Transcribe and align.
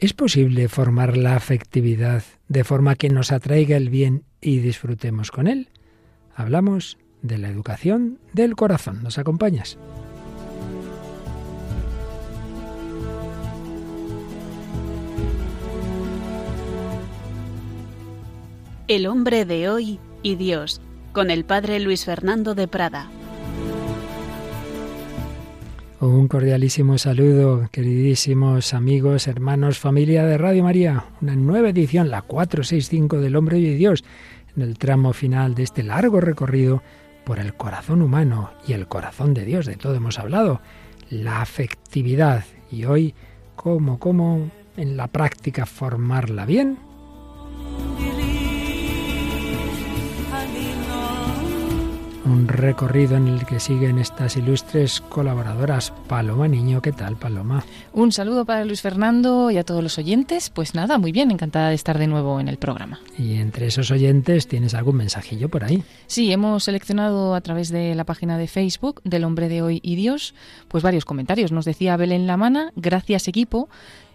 ¿Es 0.00 0.14
posible 0.14 0.66
formar 0.68 1.18
la 1.18 1.36
afectividad 1.36 2.24
de 2.48 2.64
forma 2.64 2.94
que 2.94 3.10
nos 3.10 3.32
atraiga 3.32 3.76
el 3.76 3.90
bien 3.90 4.24
y 4.40 4.60
disfrutemos 4.60 5.30
con 5.30 5.46
él? 5.46 5.68
Hablamos 6.34 6.96
de 7.20 7.36
la 7.36 7.50
educación 7.50 8.18
del 8.32 8.56
corazón. 8.56 9.02
¿Nos 9.02 9.18
acompañas? 9.18 9.76
El 18.88 19.06
hombre 19.06 19.44
de 19.44 19.68
hoy 19.68 20.00
y 20.22 20.36
Dios, 20.36 20.80
con 21.12 21.30
el 21.30 21.44
padre 21.44 21.78
Luis 21.78 22.06
Fernando 22.06 22.54
de 22.54 22.68
Prada. 22.68 23.10
Un 26.00 26.28
cordialísimo 26.28 26.96
saludo, 26.96 27.68
queridísimos 27.70 28.72
amigos, 28.72 29.28
hermanos, 29.28 29.78
familia 29.78 30.24
de 30.24 30.38
Radio 30.38 30.64
María. 30.64 31.04
Una 31.20 31.36
nueva 31.36 31.68
edición, 31.68 32.08
la 32.08 32.22
465 32.22 33.20
del 33.20 33.36
Hombre 33.36 33.58
y 33.58 33.74
Dios, 33.74 34.02
en 34.56 34.62
el 34.62 34.78
tramo 34.78 35.12
final 35.12 35.54
de 35.54 35.64
este 35.64 35.82
largo 35.82 36.22
recorrido 36.22 36.82
por 37.26 37.38
el 37.38 37.52
corazón 37.52 38.00
humano 38.00 38.50
y 38.66 38.72
el 38.72 38.88
corazón 38.88 39.34
de 39.34 39.44
Dios. 39.44 39.66
De 39.66 39.76
todo 39.76 39.94
hemos 39.94 40.18
hablado. 40.18 40.62
La 41.10 41.42
afectividad. 41.42 42.46
Y 42.72 42.86
hoy, 42.86 43.14
¿cómo, 43.54 43.98
cómo 43.98 44.50
en 44.78 44.96
la 44.96 45.06
práctica 45.06 45.66
formarla 45.66 46.46
bien? 46.46 46.78
Un 52.30 52.46
recorrido 52.46 53.16
en 53.16 53.26
el 53.26 53.44
que 53.44 53.58
siguen 53.58 53.98
estas 53.98 54.36
ilustres 54.36 55.00
colaboradoras. 55.00 55.92
Paloma 56.06 56.46
Niño, 56.46 56.80
¿qué 56.80 56.92
tal, 56.92 57.16
Paloma? 57.16 57.64
Un 57.92 58.12
saludo 58.12 58.44
para 58.44 58.64
Luis 58.64 58.82
Fernando 58.82 59.50
y 59.50 59.58
a 59.58 59.64
todos 59.64 59.82
los 59.82 59.98
oyentes. 59.98 60.48
Pues 60.48 60.74
nada, 60.74 60.96
muy 60.98 61.10
bien, 61.10 61.30
encantada 61.32 61.70
de 61.70 61.74
estar 61.74 61.98
de 61.98 62.06
nuevo 62.06 62.38
en 62.38 62.46
el 62.46 62.56
programa. 62.56 63.00
Y 63.18 63.34
entre 63.34 63.66
esos 63.66 63.90
oyentes, 63.90 64.46
¿tienes 64.46 64.74
algún 64.74 64.96
mensajillo 64.96 65.48
por 65.48 65.64
ahí? 65.64 65.82
Sí, 66.06 66.32
hemos 66.32 66.64
seleccionado 66.64 67.34
a 67.34 67.40
través 67.40 67.70
de 67.70 67.94
la 67.96 68.04
página 68.04 68.38
de 68.38 68.46
Facebook 68.46 69.00
del 69.02 69.24
Hombre 69.24 69.48
de 69.48 69.62
Hoy 69.62 69.80
y 69.82 69.96
Dios, 69.96 70.34
pues 70.68 70.84
varios 70.84 71.04
comentarios. 71.04 71.50
Nos 71.50 71.64
decía 71.64 71.96
Belén 71.96 72.28
Lamana, 72.28 72.72
gracias 72.76 73.26
equipo 73.26 73.68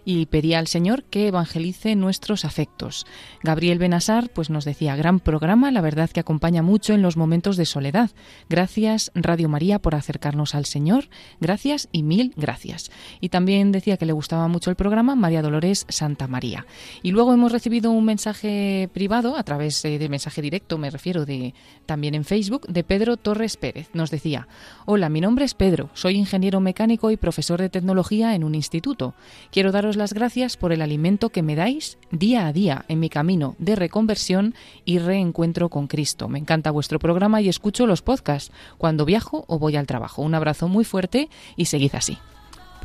y 0.05 0.27
pedía 0.27 0.59
al 0.59 0.67
Señor 0.67 1.03
que 1.03 1.27
evangelice 1.27 1.95
nuestros 1.95 2.45
afectos. 2.45 3.05
Gabriel 3.43 3.79
Benasar 3.79 4.29
pues 4.29 4.49
nos 4.49 4.63
decía, 4.63 4.95
gran 4.95 5.19
programa, 5.19 5.71
la 5.71 5.81
verdad 5.81 6.09
que 6.09 6.19
acompaña 6.19 6.61
mucho 6.61 6.93
en 6.93 7.01
los 7.01 7.17
momentos 7.17 7.57
de 7.57 7.65
soledad. 7.65 8.11
Gracias 8.47 9.11
Radio 9.15 9.49
María 9.49 9.79
por 9.79 9.95
acercarnos 9.95 10.55
al 10.55 10.65
Señor, 10.65 11.09
gracias 11.41 11.89
y 11.91 12.03
mil 12.03 12.33
gracias. 12.37 12.91
Y 13.19 13.29
también 13.29 13.71
decía 13.71 13.97
que 13.97 14.05
le 14.05 14.13
gustaba 14.13 14.47
mucho 14.47 14.69
el 14.69 14.75
programa 14.75 15.15
María 15.15 15.41
Dolores 15.41 15.85
Santa 15.89 16.27
María. 16.27 16.65
Y 17.01 17.11
luego 17.11 17.33
hemos 17.33 17.51
recibido 17.51 17.91
un 17.91 18.05
mensaje 18.05 18.89
privado, 18.93 19.35
a 19.35 19.43
través 19.43 19.81
de 19.81 20.07
mensaje 20.09 20.41
directo, 20.41 20.77
me 20.77 20.89
refiero 20.89 21.25
de 21.25 21.53
también 21.85 22.15
en 22.15 22.25
Facebook, 22.25 22.67
de 22.67 22.83
Pedro 22.83 23.17
Torres 23.17 23.57
Pérez. 23.57 23.89
Nos 23.93 24.11
decía, 24.11 24.47
hola, 24.85 25.09
mi 25.09 25.21
nombre 25.21 25.45
es 25.45 25.53
Pedro, 25.53 25.89
soy 25.93 26.15
ingeniero 26.15 26.59
mecánico 26.59 27.11
y 27.11 27.17
profesor 27.17 27.59
de 27.59 27.69
tecnología 27.69 28.35
en 28.35 28.43
un 28.43 28.55
instituto. 28.55 29.15
Quiero 29.51 29.71
daros 29.71 29.94
las 29.95 30.13
gracias 30.13 30.57
por 30.57 30.71
el 30.71 30.81
alimento 30.81 31.29
que 31.29 31.41
me 31.41 31.55
dais 31.55 31.97
día 32.11 32.47
a 32.47 32.53
día 32.53 32.85
en 32.87 32.99
mi 32.99 33.09
camino 33.09 33.55
de 33.57 33.75
reconversión 33.75 34.55
y 34.85 34.99
reencuentro 34.99 35.69
con 35.69 35.87
Cristo. 35.87 36.27
Me 36.27 36.39
encanta 36.39 36.71
vuestro 36.71 36.99
programa 36.99 37.41
y 37.41 37.49
escucho 37.49 37.87
los 37.87 38.01
podcasts 38.01 38.51
cuando 38.77 39.05
viajo 39.05 39.45
o 39.47 39.59
voy 39.59 39.75
al 39.75 39.87
trabajo. 39.87 40.21
Un 40.21 40.35
abrazo 40.35 40.67
muy 40.67 40.85
fuerte 40.85 41.29
y 41.55 41.65
seguid 41.65 41.95
así. 41.95 42.17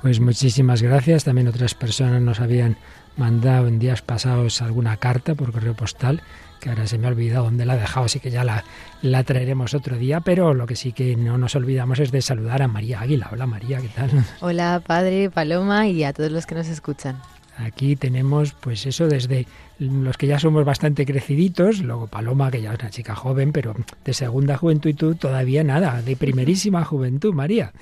Pues 0.02 0.20
muchísimas 0.20 0.82
gracias. 0.82 1.24
También 1.24 1.48
otras 1.48 1.74
personas 1.74 2.22
nos 2.22 2.40
habían 2.40 2.76
mandado 3.16 3.68
en 3.68 3.78
días 3.78 4.02
pasados 4.02 4.62
alguna 4.62 4.96
carta 4.96 5.34
por 5.34 5.52
correo 5.52 5.74
postal 5.74 6.22
que 6.60 6.68
ahora 6.68 6.86
se 6.86 6.98
me 6.98 7.06
ha 7.06 7.10
olvidado 7.10 7.44
dónde 7.44 7.64
la 7.64 7.76
he 7.76 7.80
dejado, 7.80 8.06
así 8.06 8.20
que 8.20 8.30
ya 8.30 8.44
la, 8.44 8.64
la 9.02 9.24
traeremos 9.24 9.74
otro 9.74 9.96
día, 9.96 10.20
pero 10.20 10.54
lo 10.54 10.66
que 10.66 10.76
sí 10.76 10.92
que 10.92 11.16
no 11.16 11.38
nos 11.38 11.56
olvidamos 11.56 11.98
es 11.98 12.12
de 12.12 12.22
saludar 12.22 12.62
a 12.62 12.68
María 12.68 13.00
Águila. 13.00 13.28
Hola 13.32 13.46
María, 13.46 13.80
¿qué 13.80 13.88
tal? 13.88 14.10
Hola 14.40 14.82
Padre, 14.86 15.30
Paloma 15.30 15.88
y 15.88 16.04
a 16.04 16.12
todos 16.12 16.30
los 16.30 16.46
que 16.46 16.54
nos 16.54 16.68
escuchan. 16.68 17.20
Aquí 17.56 17.94
tenemos, 17.94 18.52
pues 18.54 18.86
eso, 18.86 19.06
desde 19.06 19.46
los 19.78 20.16
que 20.16 20.26
ya 20.26 20.38
somos 20.38 20.64
bastante 20.64 21.04
creciditos, 21.04 21.80
luego 21.80 22.06
Paloma, 22.06 22.50
que 22.50 22.62
ya 22.62 22.72
es 22.72 22.80
una 22.80 22.90
chica 22.90 23.14
joven, 23.14 23.52
pero 23.52 23.74
de 24.04 24.14
segunda 24.14 24.56
juventud 24.56 24.90
y 24.90 24.94
tú 24.94 25.14
todavía 25.14 25.62
nada, 25.62 26.00
de 26.00 26.16
primerísima 26.16 26.84
juventud, 26.86 27.34
María. 27.34 27.72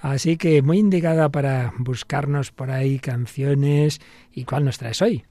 Así 0.00 0.36
que 0.36 0.60
muy 0.60 0.78
indicada 0.78 1.30
para 1.30 1.72
buscarnos 1.78 2.50
por 2.50 2.70
ahí 2.70 2.98
canciones. 2.98 4.00
¿Y 4.34 4.44
cuál 4.44 4.64
nos 4.64 4.78
traes 4.78 5.00
hoy? 5.00 5.24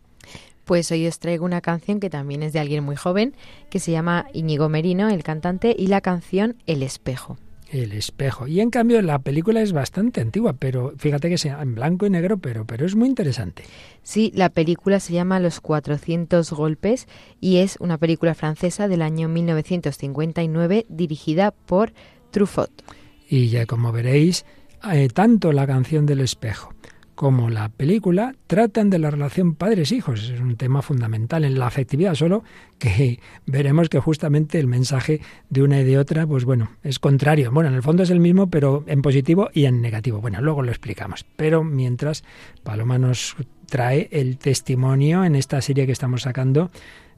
Pues 0.65 0.91
hoy 0.91 1.07
os 1.07 1.19
traigo 1.19 1.45
una 1.45 1.61
canción 1.61 1.99
que 1.99 2.09
también 2.09 2.43
es 2.43 2.53
de 2.53 2.59
alguien 2.59 2.83
muy 2.83 2.95
joven, 2.95 3.35
que 3.69 3.79
se 3.79 3.91
llama 3.91 4.27
Íñigo 4.33 4.69
Merino, 4.69 5.09
el 5.09 5.23
cantante, 5.23 5.75
y 5.77 5.87
la 5.87 6.01
canción 6.01 6.55
El 6.65 6.83
espejo. 6.83 7.37
El 7.71 7.93
espejo. 7.93 8.47
Y 8.47 8.59
en 8.59 8.69
cambio 8.69 9.01
la 9.01 9.19
película 9.19 9.61
es 9.61 9.71
bastante 9.71 10.19
antigua, 10.19 10.53
pero 10.53 10.93
fíjate 10.97 11.29
que 11.29 11.35
es 11.35 11.45
en 11.45 11.73
blanco 11.73 12.05
y 12.05 12.09
negro, 12.09 12.37
pero, 12.37 12.65
pero 12.65 12.85
es 12.85 12.95
muy 12.95 13.07
interesante. 13.07 13.63
Sí, 14.03 14.31
la 14.35 14.49
película 14.49 14.99
se 14.99 15.13
llama 15.13 15.39
Los 15.39 15.61
400 15.61 16.51
golpes 16.51 17.07
y 17.39 17.57
es 17.57 17.77
una 17.79 17.97
película 17.97 18.35
francesa 18.35 18.89
del 18.89 19.01
año 19.01 19.29
1959 19.29 20.85
dirigida 20.89 21.51
por 21.51 21.93
Truffaut. 22.31 22.71
Y 23.29 23.47
ya 23.47 23.65
como 23.65 23.93
veréis, 23.93 24.45
eh, 24.91 25.07
tanto 25.07 25.53
la 25.53 25.65
canción 25.65 26.05
del 26.05 26.19
espejo 26.19 26.73
como 27.15 27.49
la 27.49 27.69
película 27.69 28.35
tratan 28.47 28.89
de 28.89 28.99
la 28.99 29.11
relación 29.11 29.55
padres-hijos. 29.55 30.29
Es 30.29 30.39
un 30.39 30.55
tema 30.55 30.81
fundamental 30.81 31.43
en 31.43 31.59
la 31.59 31.67
afectividad, 31.67 32.15
solo 32.15 32.43
que 32.79 33.19
veremos 33.45 33.89
que 33.89 33.99
justamente 33.99 34.59
el 34.59 34.67
mensaje 34.67 35.21
de 35.49 35.63
una 35.63 35.81
y 35.81 35.83
de 35.83 35.97
otra, 35.97 36.25
pues 36.25 36.45
bueno, 36.45 36.71
es 36.83 36.99
contrario. 36.99 37.51
Bueno, 37.51 37.69
en 37.69 37.75
el 37.75 37.83
fondo 37.83 38.03
es 38.03 38.09
el 38.09 38.19
mismo, 38.19 38.49
pero 38.49 38.83
en 38.87 39.01
positivo 39.01 39.49
y 39.53 39.65
en 39.65 39.81
negativo. 39.81 40.21
Bueno, 40.21 40.41
luego 40.41 40.63
lo 40.63 40.71
explicamos. 40.71 41.25
Pero 41.35 41.63
mientras, 41.63 42.23
Paloma 42.63 42.97
nos 42.97 43.35
trae 43.67 44.09
el 44.11 44.37
testimonio 44.37 45.23
en 45.23 45.35
esta 45.35 45.61
serie 45.61 45.85
que 45.85 45.91
estamos 45.91 46.23
sacando 46.23 46.71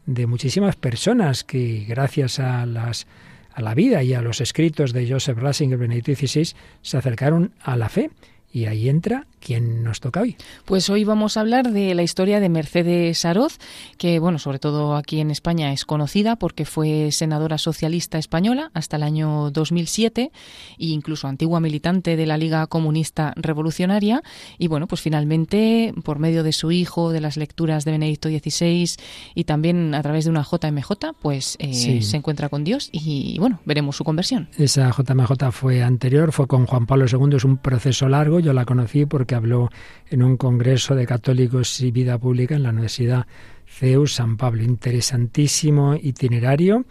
de 0.05 0.27
muchísimas 0.27 0.75
personas 0.75 1.43
que 1.43 1.85
gracias 1.87 2.39
a 2.39 2.65
las 2.65 3.07
a 3.53 3.61
la 3.61 3.75
vida 3.75 4.03
y 4.03 4.13
a 4.13 4.21
los 4.21 4.41
escritos 4.41 4.93
de 4.93 5.09
Joseph 5.09 5.37
Ratzinger, 5.37 5.77
Benedicto 5.77 6.13
XVI, 6.15 6.55
se 6.81 6.97
acercaron 6.97 7.53
a 7.61 7.77
la 7.77 7.89
fe 7.89 8.09
y 8.53 8.66
ahí 8.66 8.88
entra 8.88 9.28
¿Quién 9.44 9.84
nos 9.84 10.00
toca 10.00 10.22
hoy? 10.22 10.38
Pues 10.64 10.90
hoy 10.90 11.03
vamos 11.03 11.36
a 11.36 11.41
hablar 11.41 11.72
de 11.72 11.94
la 11.96 12.03
historia 12.03 12.40
de 12.40 12.47
Mercedes 12.47 13.25
Aroz, 13.25 13.58
que, 13.97 14.19
bueno, 14.19 14.40
sobre 14.40 14.58
todo 14.58 14.96
aquí 14.96 15.19
en 15.19 15.31
España 15.31 15.74
es 15.74 15.84
conocida 15.84 16.38
porque 16.38 16.64
fue 16.64 17.12
senadora 17.12 17.58
socialista 17.58 18.18
española 18.18 18.72
hasta 18.74 18.96
el 18.96 19.03
año 19.03 19.52
2007 19.52 20.31
e 20.31 20.86
incluso 20.86 21.28
antigua 21.28 21.59
militante 21.59 22.16
de 22.16 22.25
la 22.25 22.38
Liga 22.38 22.66
Comunista 22.68 23.34
Revolucionaria. 23.36 24.24
Y, 24.58 24.70
bueno, 24.70 24.88
pues 24.88 25.02
finalmente, 25.02 25.94
por 26.06 26.20
medio 26.20 26.44
de 26.44 26.53
su 26.53 26.72
hijo, 26.72 27.12
de 27.12 27.20
las 27.20 27.35
lecturas 27.35 27.84
de 27.84 27.91
Benedicto 27.91 28.30
XVI 28.30 28.96
y 29.35 29.44
también 29.44 29.94
a 29.94 30.02
través 30.02 30.24
de 30.24 30.31
una 30.31 30.44
JMJ, 30.44 31.16
pues 31.22 31.58
eh, 31.59 32.02
se 32.02 32.16
encuentra 32.16 32.47
con 32.47 32.64
Dios 32.64 32.88
y, 32.94 33.38
bueno, 33.40 33.59
veremos 33.66 33.97
su 33.97 34.06
conversión. 34.06 34.47
Esa 34.58 34.90
JMJ 34.90 35.52
fue 35.52 35.84
anterior, 35.84 36.31
fue 36.31 36.47
con 36.47 36.66
Juan 36.66 36.85
Pablo 36.85 37.08
II, 37.12 37.35
es 37.35 37.44
un 37.44 37.58
proceso 37.58 38.08
largo, 38.08 38.40
yo 38.43 38.53
la 38.53 38.65
conocí 38.65 39.05
porque 39.05 39.35
habló 39.35 39.69
en 40.09 40.21
un 40.21 40.37
congreso 40.37 40.95
de 40.95 41.07
católicos 41.07 41.81
y 41.81 41.91
vida 41.91 42.17
pública 42.17 42.55
en 42.55 42.63
la 42.63 42.69
Universidad 42.69 43.25
CEUS 43.65 44.13
San 44.13 44.37
Pablo. 44.37 44.63
Interesantísimo 44.63 45.95
itinerario 45.95 46.85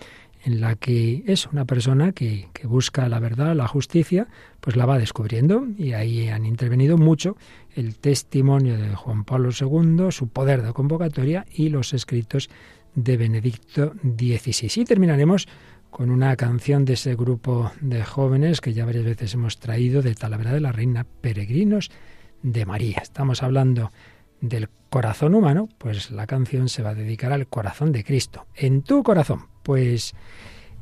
en 0.44 0.60
la 0.60 0.74
que 0.74 1.22
es 1.26 1.46
una 1.46 1.64
persona 1.64 2.10
que, 2.10 2.48
que, 2.52 2.66
busca 2.66 3.08
la 3.08 3.20
verdad, 3.20 3.54
la 3.54 3.68
justicia, 3.68 4.26
pues 4.60 4.74
la 4.74 4.86
va 4.86 4.98
descubriendo 4.98 5.66
y 5.78 5.92
ahí 5.92 6.28
han 6.28 6.46
intervenido 6.46 6.98
mucho 6.98 7.36
el 7.76 7.96
testimonio 7.96 8.76
de 8.76 8.94
Juan 8.96 9.24
Pablo 9.24 9.50
II, 9.50 10.10
su 10.10 10.28
poder 10.28 10.62
de 10.62 10.72
convocatoria 10.72 11.46
y 11.55 11.69
los 11.69 11.94
escritos 11.94 12.50
de 12.94 13.16
Benedicto 13.16 13.94
XVI. 14.02 14.82
Y 14.82 14.84
terminaremos 14.84 15.46
con 15.93 16.11
una 16.11 16.35
canción 16.37 16.87
de 16.87 16.94
ese 16.94 17.15
grupo 17.15 17.71
de 17.83 18.03
jóvenes 18.03 18.62
que 18.62 18.73
ya 18.73 18.87
varias 18.87 19.05
veces 19.05 19.35
hemos 19.35 19.59
traído 19.59 20.00
de 20.00 20.15
Talavera 20.15 20.53
de 20.53 20.61
la 20.61 20.73
Reina, 20.73 21.05
Peregrinos 21.21 21.91
de 22.43 22.65
María. 22.65 23.00
Estamos 23.03 23.43
hablando 23.43 23.93
del 24.41 24.71
corazón 24.89 25.35
humano, 25.35 25.69
pues 25.77 26.11
la 26.11 26.27
canción 26.27 26.71
se 26.71 26.83
va 26.83 26.91
a 26.91 26.94
dedicar 26.94 27.31
al 27.31 27.47
corazón 27.47 27.93
de 27.93 28.05
Cristo. 28.05 28.47
En 28.55 28.83
tu 28.83 29.03
corazón, 29.03 29.49
pues 29.62 30.15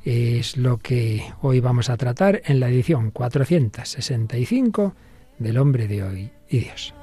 es 0.05 0.57
lo 0.57 0.79
que 0.79 1.25
hoy 1.43 1.59
vamos 1.59 1.91
a 1.91 1.97
tratar 1.97 2.41
en 2.45 2.61
la 2.61 2.69
edición 2.69 3.11
465 3.11 4.95
del 5.39 5.59
Hombre 5.59 5.89
de 5.89 6.05
Hoy 6.05 6.31
y 6.49 6.61
Dios. 6.61 6.95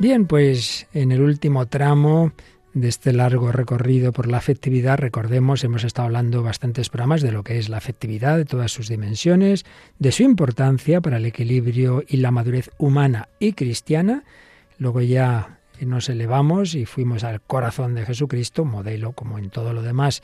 Bien, 0.00 0.24
pues 0.24 0.86
en 0.94 1.12
el 1.12 1.20
último 1.20 1.66
tramo 1.66 2.32
de 2.72 2.88
este 2.88 3.12
largo 3.12 3.52
recorrido 3.52 4.12
por 4.12 4.28
la 4.28 4.38
afectividad, 4.38 4.96
recordemos, 4.96 5.62
hemos 5.62 5.84
estado 5.84 6.06
hablando 6.06 6.42
bastantes 6.42 6.88
programas 6.88 7.20
de 7.20 7.32
lo 7.32 7.44
que 7.44 7.58
es 7.58 7.68
la 7.68 7.76
afectividad, 7.76 8.38
de 8.38 8.46
todas 8.46 8.72
sus 8.72 8.88
dimensiones, 8.88 9.66
de 9.98 10.10
su 10.10 10.22
importancia 10.22 11.02
para 11.02 11.18
el 11.18 11.26
equilibrio 11.26 12.02
y 12.08 12.16
la 12.16 12.30
madurez 12.30 12.70
humana 12.78 13.28
y 13.38 13.52
cristiana. 13.52 14.24
Luego 14.78 15.02
ya 15.02 15.60
nos 15.82 16.08
elevamos 16.08 16.74
y 16.74 16.86
fuimos 16.86 17.22
al 17.22 17.42
corazón 17.42 17.94
de 17.94 18.06
Jesucristo, 18.06 18.64
modelo 18.64 19.12
como 19.12 19.36
en 19.36 19.50
todo 19.50 19.74
lo 19.74 19.82
demás 19.82 20.22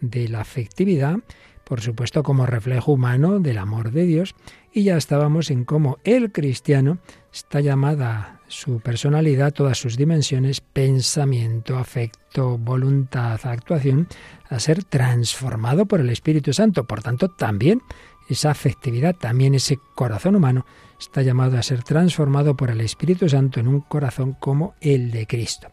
de 0.00 0.28
la 0.28 0.42
afectividad, 0.42 1.16
por 1.64 1.80
supuesto 1.80 2.22
como 2.22 2.46
reflejo 2.46 2.92
humano 2.92 3.40
del 3.40 3.58
amor 3.58 3.90
de 3.90 4.06
Dios, 4.06 4.36
y 4.72 4.84
ya 4.84 4.96
estábamos 4.96 5.50
en 5.50 5.64
cómo 5.64 5.98
el 6.04 6.30
cristiano 6.30 6.98
está 7.32 7.60
llamada 7.60 8.35
su 8.48 8.80
personalidad, 8.80 9.52
todas 9.52 9.78
sus 9.78 9.96
dimensiones, 9.96 10.60
pensamiento, 10.60 11.78
afecto, 11.78 12.58
voluntad, 12.58 13.40
actuación, 13.44 14.08
a 14.48 14.60
ser 14.60 14.84
transformado 14.84 15.86
por 15.86 16.00
el 16.00 16.10
Espíritu 16.10 16.52
Santo. 16.52 16.84
Por 16.84 17.02
tanto, 17.02 17.28
también 17.28 17.82
esa 18.28 18.50
afectividad, 18.50 19.14
también 19.16 19.54
ese 19.54 19.78
corazón 19.94 20.36
humano, 20.36 20.66
está 20.98 21.22
llamado 21.22 21.58
a 21.58 21.62
ser 21.62 21.82
transformado 21.82 22.56
por 22.56 22.70
el 22.70 22.80
Espíritu 22.80 23.28
Santo 23.28 23.60
en 23.60 23.68
un 23.68 23.80
corazón 23.80 24.32
como 24.32 24.74
el 24.80 25.10
de 25.10 25.26
Cristo. 25.26 25.68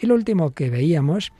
Y 0.00 0.06
lo 0.06 0.14
último 0.14 0.52
que 0.52 0.70
veíamos, 0.70 1.32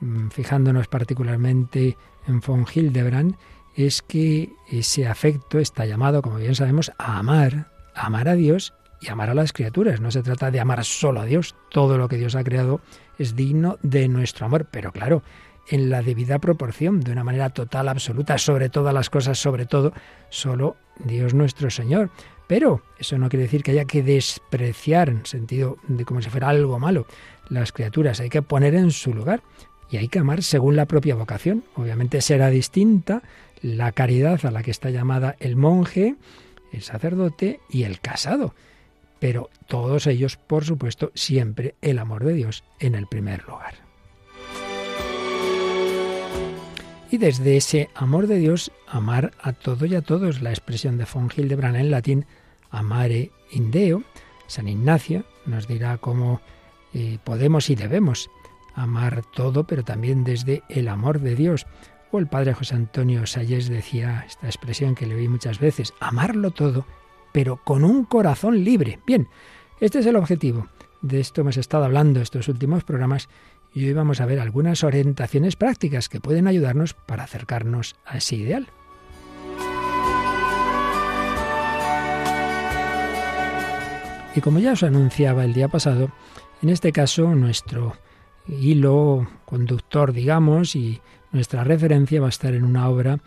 mm, 0.00 0.28
fijándonos 0.28 0.88
particularmente 0.88 1.96
en 2.26 2.40
von 2.40 2.66
Hildebrand, 2.72 3.36
es 3.76 4.02
que 4.02 4.50
ese 4.70 5.06
afecto 5.06 5.58
está 5.58 5.84
llamado, 5.86 6.22
como 6.22 6.36
bien 6.36 6.54
sabemos, 6.54 6.92
a 6.98 7.18
amar, 7.18 7.72
a 7.94 8.06
amar 8.06 8.28
a 8.28 8.34
Dios 8.34 8.72
y 9.04 9.10
amar 9.10 9.30
a 9.30 9.34
las 9.34 9.52
criaturas. 9.52 10.00
No 10.00 10.10
se 10.10 10.22
trata 10.22 10.50
de 10.50 10.60
amar 10.60 10.84
solo 10.84 11.20
a 11.20 11.24
Dios. 11.24 11.54
Todo 11.70 11.98
lo 11.98 12.08
que 12.08 12.16
Dios 12.16 12.34
ha 12.34 12.44
creado 12.44 12.80
es 13.18 13.36
digno 13.36 13.78
de 13.82 14.08
nuestro 14.08 14.46
amor. 14.46 14.66
Pero 14.70 14.92
claro, 14.92 15.22
en 15.68 15.90
la 15.90 16.02
debida 16.02 16.38
proporción, 16.38 17.00
de 17.00 17.12
una 17.12 17.24
manera 17.24 17.50
total, 17.50 17.88
absoluta, 17.88 18.38
sobre 18.38 18.68
todas 18.68 18.94
las 18.94 19.10
cosas, 19.10 19.38
sobre 19.38 19.66
todo, 19.66 19.92
solo 20.30 20.76
Dios 21.04 21.34
nuestro 21.34 21.70
Señor. 21.70 22.10
Pero 22.46 22.82
eso 22.98 23.18
no 23.18 23.28
quiere 23.28 23.44
decir 23.44 23.62
que 23.62 23.72
haya 23.72 23.84
que 23.84 24.02
despreciar, 24.02 25.08
en 25.08 25.26
sentido 25.26 25.78
de 25.88 26.04
como 26.04 26.20
si 26.20 26.30
fuera 26.30 26.48
algo 26.48 26.78
malo, 26.78 27.06
las 27.48 27.72
criaturas. 27.72 28.20
Hay 28.20 28.28
que 28.28 28.42
poner 28.42 28.74
en 28.74 28.90
su 28.90 29.14
lugar 29.14 29.42
y 29.90 29.96
hay 29.96 30.08
que 30.08 30.18
amar 30.18 30.42
según 30.42 30.76
la 30.76 30.86
propia 30.86 31.14
vocación. 31.14 31.64
Obviamente 31.74 32.20
será 32.20 32.50
distinta 32.50 33.22
la 33.62 33.92
caridad 33.92 34.44
a 34.44 34.50
la 34.50 34.62
que 34.62 34.70
está 34.70 34.90
llamada 34.90 35.36
el 35.40 35.56
monje, 35.56 36.16
el 36.72 36.82
sacerdote 36.82 37.60
y 37.70 37.84
el 37.84 38.00
casado 38.00 38.54
pero 39.24 39.48
todos 39.68 40.06
ellos, 40.06 40.36
por 40.36 40.66
supuesto, 40.66 41.10
siempre 41.14 41.76
el 41.80 41.98
amor 41.98 42.24
de 42.24 42.34
Dios 42.34 42.62
en 42.78 42.94
el 42.94 43.06
primer 43.06 43.42
lugar. 43.44 43.72
Y 47.10 47.16
desde 47.16 47.56
ese 47.56 47.88
amor 47.94 48.26
de 48.26 48.36
Dios, 48.36 48.70
amar 48.86 49.32
a 49.40 49.54
todo 49.54 49.86
y 49.86 49.94
a 49.94 50.02
todos, 50.02 50.42
la 50.42 50.50
expresión 50.50 50.98
de 50.98 51.06
von 51.10 51.30
Hildebrand 51.34 51.76
en 51.76 51.90
latín, 51.90 52.26
amare 52.70 53.30
indeo, 53.50 54.02
San 54.46 54.68
Ignacio 54.68 55.24
nos 55.46 55.68
dirá 55.68 55.96
cómo 55.96 56.42
eh, 56.92 57.16
podemos 57.24 57.70
y 57.70 57.76
debemos 57.76 58.28
amar 58.74 59.22
todo, 59.34 59.64
pero 59.64 59.84
también 59.84 60.24
desde 60.24 60.62
el 60.68 60.86
amor 60.86 61.20
de 61.20 61.34
Dios. 61.34 61.66
O 62.10 62.18
el 62.18 62.26
padre 62.26 62.52
José 62.52 62.74
Antonio 62.74 63.24
Salles 63.24 63.70
decía 63.70 64.24
esta 64.26 64.48
expresión 64.48 64.94
que 64.94 65.06
le 65.06 65.14
oí 65.14 65.28
muchas 65.28 65.60
veces, 65.60 65.94
amarlo 65.98 66.50
todo 66.50 66.84
pero 67.34 67.56
con 67.56 67.82
un 67.82 68.04
corazón 68.04 68.62
libre. 68.62 69.00
Bien, 69.04 69.26
este 69.80 69.98
es 69.98 70.06
el 70.06 70.14
objetivo. 70.14 70.68
De 71.02 71.18
esto 71.18 71.40
hemos 71.40 71.56
estado 71.56 71.84
hablando 71.84 72.20
estos 72.20 72.46
últimos 72.46 72.84
programas 72.84 73.28
y 73.74 73.84
hoy 73.86 73.92
vamos 73.92 74.20
a 74.20 74.26
ver 74.26 74.38
algunas 74.38 74.84
orientaciones 74.84 75.56
prácticas 75.56 76.08
que 76.08 76.20
pueden 76.20 76.46
ayudarnos 76.46 76.94
para 76.94 77.24
acercarnos 77.24 77.96
a 78.06 78.18
ese 78.18 78.36
ideal. 78.36 78.68
Y 84.36 84.40
como 84.40 84.60
ya 84.60 84.74
os 84.74 84.84
anunciaba 84.84 85.44
el 85.44 85.54
día 85.54 85.66
pasado, 85.66 86.10
en 86.62 86.68
este 86.68 86.92
caso 86.92 87.34
nuestro 87.34 87.96
hilo 88.46 89.26
conductor, 89.44 90.12
digamos, 90.12 90.76
y 90.76 91.00
nuestra 91.32 91.64
referencia 91.64 92.20
va 92.20 92.26
a 92.26 92.30
estar 92.30 92.54
en 92.54 92.64
una 92.64 92.88
obra 92.88 93.18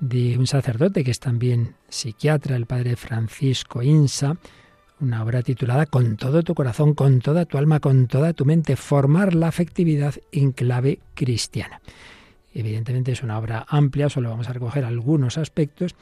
de 0.00 0.38
un 0.38 0.46
sacerdote 0.46 1.04
que 1.04 1.10
es 1.10 1.20
también 1.20 1.74
psiquiatra, 1.88 2.56
el 2.56 2.66
padre 2.66 2.96
Francisco 2.96 3.82
Insa, 3.82 4.36
una 4.98 5.22
obra 5.22 5.42
titulada 5.42 5.86
Con 5.86 6.16
todo 6.16 6.42
tu 6.42 6.54
corazón, 6.54 6.94
con 6.94 7.20
toda 7.20 7.44
tu 7.44 7.58
alma, 7.58 7.80
con 7.80 8.06
toda 8.06 8.32
tu 8.32 8.44
mente, 8.44 8.76
formar 8.76 9.34
la 9.34 9.48
afectividad 9.48 10.14
en 10.32 10.52
clave 10.52 11.00
cristiana. 11.14 11.80
Evidentemente 12.52 13.12
es 13.12 13.22
una 13.22 13.38
obra 13.38 13.64
amplia, 13.68 14.08
solo 14.08 14.30
vamos 14.30 14.48
a 14.48 14.52
recoger 14.52 14.84
algunos 14.84 15.38
aspectos 15.38 15.94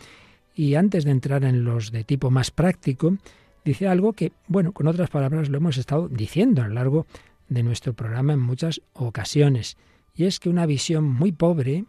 y 0.54 0.74
antes 0.74 1.04
de 1.04 1.10
entrar 1.10 1.44
en 1.44 1.64
los 1.64 1.92
de 1.92 2.04
tipo 2.04 2.30
más 2.30 2.50
práctico, 2.50 3.16
dice 3.64 3.86
algo 3.86 4.12
que, 4.12 4.32
bueno, 4.46 4.72
con 4.72 4.88
otras 4.88 5.10
palabras 5.10 5.48
lo 5.48 5.58
hemos 5.58 5.76
estado 5.76 6.08
diciendo 6.08 6.62
a 6.62 6.68
lo 6.68 6.74
largo 6.74 7.06
de 7.48 7.62
nuestro 7.62 7.92
programa 7.92 8.32
en 8.32 8.40
muchas 8.40 8.80
ocasiones, 8.92 9.76
y 10.14 10.24
es 10.24 10.40
que 10.40 10.48
una 10.48 10.66
visión 10.66 11.04
muy 11.04 11.30
pobre, 11.30 11.84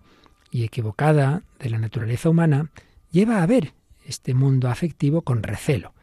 y 0.51 0.63
equivocada 0.63 1.44
de 1.60 1.69
la 1.69 1.80
naturaleza 1.80 2.30
humana 2.30 2.69
lleva 3.12 3.42
a 3.42 3.46
ver 3.46 3.74
este 4.06 4.34
mundo 4.34 4.69
afectivo 4.69 5.22
con 5.22 5.44
recelo, 5.44 5.94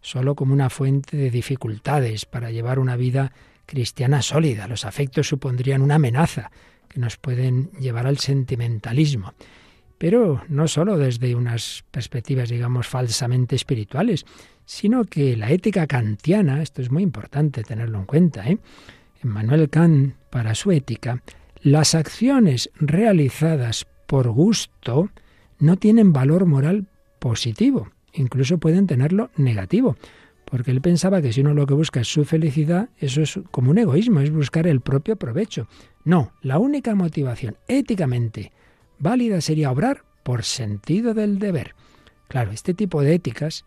solo 0.00 0.34
como 0.34 0.52
una 0.52 0.70
fuente 0.70 1.16
de 1.16 1.30
dificultades 1.30 2.24
para 2.24 2.50
llevar 2.50 2.78
una 2.78 2.96
vida 2.96 3.32
cristiana 3.66 4.22
sólida. 4.22 4.68
Los 4.68 4.84
afectos 4.84 5.28
supondrían 5.28 5.82
una 5.82 5.96
amenaza 5.96 6.50
que 6.88 7.00
nos 7.00 7.16
pueden 7.16 7.70
llevar 7.72 8.06
al 8.06 8.18
sentimentalismo. 8.18 9.34
Pero 9.98 10.42
no 10.48 10.68
solo 10.68 10.98
desde 10.98 11.34
unas 11.34 11.84
perspectivas, 11.90 12.50
digamos, 12.50 12.86
falsamente 12.86 13.56
espirituales, 13.56 14.26
sino 14.64 15.04
que 15.04 15.36
la 15.36 15.50
ética 15.50 15.86
kantiana, 15.86 16.62
esto 16.62 16.82
es 16.82 16.90
muy 16.90 17.02
importante 17.02 17.62
tenerlo 17.62 17.98
en 17.98 18.04
cuenta, 18.04 18.48
¿eh? 18.48 18.58
Emmanuel 19.22 19.70
Kant, 19.70 20.14
para 20.30 20.54
su 20.54 20.70
ética, 20.70 21.22
las 21.62 21.94
acciones 21.94 22.70
realizadas 22.74 23.86
por 24.06 24.30
gusto 24.30 25.10
no 25.58 25.76
tienen 25.76 26.12
valor 26.12 26.46
moral 26.46 26.86
positivo, 27.18 27.90
incluso 28.12 28.58
pueden 28.58 28.86
tenerlo 28.86 29.30
negativo, 29.36 29.96
porque 30.44 30.70
él 30.70 30.80
pensaba 30.80 31.20
que 31.20 31.32
si 31.32 31.40
uno 31.40 31.54
lo 31.54 31.66
que 31.66 31.74
busca 31.74 32.00
es 32.00 32.08
su 32.08 32.24
felicidad, 32.24 32.88
eso 32.98 33.22
es 33.22 33.40
como 33.50 33.70
un 33.70 33.78
egoísmo, 33.78 34.20
es 34.20 34.30
buscar 34.30 34.66
el 34.66 34.80
propio 34.80 35.16
provecho. 35.16 35.66
No, 36.04 36.32
la 36.40 36.58
única 36.58 36.94
motivación 36.94 37.56
éticamente 37.66 38.52
válida 38.98 39.40
sería 39.40 39.70
obrar 39.70 40.04
por 40.22 40.44
sentido 40.44 41.14
del 41.14 41.38
deber. 41.38 41.74
Claro, 42.28 42.52
este 42.52 42.74
tipo 42.74 43.02
de 43.02 43.14
éticas, 43.14 43.64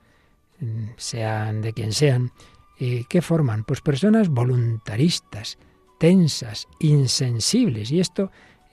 mm, 0.60 0.90
sean 0.98 1.62
de 1.62 1.74
quien 1.74 1.92
sean, 1.92 2.32
eh, 2.80 3.04
¿qué 3.10 3.22
forman? 3.22 3.64
Pues 3.64 3.82
personas 3.82 4.30
voluntaristas, 4.30 5.58
tensas, 6.00 6.68
insensibles, 6.80 7.92
y 7.92 8.00
esto 8.00 8.32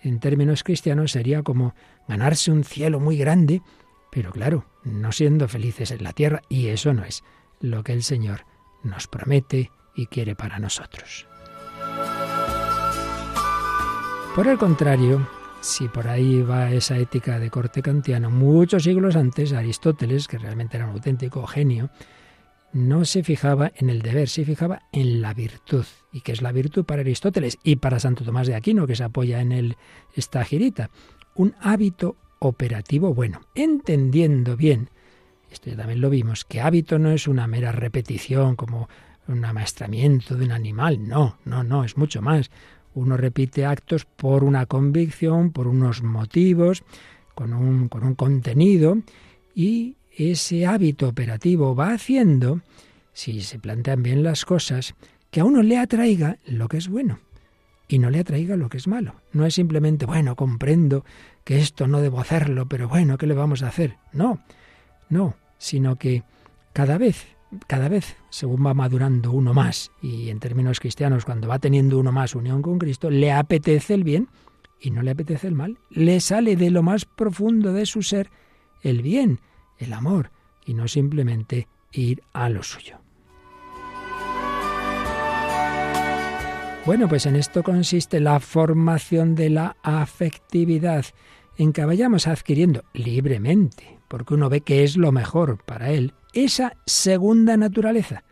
en 0.08 0.20
términos 0.20 0.62
cristianos 0.62 1.12
sería 1.12 1.42
como 1.42 1.74
ganarse 2.08 2.50
un 2.50 2.64
cielo 2.64 3.00
muy 3.00 3.16
grande, 3.16 3.62
pero 4.10 4.30
claro, 4.30 4.66
no 4.84 5.12
siendo 5.12 5.48
felices 5.48 5.90
en 5.90 6.04
la 6.04 6.12
tierra, 6.12 6.42
y 6.48 6.68
eso 6.68 6.94
no 6.94 7.04
es 7.04 7.24
lo 7.60 7.82
que 7.82 7.92
el 7.92 8.02
Señor 8.02 8.46
nos 8.82 9.06
promete 9.08 9.70
y 9.94 10.06
quiere 10.06 10.34
para 10.34 10.58
nosotros. 10.58 11.26
Por 14.34 14.48
el 14.48 14.58
contrario, 14.58 15.26
si 15.60 15.88
por 15.88 16.08
ahí 16.08 16.42
va 16.42 16.70
esa 16.70 16.98
ética 16.98 17.38
de 17.38 17.50
corte 17.50 17.82
kantiano, 17.82 18.30
muchos 18.30 18.84
siglos 18.84 19.16
antes, 19.16 19.52
Aristóteles, 19.52 20.28
que 20.28 20.38
realmente 20.38 20.76
era 20.76 20.86
un 20.86 20.92
auténtico 20.92 21.46
genio, 21.46 21.90
no 22.76 23.04
se 23.06 23.24
fijaba 23.24 23.72
en 23.76 23.88
el 23.90 24.02
deber, 24.02 24.28
se 24.28 24.44
fijaba 24.44 24.82
en 24.92 25.22
la 25.22 25.32
virtud. 25.34 25.84
¿Y 26.12 26.20
qué 26.20 26.32
es 26.32 26.42
la 26.42 26.52
virtud 26.52 26.84
para 26.84 27.00
Aristóteles 27.00 27.58
y 27.64 27.76
para 27.76 27.98
Santo 27.98 28.24
Tomás 28.24 28.46
de 28.46 28.54
Aquino, 28.54 28.86
que 28.86 28.94
se 28.94 29.04
apoya 29.04 29.40
en 29.40 29.52
el, 29.52 29.76
esta 30.14 30.44
girita? 30.44 30.90
Un 31.34 31.54
hábito 31.60 32.16
operativo 32.38 33.14
bueno, 33.14 33.40
entendiendo 33.54 34.56
bien, 34.56 34.90
esto 35.50 35.70
ya 35.70 35.76
también 35.76 36.02
lo 36.02 36.10
vimos, 36.10 36.44
que 36.44 36.60
hábito 36.60 36.98
no 36.98 37.10
es 37.10 37.26
una 37.26 37.46
mera 37.46 37.72
repetición 37.72 38.56
como 38.56 38.88
un 39.26 39.44
amaestramiento 39.44 40.36
de 40.36 40.44
un 40.44 40.52
animal, 40.52 41.08
no, 41.08 41.38
no, 41.44 41.64
no, 41.64 41.82
es 41.82 41.96
mucho 41.96 42.20
más. 42.20 42.50
Uno 42.94 43.16
repite 43.16 43.64
actos 43.64 44.04
por 44.04 44.44
una 44.44 44.66
convicción, 44.66 45.50
por 45.50 45.66
unos 45.66 46.02
motivos, 46.02 46.84
con 47.34 47.52
un, 47.52 47.88
con 47.88 48.04
un 48.04 48.14
contenido 48.14 48.98
y 49.54 49.96
ese 50.16 50.66
hábito 50.66 51.08
operativo 51.08 51.74
va 51.74 51.92
haciendo, 51.92 52.60
si 53.12 53.42
se 53.42 53.58
plantean 53.58 54.02
bien 54.02 54.22
las 54.22 54.44
cosas, 54.44 54.94
que 55.30 55.40
a 55.40 55.44
uno 55.44 55.62
le 55.62 55.78
atraiga 55.78 56.38
lo 56.46 56.68
que 56.68 56.78
es 56.78 56.88
bueno 56.88 57.18
y 57.88 57.98
no 57.98 58.10
le 58.10 58.20
atraiga 58.20 58.56
lo 58.56 58.68
que 58.68 58.78
es 58.78 58.88
malo. 58.88 59.14
No 59.32 59.46
es 59.46 59.54
simplemente, 59.54 60.06
bueno, 60.06 60.34
comprendo 60.34 61.04
que 61.44 61.58
esto 61.58 61.86
no 61.86 62.00
debo 62.00 62.20
hacerlo, 62.20 62.66
pero 62.66 62.88
bueno, 62.88 63.18
¿qué 63.18 63.26
le 63.26 63.34
vamos 63.34 63.62
a 63.62 63.68
hacer? 63.68 63.96
No, 64.12 64.40
no, 65.08 65.36
sino 65.58 65.96
que 65.96 66.24
cada 66.72 66.98
vez 66.98 67.36
cada 67.66 67.88
vez, 67.88 68.16
según 68.28 68.64
va 68.66 68.74
madurando 68.74 69.32
uno 69.32 69.54
más, 69.54 69.90
y 70.02 70.30
en 70.30 70.40
términos 70.40 70.80
cristianos, 70.80 71.24
cuando 71.24 71.48
va 71.48 71.58
teniendo 71.58 71.98
uno 71.98 72.12
más 72.12 72.34
unión 72.34 72.62
con 72.62 72.78
Cristo, 72.78 73.10
le 73.10 73.32
apetece 73.32 73.94
el 73.94 74.04
bien 74.04 74.28
y 74.80 74.90
no 74.90 75.02
le 75.02 75.12
apetece 75.12 75.46
el 75.46 75.54
mal. 75.54 75.78
Le 75.90 76.20
sale 76.20 76.56
de 76.56 76.70
lo 76.70 76.82
más 76.82 77.04
profundo 77.04 77.72
de 77.72 77.86
su 77.86 78.02
ser 78.02 78.30
el 78.82 79.02
bien, 79.02 79.40
el 79.78 79.92
amor, 79.92 80.30
y 80.64 80.74
no 80.74 80.88
simplemente 80.88 81.68
ir 81.92 82.22
a 82.32 82.48
lo 82.48 82.62
suyo. 82.62 82.98
Bueno, 86.84 87.08
pues 87.08 87.26
en 87.26 87.34
esto 87.34 87.64
consiste 87.64 88.20
la 88.20 88.38
formación 88.38 89.34
de 89.34 89.50
la 89.50 89.76
afectividad, 89.82 91.04
en 91.58 91.72
que 91.72 91.84
vayamos 91.84 92.28
adquiriendo 92.28 92.84
libremente, 92.92 93.98
porque 94.06 94.34
uno 94.34 94.48
ve 94.48 94.60
que 94.60 94.84
es 94.84 94.96
lo 94.96 95.10
mejor 95.10 95.64
para 95.64 95.90
él, 95.90 96.14
esa 96.32 96.76
segunda 96.86 97.56
naturaleza. 97.56 98.22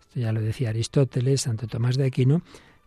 Esto 0.00 0.20
ya 0.20 0.32
lo 0.32 0.42
decía 0.42 0.70
Aristóteles, 0.70 1.42
Santo 1.42 1.66
Tomás 1.66 1.96
de 1.96 2.04
Aquino, 2.04 2.42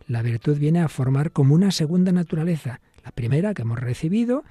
la 0.06 0.22
virtud 0.22 0.58
viene 0.58 0.80
a 0.80 0.88
formar 0.88 1.32
como 1.32 1.54
una 1.54 1.72
segunda 1.72 2.12
naturaleza, 2.12 2.80
la 3.04 3.10
primera 3.10 3.52
que 3.52 3.62
hemos 3.62 3.80
recibido 3.80 4.44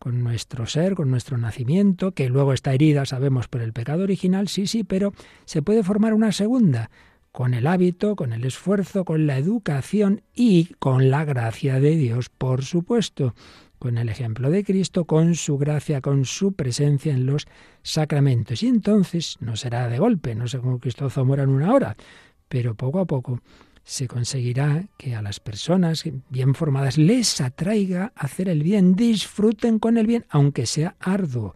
con 0.00 0.24
nuestro 0.24 0.66
ser, 0.66 0.94
con 0.94 1.10
nuestro 1.10 1.36
nacimiento, 1.36 2.12
que 2.12 2.30
luego 2.30 2.54
está 2.54 2.72
herida, 2.72 3.04
sabemos, 3.04 3.48
por 3.48 3.60
el 3.60 3.74
pecado 3.74 4.02
original, 4.02 4.48
sí, 4.48 4.66
sí, 4.66 4.82
pero 4.82 5.12
se 5.44 5.60
puede 5.60 5.84
formar 5.84 6.14
una 6.14 6.32
segunda, 6.32 6.90
con 7.32 7.52
el 7.52 7.66
hábito, 7.66 8.16
con 8.16 8.32
el 8.32 8.44
esfuerzo, 8.44 9.04
con 9.04 9.26
la 9.26 9.36
educación 9.36 10.22
y 10.34 10.72
con 10.78 11.10
la 11.10 11.26
gracia 11.26 11.80
de 11.80 11.96
Dios, 11.96 12.30
por 12.30 12.64
supuesto, 12.64 13.34
con 13.78 13.98
el 13.98 14.08
ejemplo 14.08 14.50
de 14.50 14.64
Cristo, 14.64 15.04
con 15.04 15.34
su 15.34 15.58
gracia, 15.58 16.00
con 16.00 16.24
su 16.24 16.54
presencia 16.54 17.12
en 17.12 17.26
los 17.26 17.46
sacramentos. 17.82 18.62
Y 18.62 18.68
entonces 18.68 19.36
no 19.40 19.54
será 19.54 19.88
de 19.88 19.98
golpe, 19.98 20.34
no 20.34 20.48
sé 20.48 20.60
cómo 20.60 20.78
Cristo 20.80 21.10
muera 21.26 21.42
en 21.42 21.50
una 21.50 21.74
hora, 21.74 21.94
pero 22.48 22.74
poco 22.74 23.00
a 23.00 23.04
poco 23.04 23.40
se 23.84 24.06
conseguirá 24.08 24.86
que 24.96 25.14
a 25.14 25.22
las 25.22 25.40
personas 25.40 26.04
bien 26.28 26.54
formadas 26.54 26.98
les 26.98 27.40
atraiga 27.40 28.12
hacer 28.14 28.48
el 28.48 28.62
bien, 28.62 28.94
disfruten 28.94 29.78
con 29.78 29.98
el 29.98 30.06
bien, 30.06 30.26
aunque 30.30 30.66
sea 30.66 30.96
arduo. 31.00 31.54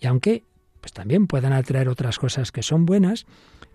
Y 0.00 0.06
aunque 0.06 0.44
pues 0.80 0.92
también 0.92 1.26
puedan 1.26 1.52
atraer 1.52 1.88
otras 1.88 2.18
cosas 2.18 2.52
que 2.52 2.62
son 2.62 2.86
buenas, 2.86 3.26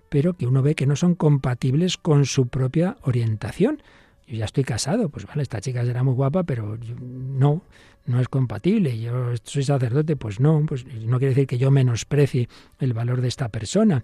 pero 0.07 0.33
que 0.33 0.47
uno 0.47 0.61
ve 0.61 0.75
que 0.75 0.87
no 0.87 0.95
son 0.95 1.15
compatibles 1.15 1.97
con 1.97 2.25
su 2.25 2.47
propia 2.47 2.95
orientación. 3.01 3.81
Yo 4.27 4.37
ya 4.37 4.45
estoy 4.45 4.63
casado, 4.63 5.09
pues 5.09 5.25
vale, 5.25 5.43
esta 5.43 5.59
chica 5.59 5.83
será 5.83 6.03
muy 6.03 6.13
guapa, 6.13 6.43
pero 6.43 6.77
no, 7.01 7.63
no 8.05 8.19
es 8.21 8.29
compatible. 8.29 8.97
Yo 8.97 9.33
soy 9.43 9.63
sacerdote, 9.63 10.15
pues 10.15 10.39
no, 10.39 10.65
pues 10.65 10.85
no 10.85 11.17
quiere 11.17 11.33
decir 11.33 11.47
que 11.47 11.57
yo 11.57 11.69
menosprecie 11.69 12.47
el 12.79 12.93
valor 12.93 13.19
de 13.19 13.27
esta 13.27 13.49
persona. 13.49 14.03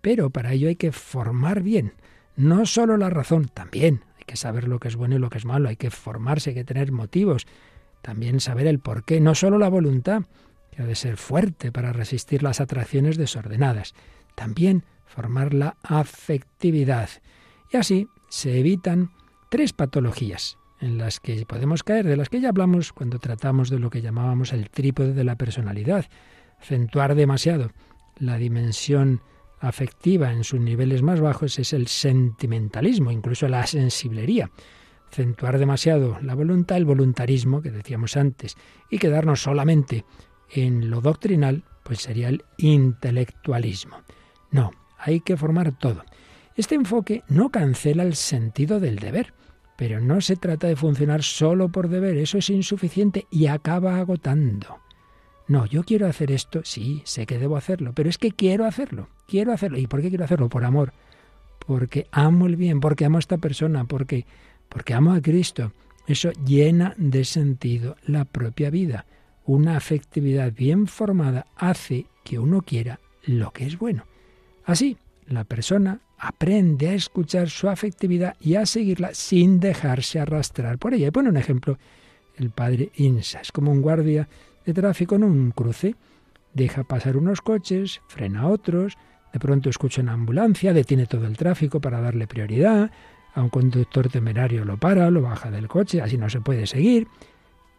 Pero 0.00 0.30
para 0.30 0.52
ello 0.52 0.68
hay 0.68 0.76
que 0.76 0.92
formar 0.92 1.62
bien, 1.62 1.92
no 2.40 2.64
solo 2.64 2.96
la 2.96 3.10
razón, 3.10 3.50
también 3.52 4.04
hay 4.16 4.24
que 4.24 4.36
saber 4.36 4.66
lo 4.66 4.80
que 4.80 4.88
es 4.88 4.96
bueno 4.96 5.16
y 5.16 5.18
lo 5.18 5.28
que 5.28 5.36
es 5.36 5.44
malo, 5.44 5.68
hay 5.68 5.76
que 5.76 5.90
formarse, 5.90 6.50
hay 6.50 6.54
que 6.54 6.64
tener 6.64 6.90
motivos, 6.90 7.46
también 8.00 8.40
saber 8.40 8.66
el 8.66 8.78
por 8.78 9.04
qué, 9.04 9.20
no 9.20 9.34
solo 9.34 9.58
la 9.58 9.68
voluntad, 9.68 10.22
que 10.70 10.82
ha 10.82 10.86
de 10.86 10.94
ser 10.94 11.18
fuerte 11.18 11.70
para 11.70 11.92
resistir 11.92 12.42
las 12.42 12.60
atracciones 12.60 13.18
desordenadas, 13.18 13.94
también 14.34 14.84
formar 15.04 15.52
la 15.52 15.76
afectividad. 15.82 17.10
Y 17.70 17.76
así 17.76 18.08
se 18.30 18.58
evitan 18.58 19.10
tres 19.50 19.74
patologías 19.74 20.56
en 20.80 20.96
las 20.96 21.20
que 21.20 21.44
podemos 21.44 21.82
caer, 21.82 22.06
de 22.06 22.16
las 22.16 22.30
que 22.30 22.40
ya 22.40 22.48
hablamos 22.48 22.94
cuando 22.94 23.18
tratamos 23.18 23.68
de 23.68 23.78
lo 23.78 23.90
que 23.90 24.00
llamábamos 24.00 24.54
el 24.54 24.70
trípode 24.70 25.12
de 25.12 25.24
la 25.24 25.36
personalidad. 25.36 26.06
Acentuar 26.58 27.14
demasiado 27.14 27.70
la 28.16 28.38
dimensión 28.38 29.20
afectiva 29.60 30.32
en 30.32 30.42
sus 30.42 30.60
niveles 30.60 31.02
más 31.02 31.20
bajos 31.20 31.58
es 31.58 31.72
el 31.72 31.86
sentimentalismo, 31.86 33.10
incluso 33.10 33.46
la 33.48 33.66
sensiblería. 33.66 34.50
Acentuar 35.10 35.58
demasiado 35.58 36.18
la 36.22 36.34
voluntad, 36.34 36.76
el 36.76 36.84
voluntarismo 36.84 37.62
que 37.62 37.70
decíamos 37.70 38.16
antes, 38.16 38.56
y 38.90 38.98
quedarnos 38.98 39.42
solamente 39.42 40.04
en 40.50 40.90
lo 40.90 41.00
doctrinal, 41.00 41.64
pues 41.82 42.00
sería 42.00 42.28
el 42.28 42.44
intelectualismo. 42.58 44.02
No, 44.50 44.70
hay 44.98 45.20
que 45.20 45.36
formar 45.36 45.76
todo. 45.76 46.04
Este 46.56 46.74
enfoque 46.74 47.22
no 47.28 47.50
cancela 47.50 48.02
el 48.02 48.14
sentido 48.14 48.80
del 48.80 48.96
deber, 48.96 49.34
pero 49.76 50.00
no 50.00 50.20
se 50.20 50.36
trata 50.36 50.66
de 50.66 50.76
funcionar 50.76 51.22
solo 51.22 51.70
por 51.70 51.88
deber, 51.88 52.16
eso 52.18 52.38
es 52.38 52.50
insuficiente 52.50 53.26
y 53.30 53.46
acaba 53.46 53.98
agotando. 53.98 54.80
No, 55.50 55.66
yo 55.66 55.82
quiero 55.82 56.06
hacer 56.06 56.30
esto, 56.30 56.60
sí, 56.62 57.02
sé 57.04 57.26
que 57.26 57.36
debo 57.36 57.56
hacerlo, 57.56 57.92
pero 57.92 58.08
es 58.08 58.18
que 58.18 58.30
quiero 58.30 58.66
hacerlo, 58.66 59.08
quiero 59.26 59.52
hacerlo. 59.52 59.78
¿Y 59.78 59.88
por 59.88 60.00
qué 60.00 60.08
quiero 60.08 60.22
hacerlo? 60.22 60.48
Por 60.48 60.64
amor, 60.64 60.92
porque 61.66 62.06
amo 62.12 62.46
el 62.46 62.54
bien, 62.54 62.78
porque 62.78 63.04
amo 63.04 63.16
a 63.16 63.18
esta 63.18 63.36
persona, 63.36 63.84
porque, 63.84 64.26
porque 64.68 64.94
amo 64.94 65.12
a 65.12 65.20
Cristo. 65.20 65.72
Eso 66.06 66.30
llena 66.46 66.94
de 66.98 67.24
sentido 67.24 67.96
la 68.06 68.26
propia 68.26 68.70
vida. 68.70 69.06
Una 69.44 69.76
afectividad 69.76 70.52
bien 70.52 70.86
formada 70.86 71.46
hace 71.56 72.06
que 72.22 72.38
uno 72.38 72.62
quiera 72.62 73.00
lo 73.24 73.50
que 73.50 73.66
es 73.66 73.76
bueno. 73.76 74.04
Así, 74.64 74.98
la 75.26 75.42
persona 75.42 75.98
aprende 76.16 76.90
a 76.90 76.94
escuchar 76.94 77.50
su 77.50 77.68
afectividad 77.68 78.36
y 78.40 78.54
a 78.54 78.66
seguirla 78.66 79.14
sin 79.14 79.58
dejarse 79.58 80.20
arrastrar 80.20 80.78
por 80.78 80.94
ella. 80.94 81.08
Y 81.08 81.10
pone 81.10 81.28
un 81.28 81.36
ejemplo 81.36 81.76
el 82.36 82.50
padre 82.50 82.92
Insa. 82.94 83.40
Es 83.40 83.50
como 83.50 83.72
un 83.72 83.82
guardia 83.82 84.28
de 84.64 84.74
tráfico 84.74 85.16
en 85.16 85.24
un 85.24 85.50
cruce. 85.50 85.94
Deja 86.54 86.84
pasar 86.84 87.16
unos 87.16 87.40
coches, 87.40 88.00
frena 88.08 88.48
otros, 88.48 88.98
de 89.32 89.38
pronto 89.38 89.70
escucha 89.70 90.02
una 90.02 90.14
ambulancia, 90.14 90.72
detiene 90.72 91.06
todo 91.06 91.26
el 91.26 91.36
tráfico 91.36 91.80
para 91.80 92.00
darle 92.00 92.26
prioridad, 92.26 92.90
a 93.34 93.42
un 93.42 93.48
conductor 93.48 94.08
temerario 94.08 94.64
lo 94.64 94.76
para, 94.76 95.10
lo 95.10 95.22
baja 95.22 95.50
del 95.50 95.68
coche, 95.68 96.02
así 96.02 96.18
no 96.18 96.28
se 96.28 96.40
puede 96.40 96.66
seguir. 96.66 97.06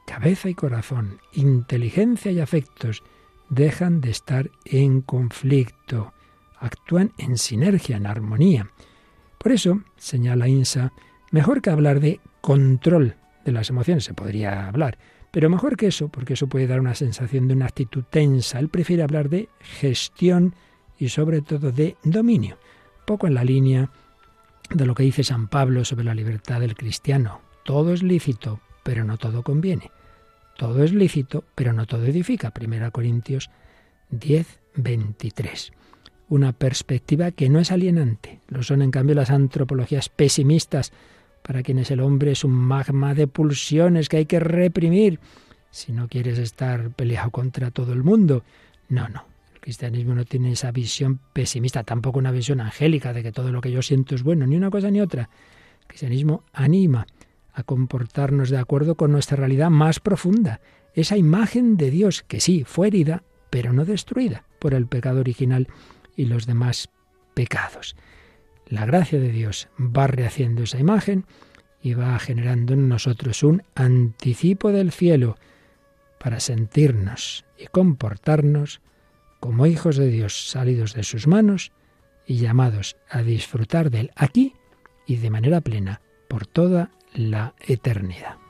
Cabeza 0.08 0.50
y 0.50 0.56
corazón, 0.56 1.20
inteligencia 1.34 2.32
y 2.32 2.40
afectos 2.40 3.04
dejan 3.50 4.00
de 4.00 4.12
estar 4.12 4.50
en 4.66 5.02
conflicto 5.02 6.14
actúan 6.62 7.12
en 7.18 7.38
sinergia, 7.38 7.98
en 7.98 8.06
armonía. 8.06 8.70
Por 9.38 9.52
eso, 9.52 9.82
señala 9.98 10.48
Insa, 10.48 10.94
mejor 11.32 11.62
que 11.62 11.72
hablar 11.72 12.00
de 12.00 12.22
control 12.40 13.16
de 13.44 13.52
las 13.52 13.70
emociones, 13.70 14.06
se 14.06 14.14
podría 14.14 14.68
hablar, 14.68 14.98
pero 15.32 15.50
mejor 15.50 15.78
que 15.78 15.88
eso, 15.88 16.10
porque 16.10 16.34
eso 16.34 16.48
puede 16.48 16.68
dar 16.68 16.80
una 16.80 16.96
sensación 16.96 17.48
de 17.48 17.56
una 17.56 17.66
actitud 17.66 18.04
tensa, 18.10 18.60
él 18.60 18.70
prefiere 18.70 19.04
hablar 19.04 19.30
de 19.30 19.50
gestión 19.60 20.54
y 21.00 21.10
sobre 21.10 21.42
todo 21.42 21.72
de 21.72 21.96
dominio, 22.04 22.58
poco 23.06 23.28
en 23.28 23.34
la 23.34 23.44
línea 23.44 23.90
de 24.70 24.86
lo 24.86 24.94
que 24.94 25.04
dice 25.04 25.24
San 25.24 25.48
Pablo 25.48 25.84
sobre 25.86 26.06
la 26.06 26.16
libertad 26.16 26.60
del 26.60 26.76
cristiano. 26.76 27.42
Todo 27.64 27.94
es 27.94 28.04
lícito, 28.04 28.60
pero 28.84 29.04
no 29.04 29.18
todo 29.18 29.44
conviene. 29.44 29.92
Todo 30.58 30.84
es 30.84 30.94
lícito, 30.94 31.44
pero 31.56 31.74
no 31.74 31.86
todo 31.86 32.06
edifica. 32.06 32.54
1 32.56 32.92
Corintios 32.92 33.50
10, 34.10 34.60
23 34.76 35.72
una 36.32 36.54
perspectiva 36.54 37.32
que 37.32 37.50
no 37.50 37.60
es 37.60 37.74
alienante. 37.74 38.40
Lo 38.48 38.64
son, 38.64 38.82
en 38.82 38.90
cambio, 38.90 39.16
las 39.16 39.32
antropologías 39.32 40.08
pesimistas, 40.08 40.94
para 41.52 41.64
quienes 41.64 41.92
el 41.92 42.00
hombre 42.00 42.32
es 42.32 42.46
un 42.46 42.54
magma 42.54 43.14
de 43.14 43.28
pulsiones 43.28 44.08
que 44.08 44.16
hay 44.16 44.26
que 44.26 44.40
reprimir 44.40 45.20
si 45.70 45.92
no 45.92 46.08
quieres 46.08 46.38
estar 46.38 46.92
peleado 46.92 47.30
contra 47.30 47.72
todo 47.72 47.92
el 47.92 48.06
mundo. 48.06 48.46
No, 48.88 49.10
no. 49.10 49.26
El 49.54 49.60
cristianismo 49.60 50.16
no 50.16 50.24
tiene 50.24 50.54
esa 50.54 50.72
visión 50.72 51.20
pesimista, 51.34 51.84
tampoco 51.84 52.20
una 52.20 52.32
visión 52.32 52.62
angélica 52.62 53.12
de 53.12 53.22
que 53.22 53.34
todo 53.34 53.52
lo 53.52 53.60
que 53.60 53.70
yo 53.70 53.82
siento 53.82 54.16
es 54.16 54.24
bueno, 54.24 54.48
ni 54.48 54.56
una 54.56 54.70
cosa 54.70 54.90
ni 54.92 55.02
otra. 55.02 55.24
El 55.82 55.88
cristianismo 55.88 56.46
anima 56.54 57.06
a 57.52 57.64
comportarnos 57.64 58.50
de 58.50 58.58
acuerdo 58.58 58.96
con 58.96 59.12
nuestra 59.12 59.36
realidad 59.36 59.70
más 59.70 60.00
profunda, 60.00 60.62
esa 60.94 61.18
imagen 61.18 61.76
de 61.76 61.92
Dios 61.92 62.24
que 62.24 62.40
sí 62.40 62.64
fue 62.66 62.88
herida, 62.88 63.24
pero 63.50 63.74
no 63.74 63.84
destruida 63.84 64.46
por 64.58 64.74
el 64.74 64.88
pecado 64.88 65.20
original 65.20 65.68
y 66.16 66.28
los 66.28 66.46
demás 66.46 66.88
pecados. 67.34 67.98
La 68.72 68.86
gracia 68.86 69.20
de 69.20 69.30
Dios 69.30 69.68
va 69.78 70.08
rehaciendo 70.08 70.64
esa 70.64 70.80
imagen 70.80 71.26
y 71.82 71.94
va 71.94 72.18
generando 72.20 72.74
en 72.74 72.88
nosotros 72.88 73.44
un 73.44 73.64
anticipo 73.76 74.72
del 74.72 74.94
cielo 74.94 75.36
para 76.18 76.40
sentirnos 76.40 77.44
y 77.58 77.68
comportarnos 77.68 78.80
como 79.42 79.66
hijos 79.66 79.98
de 79.98 80.08
Dios 80.08 80.50
salidos 80.50 80.94
de 80.94 81.04
sus 81.04 81.28
manos 81.28 81.74
y 82.26 82.38
llamados 82.38 82.96
a 83.10 83.24
disfrutar 83.24 83.92
de 83.92 84.00
él 84.00 84.12
aquí 84.16 84.56
y 85.06 85.18
de 85.18 85.30
manera 85.32 85.60
plena 85.60 86.00
por 86.30 86.48
toda 86.48 86.92
la 87.14 87.56
eternidad. 87.68 88.41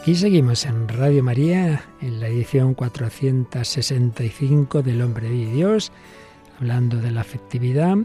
Aquí 0.00 0.14
seguimos 0.14 0.64
en 0.64 0.88
Radio 0.88 1.22
María, 1.22 1.84
en 2.00 2.20
la 2.20 2.28
edición 2.28 2.72
465 2.72 4.82
del 4.82 5.02
Hombre 5.02 5.28
de 5.28 5.52
Dios, 5.52 5.92
hablando 6.58 6.96
de 6.96 7.10
la 7.10 7.20
afectividad 7.20 7.98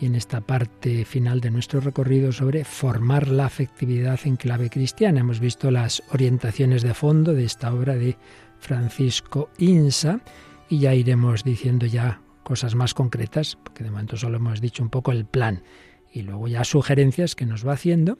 y 0.00 0.06
en 0.06 0.14
esta 0.14 0.42
parte 0.42 1.04
final 1.04 1.40
de 1.40 1.50
nuestro 1.50 1.80
recorrido 1.80 2.30
sobre 2.30 2.64
formar 2.64 3.26
la 3.26 3.46
afectividad 3.46 4.20
en 4.22 4.36
clave 4.36 4.70
cristiana. 4.70 5.22
Hemos 5.22 5.40
visto 5.40 5.72
las 5.72 6.04
orientaciones 6.12 6.82
de 6.82 6.94
fondo 6.94 7.34
de 7.34 7.46
esta 7.46 7.74
obra 7.74 7.96
de 7.96 8.16
Francisco 8.60 9.50
Insa 9.58 10.20
y 10.68 10.78
ya 10.78 10.94
iremos 10.94 11.42
diciendo 11.42 11.84
ya 11.84 12.20
cosas 12.44 12.76
más 12.76 12.94
concretas, 12.94 13.56
porque 13.56 13.82
de 13.82 13.90
momento 13.90 14.16
solo 14.16 14.36
hemos 14.36 14.60
dicho 14.60 14.84
un 14.84 14.90
poco 14.90 15.10
el 15.10 15.24
plan 15.24 15.64
y 16.12 16.22
luego 16.22 16.46
ya 16.46 16.62
sugerencias 16.62 17.34
que 17.34 17.44
nos 17.44 17.66
va 17.66 17.72
haciendo 17.72 18.18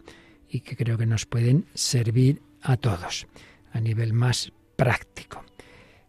y 0.49 0.61
que 0.61 0.75
creo 0.75 0.99
que 0.99 1.07
nos 1.07 1.27
pueden 1.27 1.67
servir 1.75 2.43
a 2.65 2.77
todos 2.77 3.27
a 3.73 3.81
nivel 3.81 4.13
más 4.13 4.53
práctico. 4.77 5.45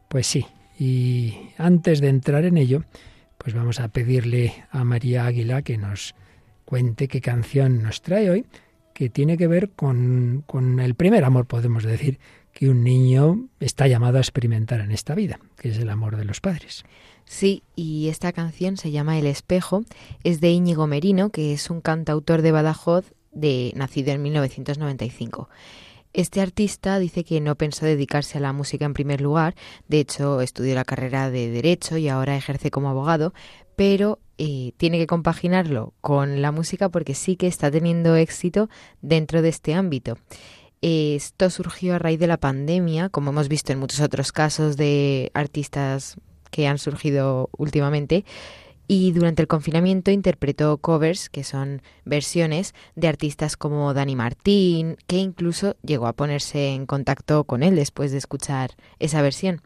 Pues 0.08 0.26
sí, 0.26 0.46
y 0.80 1.36
antes 1.58 2.02
de 2.02 2.10
entrar 2.10 2.46
en 2.46 2.58
ello, 2.58 2.84
pues 3.38 3.54
vamos 3.54 3.80
a 3.80 3.90
pedirle 3.90 4.66
a 4.72 4.84
María 4.84 5.26
Águila 5.26 5.62
que 5.62 5.78
nos 5.78 6.16
cuente 6.64 7.08
qué 7.08 7.22
canción 7.22 7.84
nos 7.84 8.02
trae 8.02 8.30
hoy, 8.30 8.46
que 8.94 9.10
tiene 9.10 9.38
que 9.38 9.48
ver 9.48 9.72
con, 9.72 10.44
con 10.48 10.80
el 10.80 10.96
primer 10.96 11.24
amor, 11.26 11.46
podemos 11.46 11.84
decir, 11.84 12.20
que 12.54 12.70
un 12.70 12.84
niño 12.84 13.50
está 13.60 13.88
llamado 13.88 14.18
a 14.18 14.22
experimentar 14.22 14.80
en 14.80 14.92
esta 14.92 15.14
vida, 15.14 15.40
que 15.58 15.70
es 15.70 15.78
el 15.78 15.90
amor 15.90 16.16
de 16.16 16.24
los 16.24 16.40
padres. 16.40 16.86
Sí, 17.26 17.64
y 17.76 18.08
esta 18.08 18.32
canción 18.32 18.78
se 18.78 18.92
llama 18.92 19.20
El 19.20 19.28
espejo, 19.28 19.84
es 20.24 20.40
de 20.40 20.52
Íñigo 20.52 20.88
Merino, 20.88 21.32
que 21.32 21.54
es 21.54 21.70
un 21.70 21.82
cantautor 21.82 22.42
de 22.42 22.52
Badajoz, 22.52 23.14
de, 23.32 23.74
nacido 23.76 24.12
en 24.14 24.22
1995. 24.22 25.50
Este 26.16 26.40
artista 26.40 26.98
dice 26.98 27.26
que 27.26 27.42
no 27.42 27.56
pensó 27.56 27.86
dedicarse 27.86 28.38
a 28.38 28.42
la 28.42 28.54
música 28.54 28.86
en 28.86 28.94
primer 28.94 29.20
lugar, 29.20 29.54
de 29.90 30.00
hecho 30.00 30.40
estudió 30.40 30.74
la 30.74 30.86
carrera 30.86 31.30
de 31.30 31.50
Derecho 31.50 31.98
y 31.98 32.08
ahora 32.08 32.38
ejerce 32.38 32.72
como 32.72 32.88
abogado, 32.88 33.34
pero 33.76 34.20
eh, 34.38 34.72
tiene 34.78 34.98
que 34.98 35.08
compaginarlo 35.08 35.94
con 36.00 36.42
la 36.42 36.54
música 36.54 36.88
porque 36.88 37.16
sí 37.16 37.36
que 37.36 37.48
está 37.48 37.70
teniendo 37.70 38.16
éxito 38.16 38.70
dentro 39.02 39.42
de 39.42 39.50
este 39.50 39.74
ámbito. 39.74 40.18
Esto 40.82 41.50
surgió 41.50 41.96
a 41.96 42.00
raíz 42.00 42.18
de 42.18 42.28
la 42.28 42.38
pandemia, 42.38 43.10
como 43.10 43.32
hemos 43.32 43.50
visto 43.50 43.74
en 43.74 43.80
muchos 43.80 44.00
otros 44.00 44.32
casos 44.32 44.78
de 44.78 45.32
artistas 45.34 46.16
que 46.50 46.66
han 46.66 46.78
surgido 46.78 47.50
últimamente, 47.58 48.24
y 48.88 49.12
durante 49.12 49.42
el 49.42 49.48
confinamiento 49.48 50.12
interpretó 50.12 50.78
covers, 50.78 51.30
que 51.30 51.44
son 51.44 51.82
versiones 52.04 52.74
de 52.96 53.08
artistas 53.08 53.58
como 53.58 53.94
Dani 53.94 54.16
Martín, 54.16 54.98
que 55.08 55.18
incluso 55.18 55.76
llegó 55.84 56.08
a 56.08 56.14
ponerse 56.14 56.74
en 56.74 56.86
contacto 56.86 57.44
con 57.46 57.64
él 57.64 57.76
después 57.76 58.12
de 58.12 58.18
escuchar 58.18 58.72
esa 59.00 59.22
versión. 59.22 59.62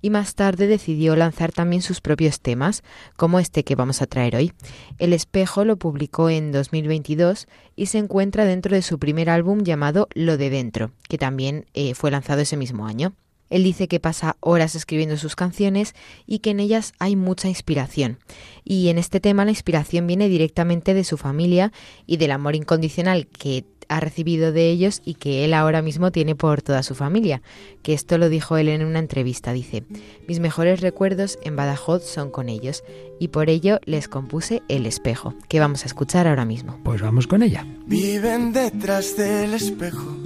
Y 0.00 0.10
más 0.10 0.36
tarde 0.36 0.68
decidió 0.68 1.16
lanzar 1.16 1.50
también 1.50 1.82
sus 1.82 2.00
propios 2.00 2.40
temas, 2.40 2.84
como 3.16 3.40
este 3.40 3.64
que 3.64 3.74
vamos 3.74 4.00
a 4.00 4.06
traer 4.06 4.36
hoy. 4.36 4.52
El 4.98 5.12
espejo 5.12 5.64
lo 5.64 5.76
publicó 5.76 6.30
en 6.30 6.52
2022 6.52 7.48
y 7.74 7.86
se 7.86 7.98
encuentra 7.98 8.44
dentro 8.44 8.76
de 8.76 8.82
su 8.82 8.98
primer 8.98 9.28
álbum 9.28 9.64
llamado 9.64 10.08
Lo 10.14 10.36
de 10.36 10.50
Dentro, 10.50 10.92
que 11.08 11.18
también 11.18 11.66
eh, 11.74 11.94
fue 11.94 12.12
lanzado 12.12 12.42
ese 12.42 12.56
mismo 12.56 12.86
año. 12.86 13.14
Él 13.50 13.64
dice 13.64 13.88
que 13.88 14.00
pasa 14.00 14.36
horas 14.40 14.74
escribiendo 14.74 15.16
sus 15.16 15.36
canciones 15.36 15.94
y 16.26 16.40
que 16.40 16.50
en 16.50 16.60
ellas 16.60 16.92
hay 16.98 17.16
mucha 17.16 17.48
inspiración. 17.48 18.18
Y 18.64 18.88
en 18.88 18.98
este 18.98 19.20
tema 19.20 19.44
la 19.44 19.50
inspiración 19.50 20.06
viene 20.06 20.28
directamente 20.28 20.94
de 20.94 21.04
su 21.04 21.16
familia 21.16 21.72
y 22.06 22.16
del 22.16 22.32
amor 22.32 22.54
incondicional 22.54 23.26
que 23.26 23.64
ha 23.88 24.00
recibido 24.00 24.52
de 24.52 24.68
ellos 24.68 25.00
y 25.04 25.14
que 25.14 25.44
él 25.44 25.54
ahora 25.54 25.82
mismo 25.82 26.12
tiene 26.12 26.34
por 26.34 26.62
toda 26.62 26.82
su 26.82 26.94
familia. 26.94 27.42
Que 27.82 27.94
esto 27.94 28.18
lo 28.18 28.28
dijo 28.28 28.56
él 28.56 28.68
en 28.68 28.84
una 28.84 28.98
entrevista. 28.98 29.52
Dice, 29.52 29.84
mis 30.26 30.40
mejores 30.40 30.80
recuerdos 30.80 31.38
en 31.42 31.56
Badajoz 31.56 32.04
son 32.04 32.30
con 32.30 32.48
ellos 32.48 32.84
y 33.18 33.28
por 33.28 33.48
ello 33.48 33.80
les 33.84 34.08
compuse 34.08 34.62
El 34.68 34.86
espejo, 34.86 35.34
que 35.48 35.60
vamos 35.60 35.84
a 35.84 35.86
escuchar 35.86 36.26
ahora 36.26 36.44
mismo. 36.44 36.78
Pues 36.84 37.00
vamos 37.00 37.26
con 37.26 37.42
ella. 37.42 37.66
Viven 37.86 38.52
detrás 38.52 39.16
del 39.16 39.54
espejo 39.54 40.17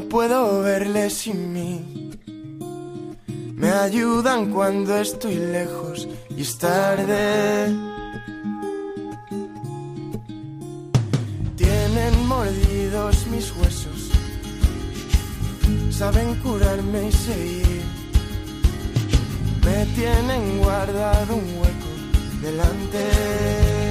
no 0.00 0.08
puedo 0.08 0.62
verle 0.62 1.10
sin 1.10 1.52
mí. 1.52 2.10
Me 3.54 3.70
ayudan 3.70 4.50
cuando 4.50 4.96
estoy 4.96 5.34
lejos 5.34 6.08
y 6.34 6.40
es 6.40 6.56
tarde. 6.58 7.66
Tienen 11.56 12.26
mordidos 12.26 13.26
mis 13.26 13.52
huesos, 13.56 14.00
saben 15.90 16.34
curarme 16.36 17.08
y 17.08 17.12
seguir. 17.12 17.82
Me 19.66 19.86
tienen 19.96 20.58
guardado 20.58 21.34
un 21.36 21.48
hueco 21.60 21.90
delante. 22.40 23.89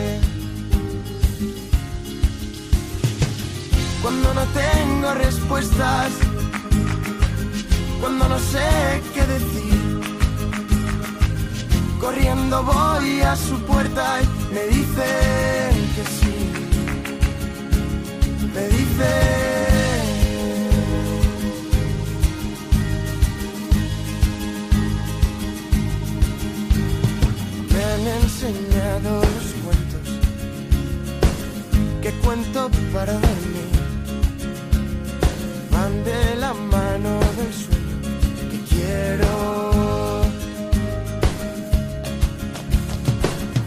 Cuando 4.10 4.34
no 4.34 4.42
tengo 4.48 5.14
respuestas, 5.14 6.12
cuando 8.02 8.28
no 8.28 8.40
sé 8.40 9.04
qué 9.14 9.22
decir. 9.22 10.02
Corriendo 12.00 12.64
voy 12.64 13.22
a 13.22 13.36
su 13.36 13.60
puerta 13.68 14.20
y 14.24 14.26
me 14.52 14.64
dicen 14.64 15.74
que 15.96 16.04
sí. 16.18 16.36
Me 18.56 18.68
dicen. 18.78 19.20
Me 27.72 27.82
han 27.94 28.08
enseñado 28.24 29.22
los 29.22 29.48
cuentos 29.64 30.06
que 32.02 32.12
cuento 32.24 32.72
para 32.92 33.14
dormir 33.14 33.49
de 36.04 36.36
la 36.36 36.54
mano 36.54 37.20
del 37.38 37.54
sueño 37.54 37.98
que 38.52 38.60
quiero. 38.70 39.32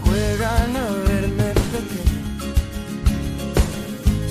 Juegan 0.03 0.75
a 0.75 0.87
verme 1.07 1.47
pequeño, 1.73 2.21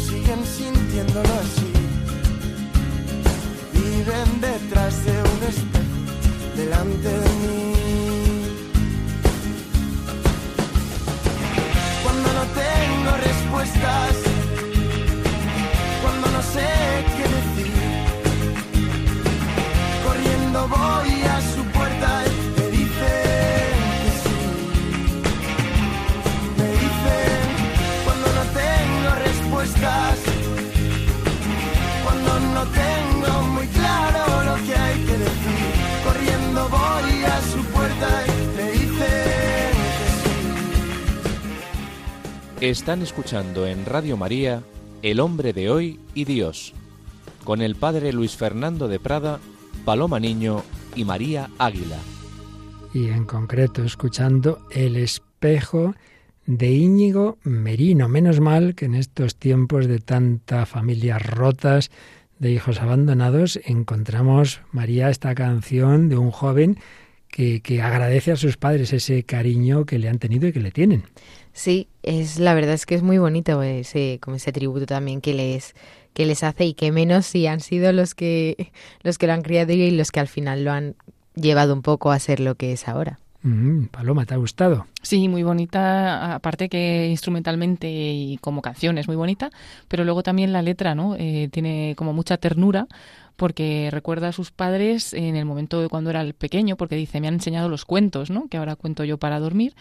siguen 0.07 0.45
sintiéndolo 0.57 1.33
así. 1.45 1.73
Viven 3.73 4.41
detrás 4.41 5.05
de 5.05 5.13
un 5.13 5.41
espejo, 5.53 6.01
delante 6.57 7.09
de 7.09 7.31
mí. 7.43 7.73
Cuando 12.03 12.29
no 12.39 12.45
tengo 12.63 13.11
respuestas, 13.29 14.15
cuando 16.03 16.27
no 16.31 16.43
sé 16.43 16.69
voy 20.73 21.13
a 21.35 21.37
su 21.55 21.63
puerta 21.77 22.11
y 22.27 22.35
me 22.57 22.67
dicen 22.71 23.75
que 24.03 24.11
sí. 24.23 24.37
Me 26.59 26.69
dicen 26.83 27.45
cuando 28.05 28.27
no 28.39 28.45
tengo 28.63 29.11
respuestas, 29.29 30.17
cuando 32.05 32.31
no 32.57 32.63
tengo 32.83 33.33
muy 33.55 33.67
claro 33.69 34.23
lo 34.49 34.57
que 34.67 34.75
hay 34.75 34.99
que 35.07 35.17
decir. 35.27 35.69
Corriendo 36.05 36.61
voy 36.69 37.25
a 37.25 37.37
su 37.53 37.61
puerta 37.75 38.09
y 38.27 38.57
me 38.57 38.67
dicen 38.73 39.73
que 39.99 40.07
sí. 42.61 42.67
Están 42.67 43.03
escuchando 43.03 43.67
en 43.67 43.85
Radio 43.87 44.17
María 44.17 44.63
El 45.03 45.21
hombre 45.21 45.53
de 45.53 45.71
hoy 45.71 45.99
y 46.15 46.25
Dios, 46.25 46.75
con 47.45 47.61
el 47.61 47.75
padre 47.77 48.13
Luis 48.13 48.37
Fernando 48.37 48.89
de 48.89 49.01
Prada 49.01 49.41
Paloma 49.85 50.21
Niño 50.21 50.63
y 50.95 51.05
María 51.05 51.51
Águila. 51.59 51.99
Y 52.95 53.09
en 53.09 53.25
concreto 53.25 53.83
escuchando 53.83 54.61
El 54.71 54.97
espejo 54.97 55.95
de 56.47 56.71
Íñigo 56.71 57.39
Merino. 57.43 58.09
Menos 58.09 58.41
mal 58.41 58.75
que 58.75 58.85
en 58.85 58.95
estos 58.95 59.37
tiempos 59.37 59.87
de 59.87 59.99
tanta 59.99 60.67
familias 60.67 61.25
rotas, 61.25 61.91
de 62.39 62.51
hijos 62.53 62.81
abandonados, 62.81 63.61
encontramos, 63.65 64.61
María, 64.71 65.11
esta 65.11 65.35
canción 65.35 66.09
de 66.09 66.17
un 66.17 66.31
joven 66.31 66.79
que, 67.29 67.61
que, 67.61 67.81
agradece 67.81 68.33
a 68.33 68.37
sus 68.37 68.57
padres 68.57 68.93
ese 68.93 69.23
cariño 69.25 69.87
que 69.87 69.99
le 69.99 70.09
han 70.09 70.19
tenido 70.19 70.47
y 70.47 70.53
que 70.53 70.61
le 70.61 70.71
tienen. 70.71 71.05
Sí, 71.53 71.89
es 72.03 72.39
la 72.39 72.55
verdad 72.55 72.75
es 72.75 72.85
que 72.85 72.95
es 72.95 73.03
muy 73.03 73.19
bonito 73.19 73.63
ese, 73.63 74.19
como 74.21 74.37
ese 74.37 74.53
tributo 74.53 74.87
también 74.87 75.21
que 75.21 75.35
les 75.35 75.75
que 76.15 76.27
les 76.27 76.43
hace 76.43 76.65
y 76.67 76.75
que 76.75 76.93
menos 76.93 77.27
si 77.27 77.47
han 77.47 77.61
sido 77.61 77.93
los 77.93 78.15
que 78.15 78.73
los 79.03 79.19
que 79.19 79.27
lo 79.27 79.33
han 79.33 79.43
criado 79.43 79.73
y 79.73 79.91
los 79.91 80.11
que 80.11 80.21
al 80.21 80.29
final 80.29 80.65
lo 80.65 80.73
han 80.73 80.95
llevado 81.35 81.73
un 81.75 81.83
poco 81.83 82.13
a 82.13 82.19
ser 82.19 82.41
lo 82.41 82.55
que 82.55 82.73
es 82.73 82.89
ahora. 82.89 83.19
Mm, 83.43 83.87
Paloma, 83.87 84.25
¿te 84.25 84.35
ha 84.35 84.37
gustado? 84.37 84.87
Sí, 85.03 85.29
muy 85.29 85.43
bonita, 85.43 86.35
aparte 86.35 86.69
que 86.69 87.09
instrumentalmente 87.09 87.91
y 87.91 88.39
como 88.41 88.63
canción 88.63 88.99
es 88.99 89.09
muy 89.09 89.17
bonita, 89.17 89.51
pero 89.89 90.05
luego 90.05 90.23
también 90.23 90.53
la 90.53 90.63
letra, 90.63 90.95
¿no? 90.95 91.17
Eh, 91.19 91.49
tiene 91.51 91.95
como 91.97 92.13
mucha 92.13 92.37
ternura 92.37 92.87
porque 93.35 93.89
recuerda 93.91 94.29
a 94.29 94.33
sus 94.33 94.53
padres 94.53 95.13
en 95.13 95.35
el 95.35 95.45
momento 95.45 95.81
de 95.81 95.89
cuando 95.89 96.11
era 96.11 96.21
el 96.21 96.35
pequeño, 96.35 96.77
porque 96.77 96.95
dice, 96.95 97.21
me 97.21 97.27
han 97.27 97.35
enseñado 97.35 97.69
los 97.69 97.85
cuentos, 97.85 98.31
¿no? 98.31 98.47
Que 98.49 98.59
ahora 98.59 98.77
cuento 98.77 99.03
yo 99.03 99.19
para 99.19 99.41
dormir 99.41 99.75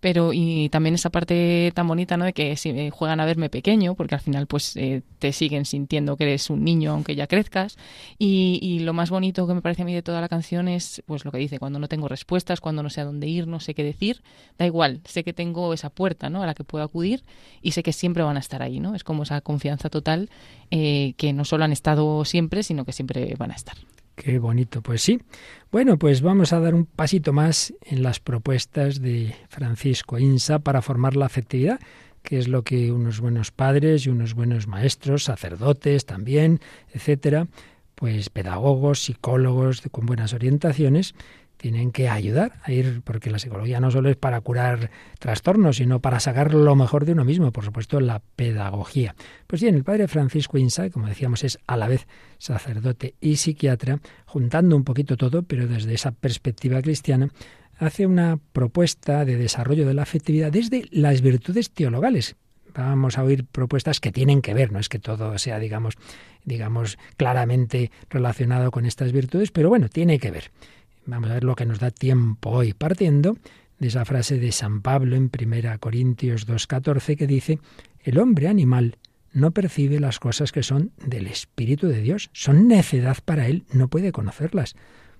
pero 0.00 0.32
y 0.32 0.68
también 0.68 0.94
esa 0.94 1.10
parte 1.10 1.72
tan 1.74 1.88
bonita 1.88 2.16
no 2.16 2.24
de 2.24 2.32
que 2.32 2.56
si 2.56 2.70
eh, 2.70 2.90
juegan 2.90 3.20
a 3.20 3.26
verme 3.26 3.50
pequeño 3.50 3.94
porque 3.94 4.14
al 4.14 4.20
final 4.20 4.46
pues 4.46 4.76
eh, 4.76 5.02
te 5.18 5.32
siguen 5.32 5.64
sintiendo 5.64 6.16
que 6.16 6.24
eres 6.24 6.50
un 6.50 6.64
niño 6.64 6.92
aunque 6.92 7.14
ya 7.16 7.26
crezcas. 7.26 7.76
Y, 8.18 8.58
y, 8.62 8.80
lo 8.80 8.92
más 8.92 9.10
bonito 9.10 9.46
que 9.46 9.54
me 9.54 9.62
parece 9.62 9.82
a 9.82 9.84
mí 9.84 9.94
de 9.94 10.02
toda 10.02 10.20
la 10.20 10.28
canción 10.28 10.68
es 10.68 11.02
pues 11.06 11.24
lo 11.24 11.32
que 11.32 11.38
dice 11.38 11.58
cuando 11.58 11.78
no 11.78 11.88
tengo 11.88 12.08
respuestas 12.08 12.60
cuando 12.60 12.82
no 12.82 12.90
sé 12.90 13.00
a 13.00 13.04
dónde 13.04 13.26
ir 13.26 13.46
no 13.46 13.60
sé 13.60 13.74
qué 13.74 13.82
decir 13.82 14.22
da 14.56 14.66
igual 14.66 15.00
sé 15.04 15.24
que 15.24 15.32
tengo 15.32 15.72
esa 15.74 15.90
puerta 15.90 16.30
no 16.30 16.42
a 16.42 16.46
la 16.46 16.54
que 16.54 16.64
puedo 16.64 16.84
acudir 16.84 17.24
y 17.60 17.72
sé 17.72 17.82
que 17.82 17.92
siempre 17.92 18.22
van 18.22 18.36
a 18.36 18.40
estar 18.40 18.62
ahí 18.62 18.80
no 18.80 18.94
es 18.94 19.04
como 19.04 19.24
esa 19.24 19.40
confianza 19.40 19.90
total 19.90 20.30
eh, 20.70 21.14
que 21.16 21.32
no 21.32 21.44
solo 21.44 21.64
han 21.64 21.72
estado 21.72 22.24
siempre 22.24 22.62
sino 22.62 22.84
que 22.84 22.92
siempre 22.92 23.34
van 23.36 23.50
a 23.50 23.54
estar 23.54 23.76
Qué 24.18 24.40
bonito, 24.40 24.82
pues 24.82 25.02
sí. 25.02 25.22
Bueno, 25.70 25.96
pues 25.96 26.22
vamos 26.22 26.52
a 26.52 26.58
dar 26.58 26.74
un 26.74 26.86
pasito 26.86 27.32
más 27.32 27.72
en 27.86 28.02
las 28.02 28.18
propuestas 28.18 29.00
de 29.00 29.36
Francisco 29.48 30.18
Insa 30.18 30.58
para 30.58 30.82
formar 30.82 31.14
la 31.14 31.26
afectividad, 31.26 31.78
que 32.24 32.38
es 32.38 32.48
lo 32.48 32.64
que 32.64 32.90
unos 32.90 33.20
buenos 33.20 33.52
padres 33.52 34.06
y 34.06 34.10
unos 34.10 34.34
buenos 34.34 34.66
maestros, 34.66 35.22
sacerdotes 35.22 36.04
también, 36.04 36.58
etcétera, 36.92 37.46
pues 37.94 38.28
pedagogos, 38.28 39.04
psicólogos 39.04 39.82
con 39.92 40.06
buenas 40.06 40.32
orientaciones, 40.32 41.14
tienen 41.58 41.90
que 41.90 42.08
ayudar 42.08 42.52
a 42.62 42.72
ir, 42.72 43.02
porque 43.02 43.30
la 43.30 43.38
psicología 43.38 43.80
no 43.80 43.90
solo 43.90 44.08
es 44.08 44.16
para 44.16 44.40
curar 44.40 44.90
trastornos, 45.18 45.76
sino 45.76 46.00
para 46.00 46.20
sacar 46.20 46.54
lo 46.54 46.74
mejor 46.76 47.04
de 47.04 47.12
uno 47.12 47.24
mismo, 47.24 47.52
por 47.52 47.64
supuesto, 47.64 48.00
la 48.00 48.22
pedagogía. 48.36 49.14
Pues 49.46 49.60
bien, 49.60 49.74
el 49.74 49.84
padre 49.84 50.08
Francisco 50.08 50.56
Insa, 50.56 50.88
como 50.88 51.08
decíamos, 51.08 51.44
es 51.44 51.58
a 51.66 51.76
la 51.76 51.88
vez 51.88 52.06
sacerdote 52.38 53.16
y 53.20 53.36
psiquiatra, 53.36 54.00
juntando 54.24 54.76
un 54.76 54.84
poquito 54.84 55.16
todo, 55.16 55.42
pero 55.42 55.66
desde 55.66 55.92
esa 55.92 56.12
perspectiva 56.12 56.80
cristiana, 56.80 57.28
hace 57.76 58.06
una 58.06 58.38
propuesta 58.52 59.24
de 59.24 59.36
desarrollo 59.36 59.86
de 59.86 59.94
la 59.94 60.02
afectividad 60.02 60.52
desde 60.52 60.86
las 60.90 61.20
virtudes 61.22 61.70
teologales, 61.70 62.36
vamos 62.74 63.18
a 63.18 63.24
oír 63.24 63.44
propuestas 63.44 63.98
que 63.98 64.12
tienen 64.12 64.42
que 64.42 64.54
ver, 64.54 64.70
no 64.70 64.78
es 64.78 64.88
que 64.88 65.00
todo 65.00 65.36
sea, 65.38 65.58
digamos, 65.58 65.94
digamos, 66.44 66.98
claramente 67.16 67.90
relacionado 68.08 68.70
con 68.70 68.86
estas 68.86 69.12
virtudes, 69.12 69.50
pero 69.50 69.68
bueno, 69.68 69.88
tiene 69.88 70.18
que 70.18 70.30
ver. 70.30 70.52
Vamos 71.08 71.30
a 71.30 71.34
ver 71.34 71.44
lo 71.44 71.56
que 71.56 71.64
nos 71.64 71.78
da 71.80 71.90
tiempo 71.90 72.50
hoy, 72.50 72.74
partiendo 72.74 73.38
de 73.78 73.88
esa 73.88 74.04
frase 74.04 74.38
de 74.38 74.52
San 74.52 74.82
Pablo 74.82 75.16
en 75.16 75.30
1 75.32 75.78
Corintios 75.80 76.46
2.14 76.46 77.16
que 77.16 77.26
dice, 77.26 77.60
el 78.02 78.18
hombre 78.18 78.46
animal 78.46 78.98
no 79.32 79.52
percibe 79.52 80.00
las 80.00 80.18
cosas 80.18 80.52
que 80.52 80.62
son 80.62 80.92
del 80.98 81.26
Espíritu 81.26 81.88
de 81.88 82.02
Dios, 82.02 82.28
son 82.34 82.68
necedad 82.68 83.16
para 83.24 83.46
él, 83.48 83.64
no 83.72 83.88
puede 83.88 84.12
conocerlas 84.12 84.76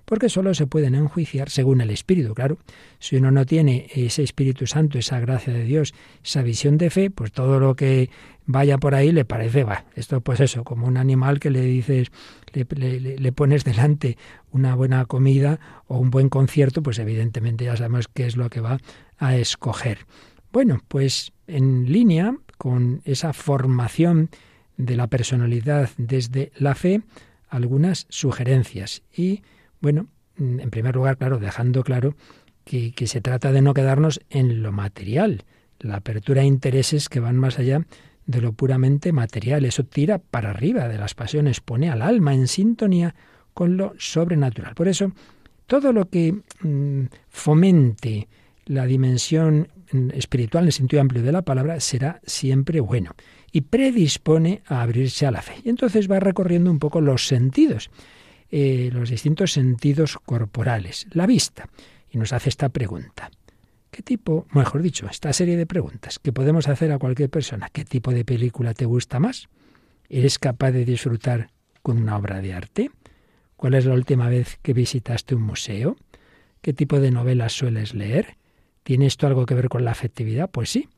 porque 0.08 0.30
solo 0.30 0.54
se 0.54 0.66
pueden 0.66 0.94
enjuiciar 0.94 1.50
según 1.50 1.82
el 1.82 1.90
Espíritu. 1.90 2.34
Claro, 2.34 2.56
si 2.98 3.16
uno 3.16 3.30
no 3.30 3.44
tiene 3.44 3.88
ese 3.94 4.22
Espíritu 4.22 4.66
Santo, 4.66 4.98
esa 4.98 5.20
gracia 5.20 5.52
de 5.52 5.64
Dios, 5.64 5.92
esa 6.24 6.40
visión 6.40 6.78
de 6.78 6.88
fe, 6.88 7.10
pues 7.10 7.30
todo 7.30 7.60
lo 7.60 7.76
que 7.76 8.08
vaya 8.46 8.78
por 8.78 8.94
ahí 8.94 9.12
le 9.12 9.26
parece, 9.26 9.64
va, 9.64 9.84
esto 9.94 10.22
pues 10.22 10.40
eso, 10.40 10.64
como 10.64 10.86
un 10.86 10.96
animal 10.96 11.38
que 11.38 11.50
le 11.50 11.60
dices, 11.60 12.08
le, 12.54 13.18
le, 13.18 13.32
pones 13.32 13.64
delante 13.64 14.16
una 14.50 14.74
buena 14.74 15.04
comida 15.04 15.60
o 15.86 15.98
un 15.98 16.08
buen 16.10 16.30
concierto, 16.30 16.82
pues 16.82 16.98
evidentemente 16.98 17.66
ya 17.66 17.76
sabemos 17.76 18.08
qué 18.08 18.26
es 18.26 18.38
lo 18.38 18.48
que 18.48 18.62
va 18.62 18.78
a 19.18 19.36
escoger. 19.36 20.06
Bueno, 20.50 20.80
pues 20.88 21.32
en 21.46 21.92
línea 21.92 22.34
con 22.56 23.02
esa 23.04 23.34
formación 23.34 24.30
de 24.78 24.96
la 24.96 25.08
personalidad 25.08 25.90
desde 25.98 26.50
la 26.56 26.74
fe, 26.74 27.02
algunas 27.50 28.06
sugerencias 28.08 29.02
y 29.14 29.42
bueno, 29.80 30.08
mm, 30.36 30.60
en 30.60 30.70
primer 30.70 30.94
lugar, 30.94 31.16
claro, 31.16 31.38
dejando 31.38 31.82
claro 31.82 32.14
que, 32.64 33.06
se 33.06 33.20
trata 33.20 33.52
de 33.52 33.62
no 33.62 33.72
quedarnos 33.72 34.20
en 34.28 34.62
lo 34.62 34.72
material, 34.72 35.44
la 35.80 35.96
apertura 35.96 36.42
a 36.42 36.44
intereses 36.44 37.08
que 37.08 37.20
van 37.20 37.36
más 37.36 37.58
allá 37.58 37.86
de 38.26 38.40
lo 38.42 38.52
puramente 38.52 39.12
material. 39.12 39.64
Eso 39.64 39.84
tira 39.84 40.18
para 40.18 40.50
arriba 40.50 40.88
de 40.88 40.98
las 40.98 41.14
pasiones, 41.14 41.60
pone 41.60 41.88
al 41.88 42.02
alma 42.02 42.34
en 42.34 42.46
sintonía 42.46 43.14
con 43.54 43.76
lo 43.76 43.94
sobrenatural. 43.98 44.74
Por 44.74 44.88
eso, 44.88 45.12
todo 45.66 45.92
lo 45.92 46.10
que 46.10 46.34
mmm, 46.60 47.04
fomente 47.28 48.28
la 48.66 48.84
dimensión 48.84 49.68
mm, 49.90 50.10
espiritual 50.10 50.64
en 50.64 50.68
el 50.68 50.72
sentido 50.72 51.00
amplio 51.00 51.22
de 51.22 51.32
la 51.32 51.42
palabra 51.42 51.80
será 51.80 52.20
siempre 52.26 52.80
bueno 52.80 53.14
y 53.50 53.62
predispone 53.62 54.60
a 54.66 54.82
abrirse 54.82 55.24
a 55.24 55.30
la 55.30 55.40
fe. 55.40 55.54
Y 55.64 55.70
entonces 55.70 56.10
va 56.10 56.20
recorriendo 56.20 56.70
un 56.70 56.78
poco 56.78 57.00
los 57.00 57.26
sentidos 57.26 57.90
eh, 58.50 58.90
los 58.92 59.10
distintos 59.10 59.52
sentidos 59.52 60.18
corporales, 60.24 61.06
la 61.10 61.26
vista, 61.26 61.68
y 62.10 62.18
nos 62.18 62.32
hace 62.32 62.48
esta 62.48 62.68
pregunta. 62.70 63.30
¿Qué 63.90 64.02
tipo, 64.02 64.46
mejor 64.52 64.82
dicho, 64.82 65.08
esta 65.10 65.32
serie 65.32 65.56
de 65.56 65.66
preguntas 65.66 66.18
que 66.18 66.32
podemos 66.32 66.68
hacer 66.68 66.92
a 66.92 66.98
cualquier 66.98 67.30
persona, 67.30 67.68
¿qué 67.72 67.84
tipo 67.84 68.12
de 68.12 68.24
película 68.24 68.74
te 68.74 68.84
gusta 68.84 69.18
más? 69.18 69.48
¿Eres 70.08 70.38
capaz 70.38 70.72
de 70.72 70.84
disfrutar 70.84 71.50
con 71.82 71.98
una 71.98 72.16
obra 72.16 72.40
de 72.40 72.54
arte? 72.54 72.90
¿Cuál 73.56 73.74
es 73.74 73.86
la 73.86 73.94
última 73.94 74.28
vez 74.28 74.58
que 74.62 74.72
visitaste 74.72 75.34
un 75.34 75.42
museo? 75.42 75.96
¿Qué 76.60 76.72
tipo 76.72 77.00
de 77.00 77.10
novelas 77.10 77.52
sueles 77.52 77.94
leer? 77.94 78.36
¿Tiene 78.82 79.06
esto 79.06 79.26
algo 79.26 79.46
que 79.46 79.54
ver 79.54 79.68
con 79.68 79.84
la 79.84 79.90
afectividad? 79.90 80.50
Pues 80.50 80.70
sí. 80.70 80.88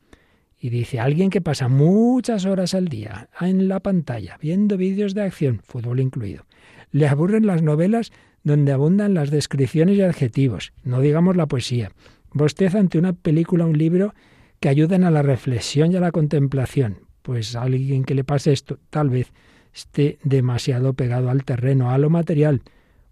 Y 0.59 0.69
dice, 0.69 0.99
alguien 0.99 1.29
que 1.29 1.41
pasa 1.41 1.67
muchas 1.67 2.45
horas 2.45 2.75
al 2.75 2.87
día 2.87 3.29
en 3.39 3.67
la 3.67 3.79
pantalla, 3.79 4.37
viendo 4.39 4.77
vídeos 4.77 5.15
de 5.15 5.23
acción, 5.23 5.61
fútbol 5.63 5.99
incluido, 5.99 6.45
le 6.91 7.07
aburren 7.07 7.45
las 7.45 7.61
novelas 7.61 8.11
donde 8.43 8.71
abundan 8.71 9.13
las 9.13 9.31
descripciones 9.31 9.97
y 9.97 10.01
adjetivos, 10.01 10.73
no 10.83 11.01
digamos 11.01 11.35
la 11.35 11.47
poesía. 11.47 11.91
Bosteza 12.33 12.79
ante 12.79 12.97
una 12.97 13.13
película 13.13 13.65
o 13.65 13.69
un 13.69 13.77
libro 13.77 14.13
que 14.59 14.69
ayuden 14.69 15.03
a 15.03 15.11
la 15.11 15.21
reflexión 15.21 15.91
y 15.91 15.97
a 15.97 15.99
la 15.99 16.11
contemplación. 16.11 16.99
Pues 17.21 17.55
a 17.55 17.63
alguien 17.63 18.03
que 18.03 18.15
le 18.15 18.23
pase 18.23 18.51
esto 18.51 18.79
tal 18.89 19.09
vez 19.09 19.31
esté 19.73 20.19
demasiado 20.23 20.93
pegado 20.93 21.29
al 21.29 21.43
terreno, 21.43 21.91
a 21.91 21.97
lo 21.97 22.09
material. 22.09 22.61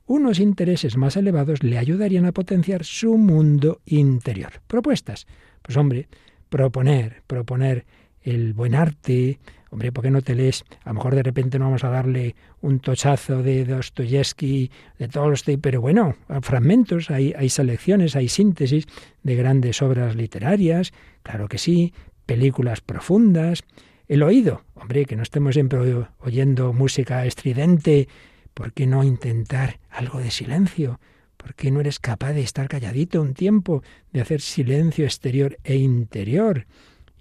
Unos 0.06 0.40
intereses 0.40 0.98
más 0.98 1.16
elevados 1.18 1.64
le 1.64 1.78
ayudarían 1.78 2.26
a 2.26 2.32
potenciar 2.32 2.84
su 2.84 3.18
mundo 3.18 3.82
interior. 3.86 4.54
Propuestas. 4.68 5.28
Pues 5.62 5.78
hombre, 5.78 6.08
proponer, 6.50 7.22
proponer 7.28 7.86
el 8.22 8.54
buen 8.54 8.74
arte, 8.74 9.40
Hombre, 9.72 9.92
¿por 9.92 10.04
qué 10.04 10.12
no 10.12 10.22
te 10.22 10.36
lees? 10.36 10.66
A 10.84 10.90
lo 10.90 10.96
mejor 10.96 11.16
de 11.16 11.24
repente 11.24 11.60
no 11.60 11.66
vamos 11.66 11.84
a 11.84 11.90
darle 11.90 12.36
un 12.62 12.80
tochazo 12.80 13.44
de 13.44 13.66
Dostoyevsky, 13.66 14.72
de 14.98 15.08
Tolstoy, 15.08 15.58
pero 15.58 15.80
bueno, 15.80 16.16
fragmentos, 16.42 17.12
hay, 17.12 17.34
hay 17.38 17.50
selecciones, 17.50 18.16
hay 18.16 18.30
síntesis 18.30 18.86
de 19.22 19.36
grandes 19.36 19.82
obras 19.82 20.16
literarias, 20.16 20.92
claro 21.22 21.48
que 21.48 21.60
sí, 21.60 21.94
películas 22.26 22.82
profundas. 22.82 23.64
El 24.08 24.24
oído, 24.24 24.64
hombre, 24.74 25.06
que 25.06 25.16
no 25.16 25.22
estemos 25.22 25.54
siempre 25.54 25.80
oyendo 26.20 26.74
música 26.74 27.26
estridente, 27.28 28.08
¿por 28.56 28.74
qué 28.74 28.88
no 28.88 29.04
intentar 29.04 29.80
algo 29.92 30.20
de 30.20 30.32
silencio? 30.32 31.00
¿Por 31.38 31.54
qué 31.54 31.72
no 31.72 31.80
eres 31.80 32.00
capaz 32.00 32.34
de 32.34 32.42
estar 32.42 32.68
calladito 32.68 33.22
un 33.22 33.34
tiempo, 33.34 33.82
de 34.12 34.22
hacer 34.22 34.42
silencio 34.42 35.06
exterior 35.06 35.58
e 35.64 35.78
interior? 35.78 36.66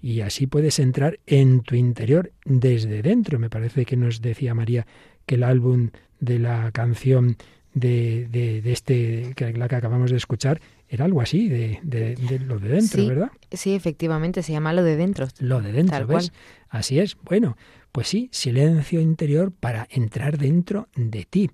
Y 0.00 0.20
así 0.20 0.46
puedes 0.46 0.78
entrar 0.78 1.18
en 1.26 1.60
tu 1.60 1.74
interior 1.74 2.32
desde 2.44 3.02
dentro. 3.02 3.38
Me 3.38 3.50
parece 3.50 3.84
que 3.84 3.96
nos 3.96 4.20
decía 4.20 4.54
María 4.54 4.86
que 5.26 5.34
el 5.36 5.42
álbum 5.42 5.90
de 6.20 6.38
la 6.38 6.70
canción 6.72 7.36
de, 7.74 8.26
de, 8.30 8.72
este, 8.72 9.32
que 9.36 9.52
la 9.52 9.68
que 9.68 9.76
acabamos 9.76 10.10
de 10.10 10.16
escuchar, 10.16 10.60
era 10.88 11.04
algo 11.04 11.20
así, 11.20 11.48
de, 11.48 11.80
de, 11.82 12.38
lo 12.40 12.58
de 12.58 12.68
dentro, 12.68 13.06
¿verdad? 13.06 13.30
Sí, 13.52 13.74
efectivamente, 13.74 14.42
se 14.42 14.52
llama 14.52 14.72
lo 14.72 14.82
de 14.82 14.96
dentro. 14.96 15.28
Lo 15.38 15.60
de 15.60 15.72
dentro, 15.72 16.06
¿ves? 16.06 16.32
Así 16.70 16.98
es. 16.98 17.16
Bueno, 17.22 17.56
pues 17.92 18.08
sí, 18.08 18.28
silencio 18.32 19.00
interior 19.00 19.52
para 19.52 19.86
entrar 19.90 20.38
dentro 20.38 20.88
de 20.96 21.24
ti. 21.24 21.50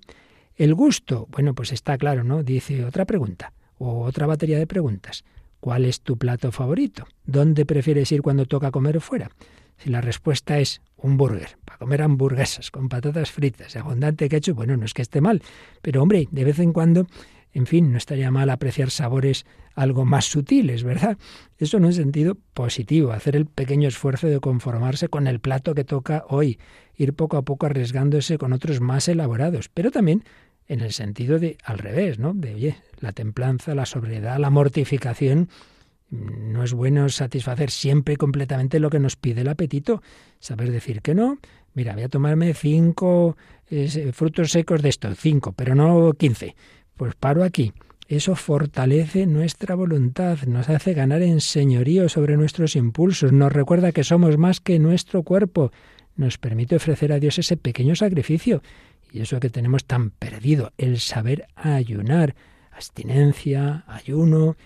El 0.55 0.73
gusto, 0.73 1.27
bueno, 1.31 1.53
pues 1.53 1.73
está 1.73 1.97
claro, 1.97 2.23
¿no? 2.23 2.43
Dice 2.43 2.85
otra 2.85 3.05
pregunta 3.05 3.51
o 3.77 4.03
otra 4.03 4.25
batería 4.25 4.57
de 4.57 4.67
preguntas. 4.67 5.25
¿Cuál 5.65 5.85
es 5.85 6.01
tu 6.01 6.15
plato 6.19 6.51
favorito? 6.51 7.07
¿Dónde 7.25 7.65
prefieres 7.65 8.11
ir 8.11 8.21
cuando 8.21 8.45
toca 8.45 8.69
comer 8.69 9.01
fuera? 9.01 9.31
Si 9.77 9.89
la 9.89 9.99
respuesta 9.99 10.59
es 10.59 10.83
un 10.95 11.17
burger, 11.17 11.57
para 11.65 11.79
comer 11.79 12.03
hamburguesas 12.03 12.69
con 12.69 12.87
patatas 12.87 13.31
fritas 13.31 13.73
y 13.73 13.79
abundante 13.79 14.29
ketchup, 14.29 14.57
bueno, 14.57 14.77
no 14.77 14.85
es 14.85 14.93
que 14.93 15.01
esté 15.01 15.21
mal, 15.21 15.41
pero 15.81 16.03
hombre, 16.03 16.27
de 16.29 16.43
vez 16.43 16.59
en 16.59 16.71
cuando, 16.71 17.07
en 17.51 17.65
fin, 17.65 17.91
no 17.91 17.97
estaría 17.97 18.29
mal 18.29 18.51
apreciar 18.51 18.91
sabores 18.91 19.47
algo 19.73 20.05
más 20.05 20.25
sutiles, 20.25 20.83
¿verdad? 20.83 21.17
Eso 21.57 21.77
en 21.77 21.85
un 21.85 21.93
sentido 21.93 22.37
positivo, 22.53 23.11
hacer 23.11 23.35
el 23.35 23.47
pequeño 23.47 23.87
esfuerzo 23.87 24.27
de 24.27 24.39
conformarse 24.39 25.07
con 25.07 25.25
el 25.25 25.39
plato 25.39 25.73
que 25.73 25.83
toca 25.83 26.25
hoy, 26.29 26.59
ir 26.95 27.15
poco 27.15 27.37
a 27.37 27.41
poco 27.41 27.65
arriesgándose 27.65 28.37
con 28.37 28.53
otros 28.53 28.81
más 28.81 29.07
elaborados, 29.07 29.69
pero 29.69 29.89
también 29.89 30.25
en 30.67 30.81
el 30.81 30.91
sentido 30.93 31.39
de 31.39 31.57
al 31.63 31.77
revés, 31.77 32.19
¿no? 32.19 32.33
De 32.33 32.55
oye, 32.55 32.77
la 32.99 33.11
templanza, 33.11 33.75
la 33.75 33.85
sobriedad, 33.85 34.37
la 34.39 34.49
mortificación. 34.49 35.49
No 36.09 36.63
es 36.63 36.73
bueno 36.73 37.09
satisfacer 37.09 37.71
siempre 37.71 38.15
completamente 38.15 38.79
lo 38.79 38.89
que 38.89 38.99
nos 38.99 39.15
pide 39.15 39.41
el 39.41 39.49
apetito. 39.49 40.01
Saber 40.39 40.71
decir 40.71 41.01
que 41.01 41.15
no. 41.15 41.39
Mira, 41.73 41.93
voy 41.93 42.03
a 42.03 42.09
tomarme 42.09 42.53
cinco 42.53 43.37
eh, 43.69 44.11
frutos 44.13 44.51
secos 44.51 44.81
de 44.81 44.89
esto, 44.89 45.13
cinco, 45.15 45.51
pero 45.51 45.75
no 45.75 46.13
quince. 46.13 46.55
Pues 46.95 47.15
paro 47.15 47.43
aquí. 47.43 47.73
Eso 48.07 48.35
fortalece 48.35 49.25
nuestra 49.25 49.73
voluntad, 49.73 50.37
nos 50.45 50.69
hace 50.69 50.93
ganar 50.93 51.23
en 51.23 51.41
señorío 51.41 52.07
sobre 52.07 52.37
nuestros 52.37 52.75
impulsos, 52.75 53.31
nos 53.31 53.51
recuerda 53.51 53.91
que 53.91 54.03
somos 54.03 54.37
más 54.37 54.59
que 54.59 54.77
nuestro 54.77 55.23
cuerpo, 55.23 55.71
nos 56.15 56.37
permite 56.37 56.75
ofrecer 56.75 57.11
a 57.11 57.19
Dios 57.19 57.39
ese 57.39 57.57
pequeño 57.57 57.95
sacrificio. 57.95 58.61
Y 59.11 59.21
eso 59.21 59.39
que 59.39 59.49
tenemos 59.49 59.85
tan 59.85 60.09
perdido, 60.09 60.73
el 60.77 60.99
saber 60.99 61.47
ayunar, 61.55 62.35
abstinencia, 62.71 63.83
ayuno. 63.87 64.57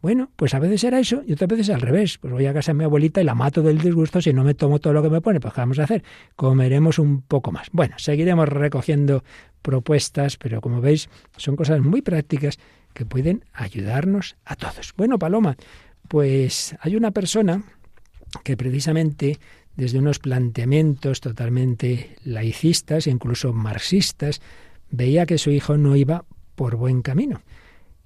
Bueno, 0.00 0.30
pues 0.36 0.54
a 0.54 0.58
veces 0.58 0.84
era 0.84 1.00
eso 1.00 1.22
y 1.26 1.32
otras 1.32 1.48
veces 1.48 1.70
al 1.70 1.80
revés. 1.80 2.18
Pues 2.18 2.32
voy 2.32 2.46
a 2.46 2.54
casa 2.54 2.72
de 2.72 2.78
mi 2.78 2.84
abuelita 2.84 3.20
y 3.20 3.24
la 3.24 3.34
mato 3.34 3.62
del 3.62 3.78
disgusto 3.78 4.20
si 4.22 4.32
no 4.32 4.44
me 4.44 4.54
tomo 4.54 4.78
todo 4.78 4.92
lo 4.92 5.02
que 5.02 5.10
me 5.10 5.20
pone. 5.20 5.40
Pues 5.40 5.52
¿qué 5.52 5.60
vamos 5.60 5.78
a 5.78 5.84
hacer? 5.84 6.02
Comeremos 6.36 6.98
un 6.98 7.22
poco 7.22 7.52
más. 7.52 7.68
Bueno, 7.72 7.96
seguiremos 7.98 8.48
recogiendo 8.48 9.24
propuestas, 9.62 10.36
pero 10.36 10.60
como 10.60 10.80
veis 10.80 11.10
son 11.36 11.56
cosas 11.56 11.80
muy 11.80 12.00
prácticas 12.00 12.58
que 12.94 13.04
pueden 13.04 13.44
ayudarnos 13.52 14.36
a 14.44 14.56
todos. 14.56 14.94
Bueno, 14.96 15.18
Paloma, 15.18 15.56
pues 16.08 16.76
hay 16.80 16.96
una 16.96 17.10
persona 17.10 17.62
que 18.44 18.56
precisamente 18.56 19.38
desde 19.78 20.00
unos 20.00 20.18
planteamientos 20.18 21.20
totalmente 21.20 22.16
laicistas, 22.24 23.06
incluso 23.06 23.52
marxistas, 23.52 24.42
veía 24.90 25.24
que 25.24 25.38
su 25.38 25.52
hijo 25.52 25.76
no 25.76 25.94
iba 25.94 26.24
por 26.56 26.74
buen 26.74 27.00
camino. 27.00 27.42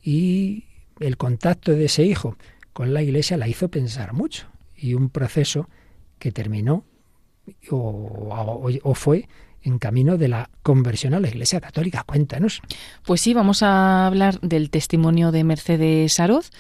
Y 0.03 0.67
el 1.01 1.17
contacto 1.17 1.73
de 1.73 1.87
ese 1.87 2.05
hijo 2.05 2.37
con 2.75 2.93
la 2.93 3.03
Iglesia 3.03 3.39
la 3.39 3.49
hizo 3.49 3.71
pensar 3.71 4.13
mucho. 4.13 4.49
Y 4.77 4.93
un 4.93 5.09
proceso 5.09 5.71
que 6.19 6.31
terminó 6.31 6.85
o, 7.71 8.69
o 8.83 8.95
fue 8.95 9.27
en 9.63 9.79
camino 9.79 10.17
de 10.17 10.29
la 10.29 10.51
conversión 10.63 11.15
a 11.15 11.21
la 11.21 11.29
Iglesia 11.29 11.61
Católica. 11.61 12.05
Cuéntanos. 12.05 12.61
Pues 13.05 13.21
sí, 13.21 13.35
vamos 13.35 13.63
a 13.63 14.07
hablar 14.07 14.41
del 14.41 14.71
testimonio 14.71 15.33
de 15.33 15.45
Mercedes 15.45 16.15
Saroz. 16.15 16.51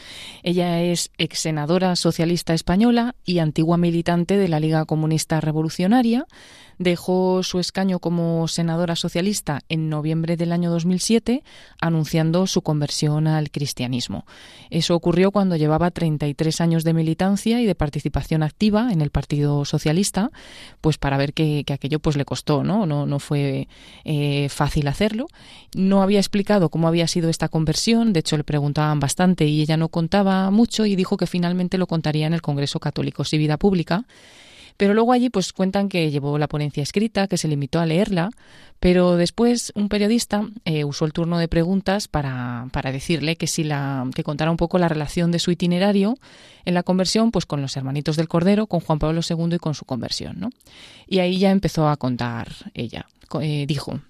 Ella 0.43 0.83
es 0.83 1.11
ex 1.19 1.41
senadora 1.41 1.97
socialista 1.97 2.55
española 2.55 3.15
y 3.25 3.39
antigua 3.39 3.77
militante 3.77 4.37
de 4.37 4.49
la 4.49 4.61
Liga 4.61 4.85
Comunista 4.85 5.41
Revolucionaria 5.41 6.27
dejó 6.83 7.43
su 7.43 7.59
escaño 7.59 7.99
como 7.99 8.49
senadora 8.49 8.97
socialista 8.97 9.63
en 9.69 9.89
noviembre 9.89 10.37
del 10.37 10.53
año 10.53 10.71
2007, 10.71 11.43
anunciando 11.81 12.47
su 12.47 12.63
conversión 12.63 13.27
al 13.27 13.51
cristianismo. 13.51 14.27
Eso 14.71 14.95
ocurrió 14.95 15.31
cuando 15.31 15.57
llevaba 15.57 15.91
33 15.91 16.61
años 16.61 16.85
de 16.85 16.95
militancia 16.95 17.61
y 17.61 17.67
de 17.67 17.75
participación 17.75 18.43
activa 18.43 18.93
en 18.93 19.01
el 19.01 19.11
Partido 19.11 19.65
Socialista, 19.65 20.31
pues 20.81 20.99
para 20.99 21.17
ver 21.17 21.33
que, 21.33 21.65
aquello 21.73 22.01
pues 22.01 22.17
le 22.17 22.25
costó, 22.25 22.65
¿no? 22.65 22.87
No, 22.87 23.07
no 23.07 23.19
fue 23.19 23.69
eh, 24.05 24.49
fácil 24.49 24.89
hacerlo. 24.89 25.29
No 25.75 26.03
había 26.03 26.19
explicado 26.19 26.69
cómo 26.69 26.89
había 26.89 27.07
sido 27.09 27.31
esta 27.31 27.49
conversión, 27.49 28.13
de 28.13 28.21
hecho 28.21 28.37
le 28.37 28.45
preguntaban 28.45 29.01
bastante 29.01 29.47
y 29.47 29.63
ella 29.63 29.77
no 29.77 29.89
contaba 29.89 30.51
mucho 30.51 30.87
y 30.87 30.97
dijo 30.97 31.17
que 31.17 31.27
finalmente 31.27 31.79
lo 31.79 31.87
contaría 31.87 32.27
en 32.27 32.35
el 32.35 32.43
Congreso 32.43 32.81
Católico 32.81 33.23
y 33.31 33.39
Vida 33.39 33.57
Pública 33.57 34.05
pero 34.83 34.95
luego 34.95 35.13
allí 35.13 35.31
pues 35.31 35.53
cuentan 35.53 35.89
que 35.89 36.11
llevó 36.11 36.39
la 36.39 36.49
ponencia 36.49 36.83
escrita, 36.83 37.29
que 37.29 37.39
se 37.39 37.47
limitó 37.47 37.79
a 37.79 37.87
leerla, 37.87 38.31
pero 38.81 39.15
después 39.15 39.71
un 39.77 39.89
periodista 39.89 40.49
eh, 40.65 40.83
usó 40.83 41.05
el 41.05 41.13
turno 41.13 41.39
de 41.39 41.47
preguntas 41.47 42.09
para, 42.09 42.67
para 42.73 42.91
decirle 42.91 43.37
que 43.37 43.47
si 43.47 43.63
la 43.63 44.11
que 44.13 44.25
contara 44.25 44.51
un 44.51 44.57
poco 44.57 44.81
la 44.81 44.89
relación 44.89 45.31
de 45.31 45.39
su 45.39 45.53
itinerario 45.53 46.19
en 46.65 46.75
la 46.75 46.83
conversión, 46.83 47.31
pues 47.31 47.47
con 47.47 47.63
los 47.63 47.77
hermanitos 47.77 48.17
del 48.17 48.27
Cordero, 48.27 48.67
con 48.67 48.81
Juan 48.81 48.99
Pablo 48.99 49.21
II 49.21 49.55
y 49.55 49.59
con 49.59 49.75
su 49.75 49.85
conversión, 49.85 50.41
¿no? 50.41 50.51
Y 51.07 51.21
ahí 51.21 51.39
ya 51.39 51.53
empezó 51.53 51.87
a 51.87 51.97
contar 51.97 52.49
ella. 52.75 53.07
Eh, 53.41 53.67
dijo, 53.69 54.01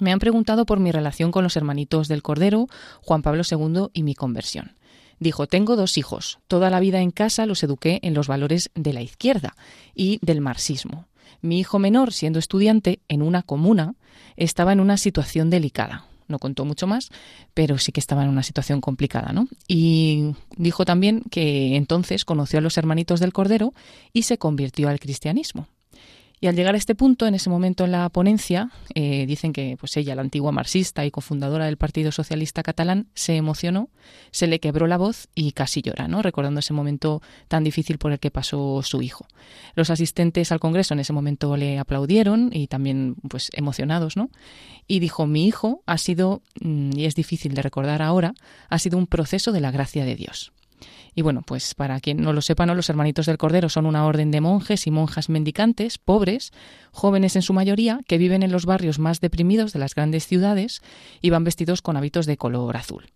me 0.00 0.12
han 0.12 0.18
preguntado 0.18 0.66
por 0.66 0.80
mi 0.80 0.92
relación 0.92 1.32
con 1.32 1.44
los 1.44 1.56
hermanitos 1.56 2.08
del 2.08 2.22
Cordero, 2.22 2.66
Juan 3.00 3.22
Pablo 3.22 3.40
II 3.50 3.86
y 3.94 4.02
mi 4.02 4.14
conversión. 4.14 4.72
Dijo, 5.18 5.46
tengo 5.46 5.76
dos 5.76 5.98
hijos. 5.98 6.38
Toda 6.48 6.70
la 6.70 6.80
vida 6.80 7.00
en 7.00 7.10
casa 7.10 7.46
los 7.46 7.62
eduqué 7.62 8.00
en 8.02 8.14
los 8.14 8.28
valores 8.28 8.70
de 8.74 8.92
la 8.92 9.02
izquierda 9.02 9.56
y 9.94 10.18
del 10.22 10.40
marxismo. 10.40 11.06
Mi 11.40 11.60
hijo 11.60 11.78
menor, 11.78 12.12
siendo 12.12 12.38
estudiante 12.38 13.00
en 13.08 13.22
una 13.22 13.42
comuna, 13.42 13.94
estaba 14.36 14.72
en 14.72 14.80
una 14.80 14.96
situación 14.96 15.50
delicada. 15.50 16.06
No 16.26 16.38
contó 16.38 16.64
mucho 16.64 16.86
más, 16.86 17.10
pero 17.52 17.76
sí 17.76 17.92
que 17.92 18.00
estaba 18.00 18.22
en 18.22 18.30
una 18.30 18.42
situación 18.42 18.80
complicada, 18.80 19.32
¿no? 19.32 19.46
Y 19.68 20.34
dijo 20.56 20.84
también 20.84 21.22
que 21.30 21.76
entonces 21.76 22.24
conoció 22.24 22.60
a 22.60 22.62
los 22.62 22.78
hermanitos 22.78 23.20
del 23.20 23.34
Cordero 23.34 23.74
y 24.12 24.22
se 24.22 24.38
convirtió 24.38 24.88
al 24.88 25.00
cristianismo. 25.00 25.68
Y 26.44 26.46
al 26.46 26.56
llegar 26.56 26.74
a 26.74 26.76
este 26.76 26.94
punto, 26.94 27.26
en 27.26 27.34
ese 27.34 27.48
momento 27.48 27.86
en 27.86 27.92
la 27.92 28.06
ponencia, 28.10 28.68
eh, 28.94 29.24
dicen 29.24 29.54
que 29.54 29.78
pues 29.80 29.96
ella, 29.96 30.14
la 30.14 30.20
antigua 30.20 30.52
marxista 30.52 31.06
y 31.06 31.10
cofundadora 31.10 31.64
del 31.64 31.78
Partido 31.78 32.12
Socialista 32.12 32.62
Catalán, 32.62 33.06
se 33.14 33.36
emocionó, 33.36 33.88
se 34.30 34.46
le 34.46 34.60
quebró 34.60 34.86
la 34.86 34.98
voz 34.98 35.28
y 35.34 35.52
casi 35.52 35.80
llora, 35.80 36.06
¿no? 36.06 36.20
recordando 36.20 36.60
ese 36.60 36.74
momento 36.74 37.22
tan 37.48 37.64
difícil 37.64 37.96
por 37.96 38.12
el 38.12 38.18
que 38.18 38.30
pasó 38.30 38.82
su 38.82 39.00
hijo. 39.00 39.26
Los 39.74 39.88
asistentes 39.88 40.52
al 40.52 40.60
Congreso 40.60 40.92
en 40.92 41.00
ese 41.00 41.14
momento 41.14 41.56
le 41.56 41.78
aplaudieron 41.78 42.50
y 42.52 42.66
también 42.66 43.14
pues 43.26 43.48
emocionados, 43.54 44.18
¿no? 44.18 44.28
Y 44.86 44.98
dijo, 44.98 45.26
mi 45.26 45.46
hijo 45.46 45.82
ha 45.86 45.96
sido, 45.96 46.42
mm, 46.60 46.90
y 46.94 47.06
es 47.06 47.14
difícil 47.14 47.54
de 47.54 47.62
recordar 47.62 48.02
ahora, 48.02 48.34
ha 48.68 48.78
sido 48.78 48.98
un 48.98 49.06
proceso 49.06 49.50
de 49.50 49.62
la 49.62 49.70
gracia 49.70 50.04
de 50.04 50.14
Dios. 50.14 50.52
Y 51.14 51.22
bueno, 51.22 51.42
pues 51.46 51.74
para 51.74 52.00
quien 52.00 52.22
no 52.22 52.32
lo 52.32 52.42
sepa, 52.42 52.66
¿no? 52.66 52.74
los 52.74 52.88
hermanitos 52.90 53.26
del 53.26 53.38
Cordero 53.38 53.68
son 53.68 53.86
una 53.86 54.04
orden 54.04 54.30
de 54.30 54.40
monjes 54.40 54.86
y 54.86 54.90
monjas 54.90 55.28
mendicantes, 55.28 55.98
pobres, 55.98 56.52
jóvenes 56.90 57.36
en 57.36 57.42
su 57.42 57.52
mayoría, 57.52 58.00
que 58.06 58.18
viven 58.18 58.42
en 58.42 58.52
los 58.52 58.66
barrios 58.66 58.98
más 58.98 59.20
deprimidos 59.20 59.72
de 59.72 59.78
las 59.78 59.94
grandes 59.94 60.26
ciudades 60.26 60.82
y 61.20 61.30
van 61.30 61.44
vestidos 61.44 61.82
con 61.82 61.96
hábitos 61.96 62.26
de 62.26 62.36
color 62.36 62.76
azul. 62.76 63.06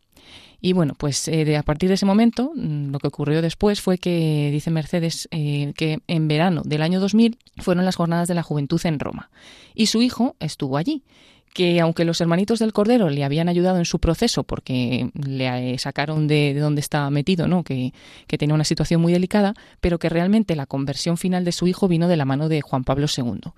Y 0.60 0.72
bueno, 0.72 0.94
pues 0.98 1.28
eh, 1.28 1.44
de, 1.44 1.56
a 1.56 1.62
partir 1.62 1.88
de 1.88 1.94
ese 1.94 2.06
momento, 2.06 2.50
mm, 2.54 2.90
lo 2.90 2.98
que 2.98 3.06
ocurrió 3.06 3.42
después 3.42 3.80
fue 3.80 3.98
que, 3.98 4.50
dice 4.50 4.70
Mercedes, 4.70 5.28
eh, 5.30 5.72
que 5.76 6.00
en 6.08 6.26
verano 6.26 6.62
del 6.64 6.82
año 6.82 7.00
2000 7.00 7.38
fueron 7.58 7.84
las 7.84 7.96
jornadas 7.96 8.26
de 8.26 8.34
la 8.34 8.42
juventud 8.42 8.80
en 8.84 8.98
Roma. 8.98 9.30
Y 9.74 9.86
su 9.86 10.02
hijo 10.02 10.34
estuvo 10.40 10.76
allí 10.76 11.04
que 11.52 11.80
aunque 11.80 12.04
los 12.04 12.20
hermanitos 12.20 12.58
del 12.58 12.72
Cordero 12.72 13.08
le 13.10 13.24
habían 13.24 13.48
ayudado 13.48 13.78
en 13.78 13.84
su 13.84 13.98
proceso 13.98 14.44
porque 14.44 15.10
le 15.14 15.74
eh, 15.74 15.78
sacaron 15.78 16.26
de, 16.28 16.54
donde 16.54 16.80
estaba 16.80 17.10
metido, 17.10 17.48
¿no? 17.48 17.64
Que, 17.64 17.92
tenía 18.38 18.54
una 18.54 18.64
situación 18.64 19.00
muy 19.00 19.12
delicada, 19.12 19.54
pero 19.80 19.98
que 19.98 20.08
realmente 20.08 20.54
la 20.54 20.66
conversión 20.66 21.16
final 21.16 21.44
de 21.44 21.52
su 21.52 21.66
hijo 21.66 21.88
vino 21.88 22.06
de 22.06 22.16
la 22.16 22.24
mano 22.24 22.48
de 22.48 22.60
Juan 22.60 22.84
Pablo 22.84 23.06
II. 23.14 23.52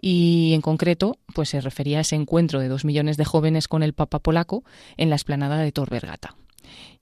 Y 0.00 0.52
en 0.54 0.60
concreto, 0.60 1.18
pues 1.34 1.50
se 1.50 1.60
refería 1.60 1.98
a 1.98 2.00
ese 2.00 2.16
encuentro 2.16 2.58
de 2.58 2.68
dos 2.68 2.84
millones 2.84 3.16
de 3.16 3.24
jóvenes 3.24 3.68
con 3.68 3.82
el 3.82 3.92
Papa 3.92 4.18
polaco 4.18 4.64
en 4.96 5.10
la 5.10 5.16
explanada 5.16 5.58
de 5.58 5.70
Tor 5.70 5.90
Vergata. 5.90 6.34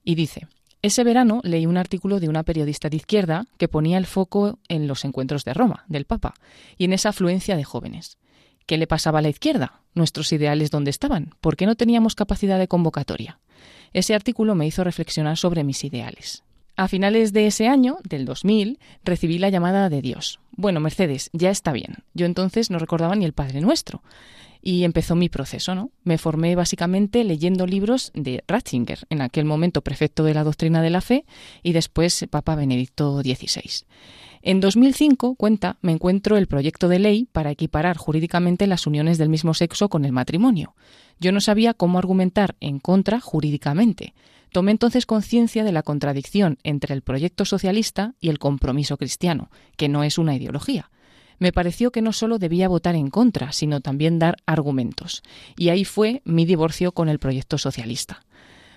Y 0.03 0.15
dice, 0.15 0.47
ese 0.83 1.03
verano 1.03 1.39
leí 1.43 1.65
un 1.65 1.77
artículo 1.77 2.19
de 2.19 2.27
una 2.27 2.43
periodista 2.43 2.89
de 2.89 2.97
izquierda 2.97 3.45
que 3.57 3.69
ponía 3.69 3.97
el 3.97 4.05
foco 4.05 4.59
en 4.67 4.87
los 4.87 5.05
encuentros 5.05 5.45
de 5.45 5.53
Roma, 5.53 5.85
del 5.87 6.05
Papa, 6.05 6.33
y 6.77 6.85
en 6.85 6.93
esa 6.93 7.09
afluencia 7.09 7.55
de 7.55 7.63
jóvenes. 7.63 8.17
¿Qué 8.65 8.77
le 8.77 8.85
pasaba 8.85 9.19
a 9.19 9.21
la 9.21 9.29
izquierda? 9.29 9.82
¿Nuestros 9.93 10.31
ideales 10.33 10.71
dónde 10.71 10.89
estaban? 10.89 11.35
¿Por 11.41 11.55
qué 11.55 11.65
no 11.65 11.75
teníamos 11.75 12.15
capacidad 12.15 12.59
de 12.59 12.67
convocatoria? 12.67 13.39
Ese 13.93 14.15
artículo 14.15 14.55
me 14.55 14.65
hizo 14.65 14.83
reflexionar 14.83 15.37
sobre 15.37 15.63
mis 15.63 15.83
ideales. 15.83 16.43
A 16.75 16.87
finales 16.87 17.33
de 17.33 17.45
ese 17.45 17.67
año, 17.67 17.97
del 18.03 18.25
2000, 18.25 18.79
recibí 19.03 19.37
la 19.37 19.49
llamada 19.49 19.89
de 19.89 20.01
Dios. 20.01 20.39
Bueno, 20.51 20.79
Mercedes, 20.79 21.29
ya 21.31 21.51
está 21.51 21.71
bien. 21.71 21.97
Yo 22.15 22.25
entonces 22.25 22.71
no 22.71 22.79
recordaba 22.79 23.15
ni 23.15 23.25
el 23.25 23.33
Padre 23.33 23.61
Nuestro. 23.61 24.01
Y 24.65 24.85
empezó 24.85 25.17
mi 25.17 25.27
proceso, 25.27 25.75
¿no? 25.75 25.91
Me 26.05 26.17
formé 26.17 26.55
básicamente 26.55 27.25
leyendo 27.25 27.67
libros 27.67 28.11
de 28.15 28.45
Ratzinger, 28.47 28.99
en 29.09 29.21
aquel 29.21 29.43
momento 29.43 29.81
prefecto 29.81 30.23
de 30.23 30.33
la 30.33 30.45
doctrina 30.45 30.81
de 30.81 30.89
la 30.89 31.01
fe, 31.01 31.25
y 31.63 31.73
después 31.73 32.25
Papa 32.29 32.55
Benedicto 32.55 33.21
XVI. 33.21 33.85
En 34.41 34.61
2005, 34.61 35.35
cuenta, 35.35 35.77
me 35.81 35.91
encuentro 35.91 36.37
el 36.37 36.47
proyecto 36.47 36.87
de 36.87 36.99
ley 36.99 37.27
para 37.29 37.51
equiparar 37.51 37.97
jurídicamente 37.97 38.65
las 38.65 38.87
uniones 38.87 39.17
del 39.17 39.27
mismo 39.27 39.53
sexo 39.53 39.89
con 39.89 40.05
el 40.05 40.13
matrimonio. 40.13 40.75
Yo 41.19 41.33
no 41.33 41.41
sabía 41.41 41.73
cómo 41.73 41.97
argumentar 41.97 42.55
en 42.61 42.79
contra 42.79 43.19
jurídicamente. 43.19 44.13
Tomé 44.53 44.71
entonces 44.71 45.05
conciencia 45.05 45.65
de 45.65 45.73
la 45.73 45.83
contradicción 45.83 46.57
entre 46.63 46.93
el 46.93 47.01
proyecto 47.01 47.43
socialista 47.43 48.15
y 48.21 48.29
el 48.29 48.39
compromiso 48.39 48.95
cristiano, 48.95 49.49
que 49.75 49.89
no 49.89 50.05
es 50.05 50.17
una 50.17 50.35
ideología. 50.35 50.89
Me 51.43 51.51
pareció 51.51 51.91
que 51.91 52.01
no 52.01 52.13
solo 52.13 52.39
debía 52.39 52.69
votar 52.69 52.95
en 52.95 53.09
contra, 53.09 53.51
sino 53.51 53.81
también 53.81 54.17
dar 54.17 54.37
argumentos. 54.45 55.23
Y 55.57 55.67
ahí 55.67 55.83
fue 55.83 56.21
mi 56.23 56.45
divorcio 56.45 56.93
con 56.93 57.09
el 57.09 57.19
proyecto 57.19 57.57
socialista. 57.57 58.23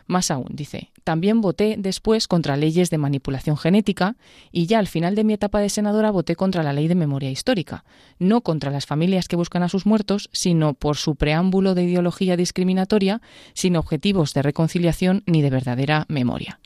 Más 0.09 0.33
aún, 0.33 0.49
dice, 0.51 0.91
también 1.05 1.41
voté 1.41 1.77
después 1.79 2.27
contra 2.27 2.57
leyes 2.57 2.91
de 2.91 2.99
manipulación 2.99 3.57
genética 3.57 4.17
y 4.51 4.67
ya 4.67 4.81
al 4.81 4.89
final 4.89 5.15
de 5.15 5.23
mi 5.23 5.35
etapa 5.35 5.61
de 5.61 5.69
senadora 5.69 6.11
voté 6.11 6.35
contra 6.35 6.65
la 6.65 6.73
ley 6.73 6.89
de 6.89 6.97
memoria 6.97 7.31
histórica, 7.31 7.85
no 8.19 8.41
contra 8.41 8.73
las 8.73 8.85
familias 8.85 9.29
que 9.29 9.37
buscan 9.37 9.63
a 9.63 9.69
sus 9.69 9.87
muertos, 9.87 10.29
sino 10.33 10.75
por 10.75 10.97
su 10.97 11.15
preámbulo 11.15 11.77
de 11.77 11.85
ideología 11.85 12.37
discriminatoria, 12.37 13.23
sin 13.55 13.77
objetivos 13.77 14.35
de 14.35 14.43
reconciliación 14.43 15.23
ni 15.27 15.41
de 15.41 15.51
verdadera 15.51 16.05
memoria. 16.09 16.59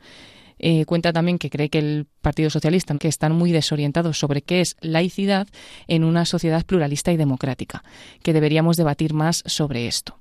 Eh, 0.60 0.84
cuenta 0.84 1.12
también 1.12 1.38
que 1.38 1.50
cree 1.50 1.70
que 1.70 1.78
el 1.78 2.06
Partido 2.20 2.50
Socialista, 2.50 2.96
que 2.98 3.08
están 3.08 3.32
muy 3.32 3.50
desorientados 3.50 4.18
sobre 4.18 4.42
qué 4.42 4.60
es 4.60 4.76
laicidad 4.80 5.48
en 5.88 6.04
una 6.04 6.24
sociedad 6.24 6.64
pluralista 6.64 7.12
y 7.12 7.16
democrática, 7.16 7.82
que 8.22 8.32
deberíamos 8.32 8.76
debatir 8.76 9.14
más 9.14 9.42
sobre 9.46 9.86
esto 9.86 10.20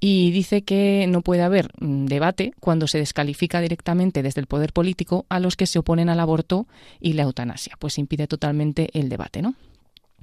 y 0.00 0.30
dice 0.30 0.62
que 0.62 1.06
no 1.08 1.22
puede 1.22 1.42
haber 1.42 1.70
mm, 1.80 2.06
debate 2.06 2.52
cuando 2.60 2.86
se 2.86 2.98
descalifica 2.98 3.60
directamente 3.60 4.22
desde 4.22 4.40
el 4.40 4.46
poder 4.46 4.72
político 4.72 5.26
a 5.28 5.40
los 5.40 5.56
que 5.56 5.66
se 5.66 5.78
oponen 5.78 6.08
al 6.08 6.20
aborto 6.20 6.66
y 7.00 7.14
la 7.14 7.24
eutanasia, 7.24 7.74
pues 7.78 7.98
impide 7.98 8.26
totalmente 8.26 8.90
el 8.92 9.08
debate, 9.08 9.42
¿no? 9.42 9.54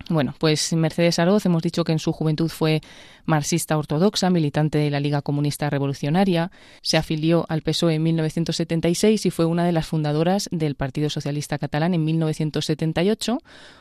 Bueno, 0.07 0.35
pues 0.37 0.71
Mercedes 0.73 1.17
Aroz 1.17 1.47
hemos 1.47 1.63
dicho 1.63 1.83
que 1.83 1.91
en 1.91 1.97
su 1.97 2.11
juventud 2.11 2.49
fue 2.49 2.81
marxista 3.25 3.75
ortodoxa, 3.75 4.29
militante 4.29 4.77
de 4.77 4.91
la 4.91 4.99
Liga 4.99 5.23
Comunista 5.23 5.67
Revolucionaria, 5.71 6.51
se 6.83 6.97
afilió 6.97 7.45
al 7.49 7.63
PSOE 7.63 7.95
en 7.95 8.03
1976 8.03 9.25
y 9.25 9.31
fue 9.31 9.45
una 9.45 9.65
de 9.65 9.71
las 9.71 9.87
fundadoras 9.87 10.47
del 10.51 10.75
Partido 10.75 11.09
Socialista 11.09 11.57
Catalán 11.57 11.95
en 11.95 12.05
1978. 12.05 13.39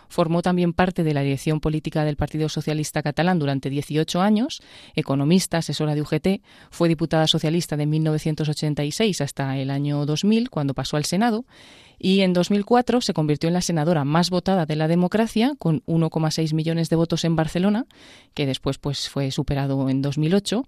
Formó 0.09 0.41
también 0.41 0.73
parte 0.73 1.03
de 1.05 1.13
la 1.13 1.21
dirección 1.21 1.61
política 1.61 2.05
del 2.05 2.17
Partido 2.17 2.49
Socialista 2.49 3.03
Catalán 3.03 3.39
durante 3.39 3.69
18 3.69 4.23
años, 4.23 4.63
economista, 4.95 5.59
asesora 5.59 5.95
de 5.95 6.03
UGT, 6.03 6.43
fue 6.71 6.89
diputada 6.89 7.27
socialista 7.27 7.77
de 7.77 7.85
1986 7.85 9.21
hasta 9.21 9.59
el 9.59 9.69
año 9.69 10.07
2000, 10.07 10.49
cuando 10.49 10.73
pasó 10.73 10.97
al 10.97 11.05
Senado, 11.05 11.45
y 12.05 12.21
en 12.21 12.35
2004 12.35 13.01
se 13.01 13.15
convirtió 13.15 13.49
en 13.49 13.55
la 13.55 13.63
senadora 13.63 14.05
más 14.05 14.29
votada 14.29 14.67
de 14.67 14.77
la 14.77 14.89
democracia 14.89 15.55
con 15.57 15.83
1,6 15.87 16.53
millones 16.53 16.91
de 16.91 16.97
votos 16.97 17.25
en 17.25 17.35
Barcelona, 17.35 17.87
que 18.35 18.45
después 18.45 18.77
pues 18.77 19.09
fue 19.09 19.31
superado 19.31 19.89
en 19.89 20.03
2008 20.03 20.67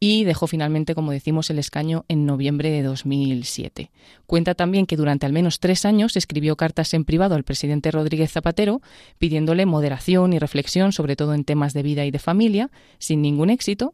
y 0.00 0.24
dejó 0.24 0.46
finalmente, 0.46 0.94
como 0.94 1.12
decimos, 1.12 1.50
el 1.50 1.58
escaño 1.58 2.06
en 2.08 2.24
noviembre 2.24 2.70
de 2.70 2.82
2007. 2.82 3.90
Cuenta 4.24 4.54
también 4.54 4.86
que 4.86 4.96
durante 4.96 5.26
al 5.26 5.34
menos 5.34 5.60
tres 5.60 5.84
años 5.84 6.16
escribió 6.16 6.56
cartas 6.56 6.94
en 6.94 7.04
privado 7.04 7.34
al 7.34 7.44
presidente 7.44 7.90
Rodríguez 7.90 8.32
Zapatero 8.32 8.80
pidiéndole 9.18 9.66
moderación 9.66 10.32
y 10.32 10.38
reflexión, 10.38 10.92
sobre 10.92 11.16
todo 11.16 11.34
en 11.34 11.44
temas 11.44 11.74
de 11.74 11.82
vida 11.82 12.06
y 12.06 12.10
de 12.10 12.18
familia, 12.18 12.70
sin 12.98 13.20
ningún 13.20 13.50
éxito. 13.50 13.92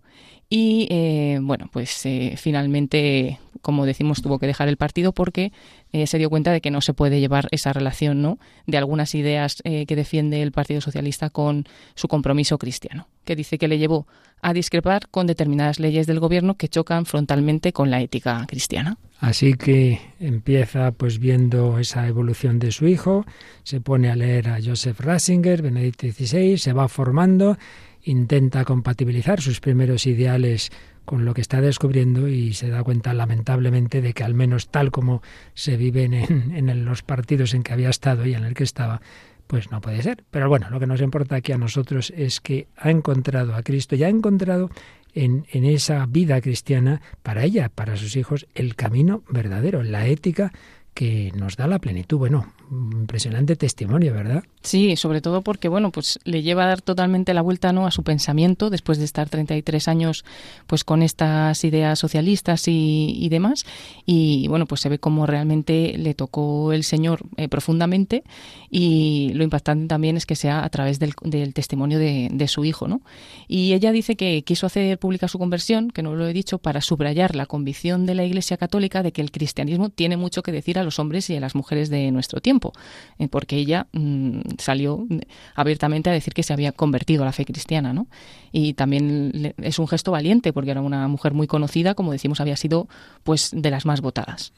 Y 0.49 0.87
eh, 0.91 1.39
bueno, 1.43 1.69
pues 1.73 2.05
eh, 2.07 2.35
finalmente, 2.37 3.41
como 3.63 3.87
decimos, 3.87 4.23
tuvo 4.23 4.39
que 4.39 4.47
dejar 4.47 4.69
el 4.69 4.77
partido 4.77 5.13
porque 5.13 5.53
eh, 5.95 6.09
se 6.09 6.19
dio 6.19 6.29
cuenta 6.29 6.51
de 6.51 6.61
que 6.61 6.73
no 6.73 6.81
se 6.81 6.93
puede 6.93 7.21
llevar 7.21 7.47
esa 7.53 7.73
relación 7.73 8.21
¿no? 8.21 8.39
de 8.67 8.77
algunas 8.77 9.15
ideas 9.15 9.63
que 9.63 9.97
defiende 9.97 10.43
el 10.43 10.51
Partido 10.51 10.81
Socialista 10.81 11.31
con 11.31 11.65
su 11.95 12.09
compromiso 12.09 12.59
cristiano, 12.59 13.07
que 13.25 13.37
dice 13.37 13.59
que 13.59 13.69
le 13.69 13.79
llevó 13.79 14.07
a 14.43 14.53
discrepar 14.53 15.09
con 15.09 15.27
determinadas 15.27 15.79
leyes 15.79 16.07
del 16.07 16.21
gobierno 16.21 16.57
que 16.57 16.69
chocan 16.69 17.07
frontalmente 17.07 17.73
con 17.73 17.91
la 17.91 18.03
ética 18.03 18.45
cristiana. 18.47 18.99
Así 19.19 19.55
que 19.55 20.01
empieza 20.21 20.93
pues 20.93 21.19
viendo 21.19 21.79
esa 21.79 22.07
evolución 22.07 22.59
de 22.59 22.73
su 22.73 22.87
hijo, 22.87 23.25
se 23.63 23.81
pone 23.81 24.11
a 24.11 24.17
leer 24.17 24.49
a 24.49 24.59
Joseph 24.63 25.01
Ratzinger, 25.01 25.63
Benedicto 25.63 26.07
XVI, 26.07 26.59
se 26.59 26.73
va 26.73 26.89
formando 26.89 27.57
intenta 28.05 28.65
compatibilizar 28.65 29.41
sus 29.41 29.61
primeros 29.61 30.07
ideales 30.07 30.71
con 31.05 31.25
lo 31.25 31.35
que 31.35 31.41
está 31.41 31.61
descubriendo 31.61 32.29
y 32.29 32.55
se 32.55 32.69
da 32.69 32.83
cuenta 32.83 33.15
lamentablemente 33.15 34.01
de 34.01 34.13
que 34.13 34.25
al 34.25 34.35
menos 34.35 34.69
tal 34.69 34.91
como 34.91 35.23
se 35.55 35.77
viven 35.77 36.15
en, 36.15 36.57
en, 36.69 36.85
los 36.85 37.03
partidos 37.03 37.55
en 37.55 37.63
que 37.63 37.73
había 37.73 37.91
estado 37.91 38.27
y 38.27 38.35
en 38.35 38.45
el 38.45 38.55
que 38.55 38.65
estaba, 38.65 39.01
pues 39.47 39.71
no 39.71 39.81
puede 39.81 40.03
ser. 40.03 40.25
Pero 40.31 40.49
bueno, 40.49 40.71
lo 40.71 40.81
que 40.81 40.87
nos 40.87 41.01
importa 41.01 41.37
aquí 41.37 41.53
a 41.53 41.59
nosotros 41.59 42.13
es 42.17 42.41
que 42.41 42.69
ha 42.77 42.91
encontrado 42.91 43.55
a 43.55 43.63
Cristo 43.63 43.97
y 43.97 44.05
ha 44.05 44.09
encontrado 44.09 44.71
en, 45.15 45.47
en 45.53 45.65
esa 45.65 46.07
vida 46.07 46.41
cristiana 46.41 47.01
para 47.23 47.45
ella, 47.45 47.69
para 47.69 47.97
sus 47.97 48.17
hijos, 48.17 48.47
el 48.55 48.75
camino 48.75 49.23
verdadero, 49.29 49.83
la 49.83 50.07
ética 50.07 50.53
que 50.95 51.33
nos 51.35 51.57
da 51.57 51.67
la 51.67 51.81
plenitud. 51.81 52.19
Bueno, 52.19 52.53
impresionante 52.71 53.57
testimonio, 53.57 54.15
¿verdad? 54.15 54.45
Sí, 54.65 54.97
sobre 54.97 55.21
todo 55.21 55.43
porque, 55.43 55.69
bueno, 55.69 55.93
pues 55.93 56.19
le 56.25 56.43
lleva 56.43 56.65
a 56.65 56.69
dar 56.69 56.81
totalmente 56.81 57.35
la 57.35 57.43
vuelta 57.43 57.75
¿no? 57.75 57.87
a 57.87 57.91
su 57.91 58.03
pensamiento 58.03 58.71
después 58.71 58.97
de 58.97 59.05
estar 59.05 59.29
33 59.29 59.89
años 59.89 60.25
pues 60.67 60.85
con 60.85 61.03
estas 61.03 61.63
ideas 61.65 61.99
socialistas 61.99 62.65
y, 62.67 63.29
demás. 63.29 63.67
Y, 64.07 64.49
bueno, 64.49 64.65
pues 64.65 64.81
se 64.81 64.89
ve 64.89 64.99
cómo 64.99 65.27
realmente 65.27 65.99
le 65.99 66.15
tocó 66.15 66.73
el 66.73 66.83
Señor 66.83 67.21
eh, 67.37 67.49
profundamente 67.49 68.25
y 68.71 69.33
lo 69.35 69.45
impactante 69.45 69.87
también 69.87 70.17
es 70.17 70.25
que 70.25 70.35
sea 70.35 70.65
a 70.65 70.69
través 70.71 70.99
del, 70.99 71.15
testimonio 71.53 71.99
de, 71.99 72.31
de, 72.33 72.49
su 72.49 72.65
hijo, 72.65 72.89
¿no? 72.89 73.03
Y 73.47 73.75
ella 73.75 73.93
dice 73.93 74.17
que 74.17 74.45
quiso 74.45 74.65
hacer 74.65 74.99
pública 74.99 75.29
su 75.29 75.39
conversión, 75.39 75.91
que 75.91 76.03
no 76.03 76.15
lo 76.15 76.27
he 76.27 76.33
dicho, 76.33 76.57
para 76.57 76.81
subrayar 76.81 77.37
la 77.37 77.45
convicción 77.45 78.07
de 78.07 78.15
la 78.15 78.25
Iglesia 78.25 78.57
Católica 78.57 79.03
de 79.03 79.13
que 79.13 79.21
el 79.21 79.31
cristianismo 79.31 79.91
tiene 79.91 80.17
mucho 80.17 80.43
que 80.43 80.53
decir 80.53 80.79
a 80.79 80.85
los 80.85 80.99
hombres 80.99 81.29
y 81.29 81.37
a 81.37 81.41
las 81.41 81.55
mujeres 81.55 81.91
de 81.91 82.11
nuestro 82.11 82.41
tiempo, 82.41 82.73
eh, 83.19 83.29
porque 83.29 83.57
ella 83.57 83.89
mm, 83.93 84.54
salió 84.59 85.07
abiertamente 85.55 86.11
a 86.11 86.13
decir 86.13 86.35
que 86.35 86.43
se 86.43 86.53
había 86.53 86.73
convertido 86.73 87.23
a 87.23 87.27
la 87.27 87.33
fe 87.33 87.45
cristiana, 87.45 87.93
¿no? 87.93 88.07
Y 88.53 88.75
también 88.75 89.55
es 89.59 89.79
un 89.79 89.89
gesto 89.89 90.13
valiente, 90.13 90.53
porque 90.53 90.71
era 90.71 90.81
una 90.81 91.09
mujer 91.09 91.35
muy 91.35 91.47
conocida, 91.47 91.95
como 91.95 92.13
decimos, 92.13 92.41
había 92.41 92.57
sido 92.57 92.89
pues 93.23 93.51
de 93.55 93.71
las 93.71 93.87
más 93.87 94.01
votadas. 94.01 94.53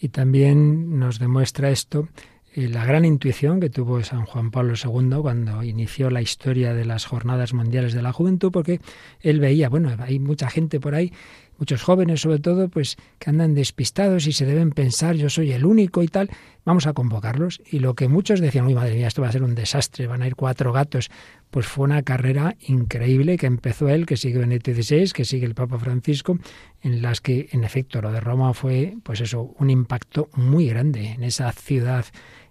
Y 0.00 0.08
también 0.08 0.98
nos 0.98 1.18
demuestra 1.18 1.70
esto 1.70 2.08
eh, 2.54 2.68
la 2.68 2.84
gran 2.84 3.06
intuición 3.06 3.60
que 3.60 3.70
tuvo 3.70 4.02
San 4.04 4.26
Juan 4.26 4.50
Pablo 4.50 4.74
II 4.74 5.22
cuando 5.22 5.62
inició 5.62 6.10
la 6.10 6.20
historia 6.20 6.74
de 6.74 6.84
las 6.84 7.06
Jornadas 7.06 7.54
Mundiales 7.54 7.94
de 7.94 8.02
la 8.02 8.12
Juventud, 8.12 8.52
porque 8.52 8.80
él 9.20 9.40
veía, 9.40 9.70
bueno, 9.70 9.90
hay 9.98 10.18
mucha 10.18 10.50
gente 10.50 10.78
por 10.78 10.94
ahí 10.94 11.12
muchos 11.58 11.82
jóvenes 11.82 12.20
sobre 12.20 12.38
todo, 12.38 12.68
pues 12.68 12.96
que 13.18 13.30
andan 13.30 13.54
despistados 13.54 14.26
y 14.26 14.32
se 14.32 14.46
deben 14.46 14.70
pensar 14.70 15.16
yo 15.16 15.30
soy 15.30 15.52
el 15.52 15.64
único 15.64 16.02
y 16.02 16.08
tal, 16.08 16.30
vamos 16.64 16.86
a 16.86 16.92
convocarlos. 16.92 17.60
Y 17.70 17.78
lo 17.78 17.94
que 17.94 18.08
muchos 18.08 18.40
decían, 18.40 18.66
uy 18.66 18.74
madre 18.74 18.94
mía, 18.94 19.08
esto 19.08 19.22
va 19.22 19.28
a 19.28 19.32
ser 19.32 19.42
un 19.42 19.54
desastre, 19.54 20.06
van 20.06 20.22
a 20.22 20.26
ir 20.26 20.36
cuatro 20.36 20.72
gatos, 20.72 21.10
pues 21.50 21.66
fue 21.66 21.84
una 21.84 22.02
carrera 22.02 22.56
increíble 22.66 23.36
que 23.36 23.46
empezó 23.46 23.88
él, 23.88 24.06
que 24.06 24.16
sigue 24.16 24.38
Benedicto 24.38 24.72
XVI, 24.72 25.12
que 25.12 25.24
sigue 25.24 25.46
el 25.46 25.54
Papa 25.54 25.78
Francisco, 25.78 26.38
en 26.82 27.02
las 27.02 27.20
que 27.20 27.48
en 27.52 27.64
efecto 27.64 28.00
lo 28.00 28.12
de 28.12 28.20
Roma 28.20 28.54
fue, 28.54 28.96
pues 29.02 29.20
eso, 29.20 29.54
un 29.58 29.70
impacto 29.70 30.28
muy 30.34 30.68
grande 30.68 31.12
en 31.12 31.24
esa 31.24 31.52
ciudad 31.52 32.06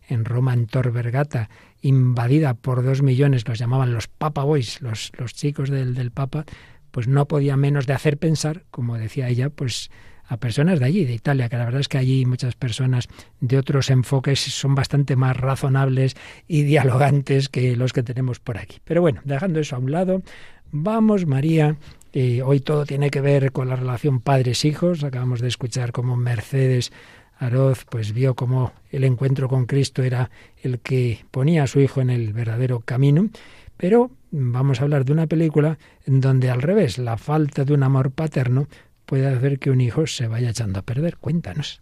en 0.08 0.26
Roma, 0.26 0.54
en 0.54 0.68
Tor 0.68 0.92
Vergata, 0.92 1.50
invadida 1.82 2.54
por 2.54 2.84
dos 2.84 3.02
millones, 3.02 3.48
los 3.48 3.58
llamaban 3.58 3.94
los 3.94 4.08
Papa 4.08 4.44
Boys, 4.44 4.82
los, 4.82 5.12
los 5.18 5.34
chicos 5.34 5.70
del, 5.70 5.96
del 5.96 6.12
Papa, 6.12 6.46
pues 6.92 7.08
no 7.08 7.28
podía 7.28 7.58
menos 7.58 7.88
de 7.88 7.94
hacer 7.94 8.18
pensar, 8.18 8.64
como 8.70 8.98
decía 8.98 9.30
ella, 9.30 9.50
pues 9.50 9.90
a 10.28 10.38
personas 10.38 10.80
de 10.80 10.86
allí, 10.86 11.04
de 11.04 11.14
Italia, 11.14 11.50
que 11.50 11.58
la 11.58 11.66
verdad 11.66 11.82
es 11.82 11.90
que 11.90 11.98
allí 11.98 12.26
muchas 12.26 12.56
personas 12.56 13.10
de 13.42 13.58
otros 13.58 13.90
enfoques 13.90 14.40
son 14.40 14.76
bastante 14.76 15.18
más 15.18 15.36
razonables 15.36 16.16
y 16.48 16.64
dialogantes 16.64 17.50
que 17.50 17.76
los 17.76 17.92
que 17.92 18.02
tenemos 18.02 18.40
por 18.40 18.58
aquí. 18.58 18.78
Pero 18.86 19.02
bueno, 19.02 19.20
dejando 19.26 19.60
eso 19.60 19.76
a 19.76 19.80
un 19.80 19.92
lado, 19.92 20.24
vamos, 20.72 21.26
María. 21.26 21.76
Hoy 22.14 22.60
todo 22.62 22.86
tiene 22.86 23.10
que 23.10 23.20
ver 23.20 23.52
con 23.52 23.68
la 23.68 23.76
relación 23.76 24.22
padres-hijos. 24.22 25.04
Acabamos 25.04 25.42
de 25.42 25.50
escuchar 25.50 25.92
cómo 25.92 26.16
Mercedes 26.16 26.94
Aroz 27.38 27.86
pues 27.90 28.14
vio 28.14 28.36
cómo 28.36 28.72
el 28.92 29.04
encuentro 29.04 29.50
con 29.50 29.66
Cristo 29.66 30.04
era 30.04 30.30
el 30.62 30.80
que 30.80 31.26
ponía 31.32 31.64
a 31.64 31.68
su 31.68 31.80
hijo 31.80 32.00
en 32.00 32.10
el 32.10 32.32
verdadero 32.32 32.82
camino. 32.82 33.30
Pero 33.76 34.12
vamos 34.32 34.80
a 34.80 34.84
hablar 34.84 35.06
de 35.06 35.14
una 35.14 35.28
película 35.28 35.78
en 36.06 36.22
donde 36.22 36.50
al 36.50 36.62
revés, 36.62 36.98
la 36.98 37.18
falta 37.18 37.66
de 37.66 37.74
un 37.74 37.84
amor 37.84 38.12
paterno 38.12 38.68
puede 39.06 39.28
hacer 39.28 39.60
que 39.60 39.70
un 39.70 39.82
hijo 39.82 40.08
se 40.08 40.28
vaya 40.28 40.50
echando 40.50 40.80
a 40.80 40.84
perder. 40.84 41.18
Cuéntanos. 41.18 41.82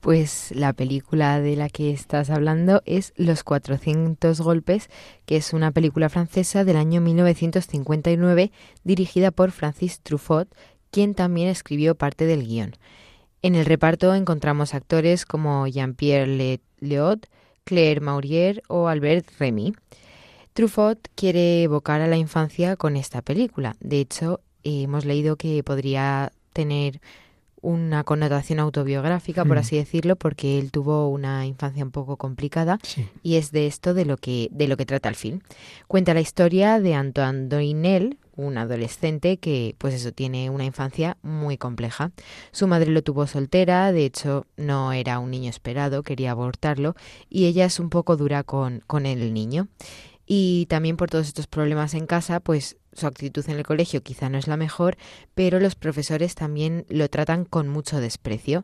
Pues 0.00 0.50
la 0.56 0.72
película 0.72 1.40
de 1.40 1.54
la 1.54 1.68
que 1.68 1.92
estás 1.92 2.28
hablando 2.30 2.82
es 2.86 3.12
Los 3.16 3.44
400 3.44 4.40
golpes, 4.40 4.88
que 5.26 5.36
es 5.36 5.52
una 5.52 5.70
película 5.70 6.08
francesa 6.08 6.64
del 6.64 6.76
año 6.76 7.00
1959 7.00 8.50
dirigida 8.82 9.30
por 9.30 9.52
Francis 9.52 10.00
Truffaut, 10.00 10.52
quien 10.90 11.14
también 11.14 11.48
escribió 11.48 11.94
parte 11.94 12.26
del 12.26 12.44
guion. 12.44 12.72
En 13.42 13.54
el 13.54 13.64
reparto 13.64 14.14
encontramos 14.14 14.74
actores 14.74 15.24
como 15.24 15.68
Jean-Pierre 15.68 16.58
Leot, 16.80 17.26
Claire 17.64 18.00
Maurier 18.00 18.62
o 18.68 18.88
Albert 18.88 19.26
Remy. 19.38 19.74
Truffaut 20.52 20.98
quiere 21.14 21.62
evocar 21.62 22.00
a 22.00 22.06
la 22.06 22.16
infancia 22.16 22.76
con 22.76 22.96
esta 22.96 23.22
película. 23.22 23.76
De 23.80 24.00
hecho, 24.00 24.40
hemos 24.64 25.04
leído 25.04 25.36
que 25.36 25.62
podría 25.62 26.32
tener 26.52 27.00
una 27.62 28.02
connotación 28.02 28.58
autobiográfica, 28.58 29.44
por 29.44 29.56
hmm. 29.56 29.60
así 29.60 29.76
decirlo, 29.76 30.16
porque 30.16 30.58
él 30.58 30.72
tuvo 30.72 31.08
una 31.08 31.46
infancia 31.46 31.84
un 31.84 31.92
poco 31.92 32.16
complicada 32.16 32.78
y 33.22 33.36
es 33.36 33.52
de 33.52 33.68
esto 33.68 33.94
de 33.94 34.04
lo 34.04 34.16
que 34.16 34.48
de 34.50 34.66
lo 34.66 34.76
que 34.76 34.84
trata 34.84 35.08
el 35.08 35.14
film. 35.14 35.40
Cuenta 35.86 36.12
la 36.12 36.20
historia 36.20 36.80
de 36.80 36.94
Antoine 36.94 37.48
Doinel, 37.48 38.18
un 38.34 38.58
adolescente 38.58 39.36
que, 39.38 39.76
pues 39.78 39.94
eso, 39.94 40.10
tiene 40.12 40.50
una 40.50 40.64
infancia 40.64 41.16
muy 41.22 41.56
compleja. 41.56 42.10
Su 42.50 42.66
madre 42.66 42.90
lo 42.90 43.02
tuvo 43.02 43.26
soltera, 43.26 43.92
de 43.92 44.06
hecho 44.06 44.46
no 44.56 44.92
era 44.92 45.20
un 45.20 45.30
niño 45.30 45.48
esperado, 45.48 46.02
quería 46.02 46.32
abortarlo, 46.32 46.96
y 47.30 47.46
ella 47.46 47.64
es 47.64 47.78
un 47.78 47.90
poco 47.90 48.16
dura 48.16 48.42
con, 48.42 48.82
con 48.86 49.06
el 49.06 49.32
niño. 49.32 49.68
Y 50.26 50.66
también 50.66 50.96
por 50.96 51.10
todos 51.10 51.26
estos 51.26 51.46
problemas 51.46 51.94
en 51.94 52.06
casa, 52.06 52.40
pues 52.40 52.76
su 52.92 53.06
actitud 53.06 53.44
en 53.48 53.56
el 53.56 53.64
colegio 53.64 54.02
quizá 54.02 54.28
no 54.28 54.38
es 54.38 54.46
la 54.46 54.56
mejor, 54.56 54.96
pero 55.34 55.60
los 55.60 55.74
profesores 55.74 56.34
también 56.34 56.86
lo 56.88 57.08
tratan 57.08 57.44
con 57.44 57.68
mucho 57.68 58.00
desprecio. 58.00 58.62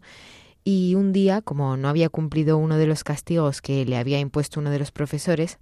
Y 0.65 0.95
un 0.95 1.13
día, 1.13 1.41
como 1.41 1.77
no 1.77 1.89
había 1.89 2.09
cumplido 2.09 2.59
uno 2.59 2.77
de 2.77 2.87
los 2.87 3.05
castigos 3.05 3.63
que 3.63 3.85
le 3.85 3.97
había 3.97 4.21
impuesto 4.21 4.61
uno 4.61 4.71
de 4.71 4.79
los 4.79 4.93
profesores, 4.93 5.59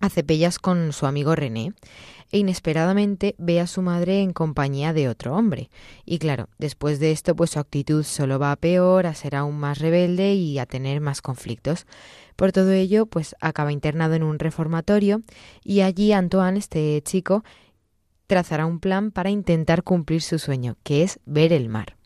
hace 0.00 0.24
pellas 0.24 0.58
con 0.58 0.92
su 0.92 1.06
amigo 1.06 1.34
René 1.34 1.72
e 2.30 2.38
inesperadamente 2.38 3.34
ve 3.36 3.60
a 3.60 3.66
su 3.66 3.82
madre 3.82 4.22
en 4.22 4.32
compañía 4.32 4.94
de 4.94 5.08
otro 5.08 5.36
hombre. 5.36 5.68
Y 6.06 6.18
claro, 6.18 6.48
después 6.58 6.98
de 6.98 7.12
esto, 7.12 7.36
pues 7.36 7.50
su 7.50 7.58
actitud 7.58 8.04
solo 8.04 8.38
va 8.38 8.52
a 8.52 8.56
peor, 8.56 9.06
a 9.06 9.14
ser 9.14 9.36
aún 9.36 9.58
más 9.58 9.78
rebelde 9.78 10.32
y 10.32 10.58
a 10.58 10.64
tener 10.64 11.02
más 11.02 11.20
conflictos. 11.20 11.86
Por 12.36 12.52
todo 12.52 12.72
ello, 12.72 13.06
pues 13.06 13.36
acaba 13.40 13.72
internado 13.72 14.14
en 14.14 14.22
un 14.22 14.38
reformatorio 14.38 15.22
y 15.62 15.80
allí 15.80 16.12
Antoine, 16.12 16.58
este 16.58 17.00
chico, 17.02 17.44
trazará 18.26 18.66
un 18.66 18.80
plan 18.80 19.10
para 19.10 19.30
intentar 19.30 19.82
cumplir 19.82 20.22
su 20.22 20.38
sueño, 20.38 20.76
que 20.82 21.02
es 21.02 21.20
ver 21.26 21.52
el 21.52 21.68
mar. 21.68 21.96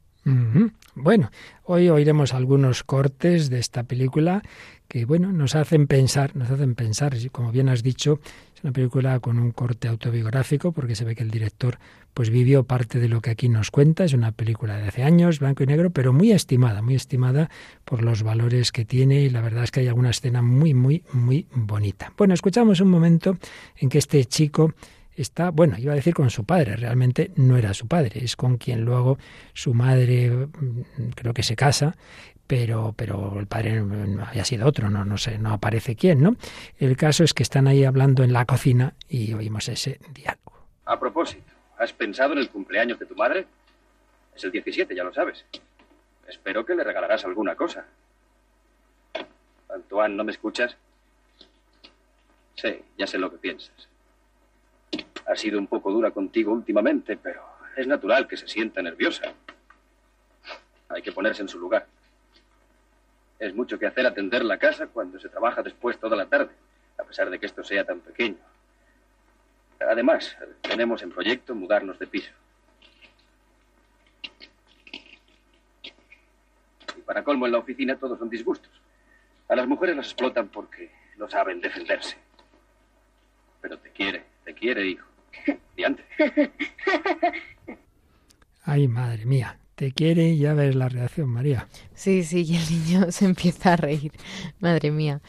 Bueno, 0.97 1.31
hoy 1.63 1.89
oiremos 1.89 2.35
algunos 2.35 2.83
cortes 2.83 3.49
de 3.49 3.61
esta 3.61 3.85
película 3.85 4.43
que, 4.89 5.05
bueno, 5.05 5.31
nos 5.31 5.55
hacen 5.55 5.87
pensar, 5.87 6.35
nos 6.35 6.51
hacen 6.51 6.75
pensar, 6.75 7.15
como 7.31 7.53
bien 7.53 7.69
has 7.69 7.85
dicho, 7.85 8.19
es 8.57 8.65
una 8.65 8.73
película 8.73 9.21
con 9.21 9.39
un 9.39 9.53
corte 9.53 9.87
autobiográfico, 9.87 10.73
porque 10.73 10.97
se 10.97 11.05
ve 11.05 11.15
que 11.15 11.23
el 11.23 11.31
director 11.31 11.79
pues 12.15 12.31
vivió 12.31 12.65
parte 12.65 12.99
de 12.99 13.09
lo 13.09 13.21
que 13.21 13.29
aquí 13.29 13.51
nos 13.51 13.71
cuenta, 13.71 14.05
es 14.05 14.15
una 14.15 14.33
película 14.33 14.79
de 14.79 14.89
hace 14.89 15.03
años, 15.03 15.41
blanco 15.41 15.63
y 15.63 15.67
negro, 15.67 15.91
pero 15.91 16.15
muy 16.15 16.33
estimada, 16.33 16.81
muy 16.81 16.95
estimada 16.95 17.51
por 17.85 18.03
los 18.03 18.23
valores 18.23 18.73
que 18.73 18.87
tiene 18.87 19.21
y 19.21 19.29
la 19.29 19.43
verdad 19.43 19.65
es 19.65 19.71
que 19.71 19.81
hay 19.81 19.89
alguna 19.89 20.09
escena 20.09 20.41
muy, 20.41 20.73
muy, 20.73 21.05
muy 21.13 21.47
bonita. 21.53 22.15
Bueno, 22.17 22.33
escuchamos 22.33 22.81
un 22.81 22.89
momento 22.89 23.37
en 23.77 23.91
que 23.91 23.99
este 23.99 24.25
chico 24.25 24.73
está, 25.15 25.51
bueno, 25.51 25.77
iba 25.79 25.93
a 25.93 25.97
decir 25.97 26.15
con 26.15 26.31
su 26.31 26.45
padre, 26.45 26.77
realmente 26.77 27.33
no 27.37 27.59
era 27.59 27.75
su 27.75 27.87
padre, 27.87 28.25
es 28.25 28.37
con 28.37 28.57
quien 28.57 28.87
luego 28.87 29.19
su 29.53 29.75
madre 29.75 30.31
mm, 30.31 31.11
creo 31.15 31.35
que 31.35 31.43
se 31.43 31.57
casa, 31.57 31.95
pero, 32.47 32.95
pero 32.97 33.39
el 33.39 33.47
padre 33.47 33.83
había 34.27 34.45
sido 34.45 34.67
otro, 34.67 34.91
no, 34.91 35.05
no 35.05 35.19
sé, 35.19 35.39
no 35.39 35.53
aparece 35.53 35.97
quién, 35.97 36.23
¿no? 36.23 36.37
El 36.79 36.97
caso 36.97 37.25
es 37.25 37.35
que 37.35 37.43
están 37.43 37.67
ahí 37.67 37.85
hablando 37.85 38.23
en 38.23 38.33
la 38.33 38.45
cocina 38.45 38.95
y 39.09 39.33
oímos 39.35 39.69
ese 39.69 39.99
diálogo. 40.13 40.67
A 40.85 40.99
propósito, 40.99 41.53
¿has 41.79 41.93
pensado 41.93 42.33
en 42.33 42.39
el 42.39 42.51
cumpleaños 42.51 42.99
de 42.99 43.07
tu 43.07 43.15
madre? 43.15 43.47
Es 44.35 44.45
el 44.45 44.53
17, 44.53 44.95
ya 44.95 45.05
lo 45.05 45.13
sabes. 45.13 45.45
Espero 46.29 46.65
que 46.65 46.75
le 46.75 46.85
regalarás 46.85 47.25
alguna 47.25 47.55
cosa. 47.55 47.87
Antoine, 49.69 50.15
¿no 50.15 50.25
me 50.25 50.33
escuchas? 50.33 50.77
Sí, 52.55 52.83
ya 52.97 53.07
sé 53.07 53.19
lo 53.19 53.31
que 53.31 53.39
piensas. 53.39 53.89
Ha 55.27 55.37
sido 55.37 55.59
un 55.59 55.67
poco 55.67 55.91
dura 55.91 56.11
contigo 56.11 56.53
últimamente, 56.53 57.17
pero 57.17 57.43
es 57.77 57.87
natural 57.87 58.27
que 58.27 58.37
se 58.37 58.49
sienta 58.49 58.81
nerviosa. 58.81 59.35
Hay 60.89 61.03
que 61.03 61.13
ponerse 61.13 61.43
en 61.43 61.49
su 61.49 61.59
lugar. 61.59 61.87
Es 63.39 63.55
mucho 63.55 63.79
que 63.79 63.87
hacer 63.87 64.07
atender 64.07 64.45
la 64.45 64.59
casa 64.59 64.87
cuando 64.87 65.21
se 65.21 65.29
trabaja 65.29 65.63
después 65.63 65.99
toda 65.99 66.17
la 66.17 66.27
tarde, 66.27 66.53
a 66.99 67.05
pesar 67.05 67.31
de 67.31 67.39
que 67.39 67.47
esto 67.47 67.63
sea 67.63 67.85
tan 67.85 68.01
pequeño. 68.01 68.39
Además, 69.81 70.37
tenemos 70.63 71.03
en 71.03 71.11
proyecto 71.11 71.55
mudarnos 71.55 71.99
de 71.99 72.07
piso. 72.07 72.33
Y 76.97 77.01
para 77.05 77.23
colmo 77.23 77.47
en 77.47 77.53
la 77.53 77.59
oficina 77.59 77.97
todos 77.97 78.19
son 78.19 78.31
disgustos. 78.31 78.73
A 79.49 79.55
las 79.55 79.67
mujeres 79.67 79.97
las 79.97 80.07
explotan 80.07 80.49
porque 80.49 80.91
no 81.19 81.29
saben 81.29 81.61
defenderse. 81.61 82.17
Pero 83.61 83.79
te 83.79 83.91
quiere, 83.91 84.25
te 84.45 84.55
quiere, 84.55 84.87
hijo. 84.87 85.07
Ay, 88.65 88.89
madre 88.89 89.27
mía, 89.27 89.59
te 89.77 89.93
quiere 89.93 90.31
y 90.31 90.39
ya 90.39 90.55
ves 90.55 90.75
la 90.75 90.89
reacción, 90.89 91.29
María. 91.29 91.69
Sí, 91.95 92.25
sí, 92.25 92.43
y 92.43 92.57
el 92.57 92.71
niño 92.71 93.07
se 93.13 93.27
empieza 93.27 93.75
a 93.75 93.77
reír. 93.77 94.13
Madre 94.59 94.91
mía. 94.91 95.21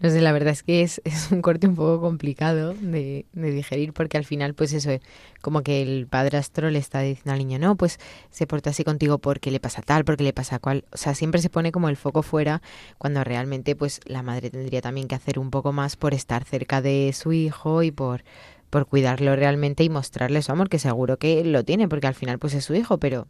No 0.00 0.10
sé, 0.10 0.20
la 0.20 0.30
verdad 0.30 0.52
es 0.52 0.62
que 0.62 0.82
es, 0.82 1.02
es 1.04 1.32
un 1.32 1.42
corte 1.42 1.66
un 1.66 1.74
poco 1.74 2.00
complicado 2.00 2.72
de, 2.74 3.26
de, 3.32 3.50
digerir 3.50 3.92
porque 3.92 4.16
al 4.16 4.24
final, 4.24 4.54
pues 4.54 4.72
eso, 4.72 4.90
como 5.40 5.62
que 5.62 5.82
el 5.82 6.06
padrastro 6.06 6.70
le 6.70 6.78
está 6.78 7.00
diciendo 7.00 7.32
al 7.32 7.38
niño, 7.38 7.58
no, 7.58 7.74
pues 7.76 7.98
se 8.30 8.46
porta 8.46 8.70
así 8.70 8.84
contigo 8.84 9.18
porque 9.18 9.50
le 9.50 9.58
pasa 9.58 9.82
tal, 9.82 10.04
porque 10.04 10.22
le 10.22 10.32
pasa 10.32 10.60
cual. 10.60 10.84
O 10.92 10.96
sea, 10.96 11.16
siempre 11.16 11.42
se 11.42 11.50
pone 11.50 11.72
como 11.72 11.88
el 11.88 11.96
foco 11.96 12.22
fuera 12.22 12.62
cuando 12.96 13.24
realmente, 13.24 13.74
pues 13.74 14.00
la 14.04 14.22
madre 14.22 14.50
tendría 14.50 14.80
también 14.80 15.08
que 15.08 15.16
hacer 15.16 15.40
un 15.40 15.50
poco 15.50 15.72
más 15.72 15.96
por 15.96 16.14
estar 16.14 16.44
cerca 16.44 16.80
de 16.80 17.12
su 17.12 17.32
hijo 17.32 17.82
y 17.82 17.90
por 17.90 18.22
por 18.70 18.86
cuidarlo 18.86 19.34
realmente 19.34 19.82
y 19.82 19.88
mostrarle 19.88 20.42
su 20.42 20.52
amor, 20.52 20.68
que 20.68 20.78
seguro 20.78 21.16
que 21.16 21.42
lo 21.42 21.64
tiene, 21.64 21.88
porque 21.88 22.06
al 22.06 22.14
final 22.14 22.38
pues 22.38 22.54
es 22.54 22.64
su 22.66 22.74
hijo, 22.74 22.98
pero 22.98 23.26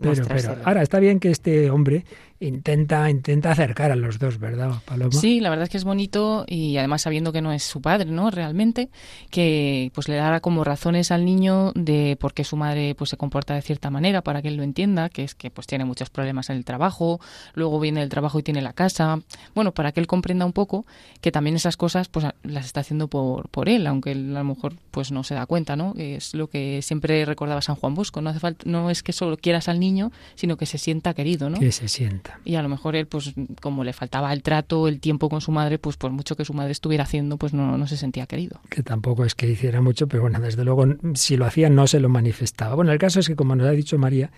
pero, 0.00 0.24
pero, 0.26 0.56
ahora 0.64 0.82
está 0.82 0.98
bien 0.98 1.20
que 1.20 1.30
este 1.30 1.70
hombre 1.70 2.04
intenta, 2.40 3.08
intenta 3.10 3.52
acercar 3.52 3.90
a 3.90 3.96
los 3.96 4.18
dos, 4.18 4.38
¿verdad, 4.38 4.72
Paloma? 4.84 5.12
Sí, 5.12 5.40
la 5.40 5.50
verdad 5.50 5.64
es 5.64 5.70
que 5.70 5.76
es 5.76 5.84
bonito 5.84 6.44
y 6.46 6.76
además 6.76 7.02
sabiendo 7.02 7.32
que 7.32 7.40
no 7.40 7.52
es 7.52 7.62
su 7.62 7.80
padre, 7.80 8.10
¿no? 8.10 8.30
Realmente, 8.30 8.90
que 9.30 9.90
pues 9.94 10.08
le 10.08 10.16
dará 10.16 10.40
como 10.40 10.64
razones 10.64 11.10
al 11.10 11.24
niño 11.24 11.72
de 11.74 12.16
por 12.18 12.34
qué 12.34 12.44
su 12.44 12.56
madre 12.56 12.94
pues 12.94 13.10
se 13.10 13.16
comporta 13.16 13.54
de 13.54 13.62
cierta 13.62 13.90
manera 13.90 14.22
para 14.22 14.42
que 14.42 14.48
él 14.48 14.56
lo 14.56 14.62
entienda, 14.62 15.08
que 15.08 15.24
es 15.24 15.34
que 15.34 15.50
pues 15.50 15.66
tiene 15.66 15.84
muchos 15.84 16.10
problemas 16.10 16.50
en 16.50 16.56
el 16.56 16.64
trabajo, 16.64 17.20
luego 17.54 17.80
viene 17.80 18.02
el 18.02 18.08
trabajo 18.08 18.38
y 18.38 18.42
tiene 18.42 18.62
la 18.62 18.72
casa, 18.72 19.20
bueno, 19.54 19.72
para 19.72 19.92
que 19.92 20.00
él 20.00 20.06
comprenda 20.06 20.44
un 20.44 20.52
poco 20.52 20.86
que 21.20 21.32
también 21.32 21.56
esas 21.56 21.76
cosas 21.76 22.08
pues 22.08 22.26
las 22.42 22.66
está 22.66 22.80
haciendo 22.80 23.08
por, 23.08 23.48
por 23.48 23.68
él, 23.68 23.86
aunque 23.86 24.12
él 24.12 24.36
a 24.36 24.40
lo 24.40 24.44
mejor 24.44 24.74
pues 24.90 25.12
no 25.12 25.24
se 25.24 25.34
da 25.34 25.46
cuenta, 25.46 25.76
¿no? 25.76 25.94
Es 25.96 26.34
lo 26.34 26.48
que 26.48 26.82
siempre 26.82 27.24
recordaba 27.24 27.62
San 27.62 27.76
Juan 27.76 27.94
Bosco, 27.94 28.20
no 28.20 28.30
hace 28.30 28.40
falta, 28.40 28.64
no 28.68 28.90
es 28.90 29.02
que 29.02 29.12
solo 29.12 29.36
quieras 29.36 29.68
al 29.68 29.80
niño, 29.80 30.12
sino 30.34 30.56
que 30.56 30.66
se 30.66 30.78
sienta 30.78 31.14
querido, 31.14 31.50
¿no? 31.50 31.58
Que 31.58 31.72
se 31.72 31.88
sienta. 31.88 32.33
Y 32.44 32.56
a 32.56 32.62
lo 32.62 32.68
mejor 32.68 32.96
él, 32.96 33.06
pues 33.06 33.34
como 33.60 33.84
le 33.84 33.92
faltaba 33.92 34.32
el 34.32 34.42
trato, 34.42 34.88
el 34.88 35.00
tiempo 35.00 35.28
con 35.28 35.40
su 35.40 35.52
madre, 35.52 35.78
pues 35.78 35.96
por 35.96 36.10
mucho 36.10 36.36
que 36.36 36.44
su 36.44 36.54
madre 36.54 36.72
estuviera 36.72 37.04
haciendo, 37.04 37.36
pues 37.36 37.52
no, 37.52 37.76
no 37.78 37.86
se 37.86 37.96
sentía 37.96 38.26
querido. 38.26 38.60
Que 38.70 38.82
tampoco 38.82 39.24
es 39.24 39.34
que 39.34 39.48
hiciera 39.48 39.80
mucho, 39.80 40.06
pero 40.06 40.22
bueno, 40.22 40.40
desde 40.40 40.64
luego 40.64 40.86
si 41.14 41.36
lo 41.36 41.46
hacía 41.46 41.70
no 41.70 41.86
se 41.86 42.00
lo 42.00 42.08
manifestaba. 42.08 42.74
Bueno, 42.74 42.92
el 42.92 42.98
caso 42.98 43.20
es 43.20 43.28
que 43.28 43.36
como 43.36 43.56
nos 43.56 43.66
ha 43.66 43.72
dicho 43.72 43.98
María, 43.98 44.30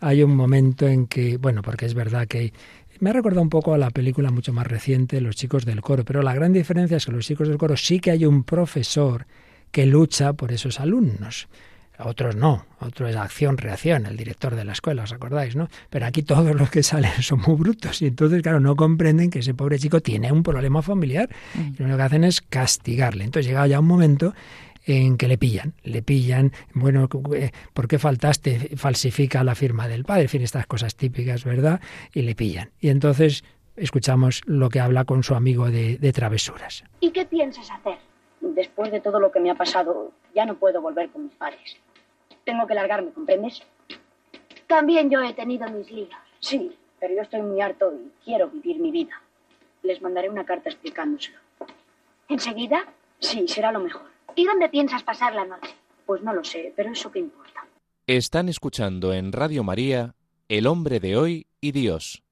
hay 0.00 0.22
un 0.22 0.34
momento 0.34 0.86
en 0.86 1.06
que, 1.06 1.38
bueno, 1.38 1.62
porque 1.62 1.86
es 1.86 1.94
verdad 1.94 2.26
que 2.26 2.52
me 3.00 3.10
ha 3.10 3.12
recordado 3.12 3.42
un 3.42 3.50
poco 3.50 3.74
a 3.74 3.78
la 3.78 3.90
película 3.90 4.30
mucho 4.30 4.52
más 4.52 4.66
reciente, 4.66 5.20
Los 5.20 5.36
chicos 5.36 5.64
del 5.64 5.80
coro, 5.80 6.04
pero 6.04 6.22
la 6.22 6.34
gran 6.34 6.52
diferencia 6.52 6.96
es 6.96 7.06
que 7.06 7.12
los 7.12 7.26
chicos 7.26 7.48
del 7.48 7.58
coro 7.58 7.76
sí 7.76 8.00
que 8.00 8.10
hay 8.10 8.24
un 8.24 8.44
profesor 8.44 9.26
que 9.70 9.86
lucha 9.86 10.32
por 10.32 10.52
esos 10.52 10.80
alumnos 10.80 11.48
otros 11.98 12.36
no, 12.36 12.66
otro 12.80 13.08
es 13.08 13.16
acción-reacción, 13.16 14.06
el 14.06 14.16
director 14.16 14.54
de 14.54 14.64
la 14.64 14.72
escuela, 14.72 15.04
¿os 15.04 15.12
acordáis? 15.12 15.56
no? 15.56 15.68
Pero 15.90 16.06
aquí 16.06 16.22
todos 16.22 16.54
los 16.54 16.70
que 16.70 16.82
salen 16.82 17.22
son 17.22 17.40
muy 17.46 17.56
brutos 17.56 18.02
y 18.02 18.06
entonces, 18.06 18.42
claro, 18.42 18.60
no 18.60 18.76
comprenden 18.76 19.30
que 19.30 19.40
ese 19.40 19.54
pobre 19.54 19.78
chico 19.78 20.00
tiene 20.00 20.32
un 20.32 20.42
problema 20.42 20.82
familiar 20.82 21.28
mm. 21.54 21.74
y 21.74 21.78
lo 21.78 21.84
único 21.84 21.96
que 21.96 22.02
hacen 22.02 22.24
es 22.24 22.40
castigarle. 22.40 23.24
Entonces 23.24 23.48
llega 23.48 23.66
ya 23.66 23.80
un 23.80 23.86
momento 23.86 24.34
en 24.84 25.16
que 25.16 25.26
le 25.26 25.36
pillan, 25.36 25.74
le 25.82 26.02
pillan, 26.02 26.52
bueno, 26.72 27.08
eh, 27.34 27.50
¿por 27.72 27.88
qué 27.88 27.98
faltaste? 27.98 28.76
Falsifica 28.76 29.42
la 29.42 29.54
firma 29.54 29.88
del 29.88 30.04
padre, 30.04 30.22
en 30.22 30.28
fin, 30.28 30.42
estas 30.42 30.66
cosas 30.66 30.94
típicas, 30.94 31.44
¿verdad? 31.44 31.80
Y 32.14 32.22
le 32.22 32.34
pillan. 32.34 32.70
Y 32.80 32.90
entonces 32.90 33.42
escuchamos 33.74 34.42
lo 34.46 34.68
que 34.68 34.80
habla 34.80 35.04
con 35.04 35.22
su 35.22 35.34
amigo 35.34 35.70
de, 35.70 35.98
de 35.98 36.12
travesuras. 36.12 36.84
¿Y 37.00 37.10
qué 37.10 37.26
piensas 37.26 37.68
hacer? 37.70 37.98
Después 38.40 38.90
de 38.92 39.00
todo 39.00 39.18
lo 39.18 39.32
que 39.32 39.40
me 39.40 39.50
ha 39.50 39.54
pasado, 39.54 40.12
ya 40.34 40.44
no 40.44 40.56
puedo 40.56 40.80
volver 40.80 41.10
con 41.10 41.24
mis 41.24 41.34
padres. 41.34 41.76
Tengo 42.44 42.66
que 42.66 42.74
largarme, 42.74 43.12
¿comprendes? 43.12 43.62
También 44.66 45.10
yo 45.10 45.20
he 45.22 45.32
tenido 45.32 45.68
mis 45.68 45.90
líos. 45.90 46.10
Sí, 46.40 46.76
pero 47.00 47.14
yo 47.14 47.22
estoy 47.22 47.42
muy 47.42 47.60
harto 47.60 47.92
y 47.92 48.10
quiero 48.24 48.48
vivir 48.48 48.78
mi 48.78 48.90
vida. 48.90 49.20
Les 49.82 50.02
mandaré 50.02 50.28
una 50.28 50.44
carta 50.44 50.68
explicándoselo. 50.68 51.38
¿Enseguida? 52.28 52.84
Sí, 53.18 53.46
será 53.48 53.72
lo 53.72 53.80
mejor. 53.80 54.10
¿Y 54.34 54.44
dónde 54.44 54.68
piensas 54.68 55.02
pasar 55.02 55.34
la 55.34 55.44
noche? 55.44 55.74
Pues 56.04 56.22
no 56.22 56.32
lo 56.32 56.44
sé, 56.44 56.72
pero 56.76 56.90
eso 56.90 57.10
qué 57.10 57.20
importa. 57.20 57.66
Están 58.06 58.48
escuchando 58.48 59.12
en 59.12 59.32
Radio 59.32 59.64
María 59.64 60.14
El 60.48 60.66
hombre 60.66 61.00
de 61.00 61.16
hoy 61.16 61.46
y 61.60 61.72
Dios, 61.72 62.22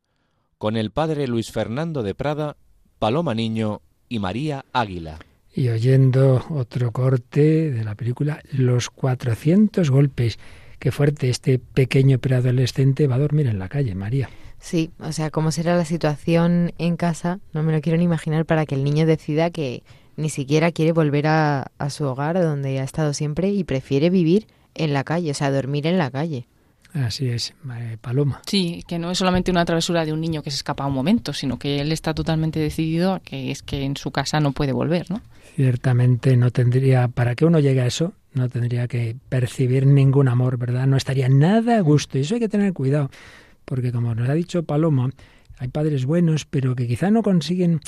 con 0.59 0.77
el 0.77 0.93
padre 0.93 1.27
Luis 1.27 1.51
Fernando 1.51 2.03
de 2.03 2.15
Prada, 2.15 2.57
Paloma 2.99 3.35
Niño 3.35 3.81
y 4.09 4.19
María 4.19 4.65
Águila 4.73 5.19
y 5.55 5.69
oyendo 5.69 6.45
otro 6.51 6.91
corte 6.91 7.71
de 7.71 7.85
la 7.85 7.95
película 7.95 8.41
Los 8.53 8.91
400 8.91 9.91
golpes. 9.91 10.39
Qué 10.79 10.91
fuerte, 10.91 11.31
este 11.31 11.59
pequeño 11.59 12.19
preadolescente 12.19 13.07
va 13.07 13.15
a 13.15 13.21
dormir 13.21 13.47
en 13.47 13.59
la 13.59 13.69
calle, 13.69 13.95
María. 13.95 14.29
Sí, 14.59 14.91
o 14.99 15.13
sea, 15.13 15.31
cómo 15.31 15.53
será 15.53 15.77
la 15.77 15.85
situación 15.85 16.73
en 16.79 16.97
casa, 16.97 17.39
no 17.53 17.63
me 17.63 17.73
lo 17.73 17.81
quiero 17.81 17.99
ni 17.99 18.05
imaginar 18.05 18.47
para 18.47 18.67
que 18.67 18.75
el 18.75 18.85
niño 18.85 19.07
decida 19.07 19.51
que 19.51 19.83
Ni 20.17 20.29
siquiera 20.29 20.71
quiere 20.71 20.93
volver 20.93 21.27
a, 21.27 21.73
a 21.77 21.91
su 21.91 22.05
hogar 22.05 22.41
donde 22.41 22.79
ha 22.79 22.85
estado 22.85 23.13
siempre 23.15 23.49
y 23.49 23.65
prefiere 23.65 24.11
vivir 24.11 24.47
en 24.75 24.93
la 24.93 25.03
calle, 25.03 25.33
o 25.33 25.35
sea, 25.35 25.51
dormir 25.51 25.89
en 25.89 25.99
la 25.99 26.11
calle. 26.11 26.47
Así 26.95 27.29
es, 27.29 27.55
eh, 27.77 27.97
Paloma. 28.01 28.41
Sí, 28.47 28.85
que 28.87 29.01
no 29.01 29.11
es 29.11 29.19
solamente 29.19 29.51
una 29.51 29.65
travesura 29.65 30.05
de 30.05 30.13
un 30.13 30.21
niño 30.21 30.45
que 30.45 30.53
se 30.53 30.57
escapa 30.57 30.87
un 30.87 30.95
momento, 30.95 31.33
sino 31.33 31.59
que 31.59 31.81
él 31.81 31.91
está 31.91 32.15
totalmente 32.15 32.61
decidido 32.61 33.15
a 33.15 33.21
que 33.21 33.51
es 33.51 33.63
que 33.63 33.83
en 33.83 33.97
su 33.97 34.13
casa 34.13 34.39
no 34.39 34.53
puede 34.53 34.73
volver, 34.73 35.11
¿no? 35.11 35.21
Ciertamente 35.57 36.37
no 36.37 36.53
tendría, 36.53 37.09
para 37.09 37.35
que 37.35 37.45
uno 37.45 37.59
llegue 37.59 37.81
a 37.81 37.87
eso, 37.87 38.13
no 38.33 38.49
tendría 38.49 38.87
que 38.87 39.17
percibir 39.29 39.87
ningún 39.87 40.29
amor, 40.29 40.57
¿verdad? 40.57 40.87
No 40.87 40.97
estaría 40.97 41.29
nada 41.29 41.79
a 41.79 41.81
gusto. 41.81 42.17
Y 42.17 42.21
eso 42.21 42.35
hay 42.35 42.41
que 42.41 42.49
tener 42.49 42.73
cuidado, 42.73 43.11
porque 43.65 43.91
como 43.91 44.15
nos 44.15 44.29
ha 44.29 44.35
dicho 44.35 44.63
Paloma, 44.63 45.11
hay 45.59 45.69
padres 45.69 46.07
buenos, 46.07 46.45
pero 46.45 46.77
que 46.77 46.87
quizá 46.87 47.11
no 47.11 47.23
consiguen 47.23 47.81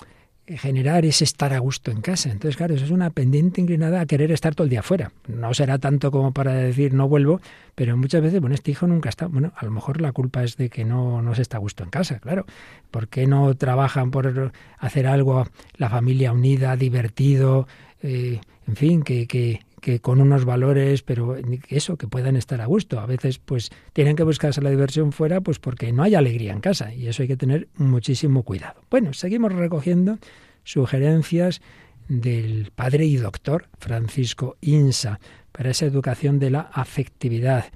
generar 0.46 1.04
ese 1.04 1.24
estar 1.24 1.52
a 1.52 1.58
gusto 1.58 1.90
en 1.90 2.00
casa. 2.00 2.30
Entonces, 2.30 2.56
claro, 2.56 2.74
eso 2.74 2.84
es 2.84 2.90
una 2.90 3.10
pendiente 3.10 3.60
inclinada 3.60 4.00
a 4.00 4.06
querer 4.06 4.30
estar 4.30 4.54
todo 4.54 4.64
el 4.64 4.70
día 4.70 4.82
fuera. 4.82 5.12
No 5.26 5.52
será 5.54 5.78
tanto 5.78 6.10
como 6.10 6.32
para 6.32 6.52
decir 6.54 6.94
no 6.94 7.08
vuelvo, 7.08 7.40
pero 7.74 7.96
muchas 7.96 8.22
veces, 8.22 8.40
bueno, 8.40 8.54
este 8.54 8.70
hijo 8.70 8.86
nunca 8.86 9.08
está. 9.08 9.26
Bueno, 9.26 9.52
a 9.56 9.64
lo 9.64 9.70
mejor 9.70 10.00
la 10.00 10.12
culpa 10.12 10.44
es 10.44 10.56
de 10.56 10.68
que 10.70 10.84
no, 10.84 11.20
no 11.22 11.34
se 11.34 11.42
está 11.42 11.56
a 11.56 11.60
gusto 11.60 11.82
en 11.82 11.90
casa, 11.90 12.20
claro. 12.20 12.46
¿Por 12.90 13.08
qué 13.08 13.26
no 13.26 13.54
trabajan 13.56 14.10
por 14.10 14.52
hacer 14.78 15.06
algo, 15.06 15.46
la 15.76 15.90
familia 15.90 16.32
unida, 16.32 16.76
divertido, 16.76 17.66
eh, 18.02 18.40
en 18.66 18.76
fin, 18.76 19.02
que, 19.02 19.26
que, 19.26 19.60
que 19.80 20.00
con 20.00 20.20
unos 20.20 20.44
valores, 20.44 21.02
pero 21.02 21.36
eso, 21.68 21.96
que 21.96 22.08
puedan 22.08 22.36
estar 22.36 22.60
a 22.60 22.66
gusto. 22.66 22.98
A 23.00 23.06
veces, 23.06 23.38
pues, 23.38 23.70
tienen 23.92 24.16
que 24.16 24.24
buscarse 24.24 24.60
la 24.60 24.70
diversión 24.70 25.12
fuera, 25.12 25.40
pues 25.40 25.58
porque 25.58 25.92
no 25.92 26.02
hay 26.02 26.14
alegría 26.14 26.52
en 26.52 26.60
casa, 26.60 26.92
y 26.92 27.06
eso 27.06 27.22
hay 27.22 27.28
que 27.28 27.36
tener 27.36 27.68
muchísimo 27.76 28.42
cuidado. 28.42 28.80
Bueno, 28.90 29.12
seguimos 29.12 29.52
recogiendo 29.52 30.18
sugerencias 30.64 31.60
del 32.08 32.72
padre 32.74 33.06
y 33.06 33.16
doctor 33.16 33.68
Francisco 33.78 34.56
Insa 34.60 35.20
para 35.52 35.70
esa 35.70 35.86
educación 35.86 36.38
de 36.38 36.50
la 36.50 36.60
afectividad. 36.60 37.66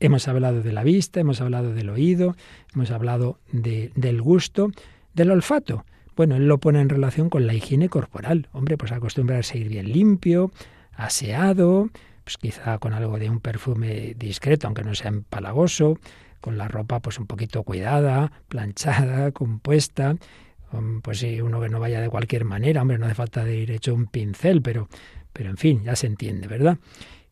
Hemos 0.00 0.28
hablado 0.28 0.62
de 0.62 0.72
la 0.72 0.82
vista, 0.82 1.20
hemos 1.20 1.40
hablado 1.40 1.74
del 1.74 1.90
oído, 1.90 2.36
hemos 2.74 2.90
hablado 2.90 3.38
de, 3.52 3.92
del 3.94 4.22
gusto, 4.22 4.70
del 5.14 5.30
olfato. 5.30 5.84
Bueno, 6.16 6.36
él 6.36 6.46
lo 6.46 6.58
pone 6.58 6.80
en 6.80 6.88
relación 6.88 7.30
con 7.30 7.46
la 7.46 7.54
higiene 7.54 7.88
corporal. 7.88 8.48
Hombre, 8.52 8.76
pues 8.76 8.92
acostumbrarse 8.92 9.58
a 9.58 9.60
ir 9.60 9.68
bien 9.68 9.92
limpio, 9.92 10.50
aseado, 10.92 11.88
pues 12.24 12.36
quizá 12.36 12.78
con 12.78 12.92
algo 12.92 13.18
de 13.18 13.30
un 13.30 13.40
perfume 13.40 14.14
discreto, 14.16 14.66
aunque 14.66 14.84
no 14.84 14.94
sea 14.94 15.08
empalagoso, 15.08 15.98
con 16.40 16.58
la 16.58 16.68
ropa 16.68 17.00
pues 17.00 17.18
un 17.18 17.26
poquito 17.26 17.62
cuidada, 17.62 18.32
planchada, 18.48 19.30
compuesta, 19.32 20.16
um, 20.72 21.00
pues 21.00 21.18
sí, 21.18 21.40
uno 21.40 21.60
que 21.60 21.68
no 21.68 21.80
vaya 21.80 22.00
de 22.00 22.08
cualquier 22.08 22.44
manera, 22.44 22.82
hombre, 22.82 22.98
no 22.98 23.06
hace 23.06 23.14
falta 23.14 23.44
de 23.44 23.56
ir 23.56 23.70
hecho 23.70 23.94
un 23.94 24.06
pincel, 24.06 24.62
pero, 24.62 24.88
pero 25.32 25.50
en 25.50 25.56
fin, 25.56 25.82
ya 25.84 25.96
se 25.96 26.06
entiende, 26.06 26.46
¿verdad? 26.46 26.78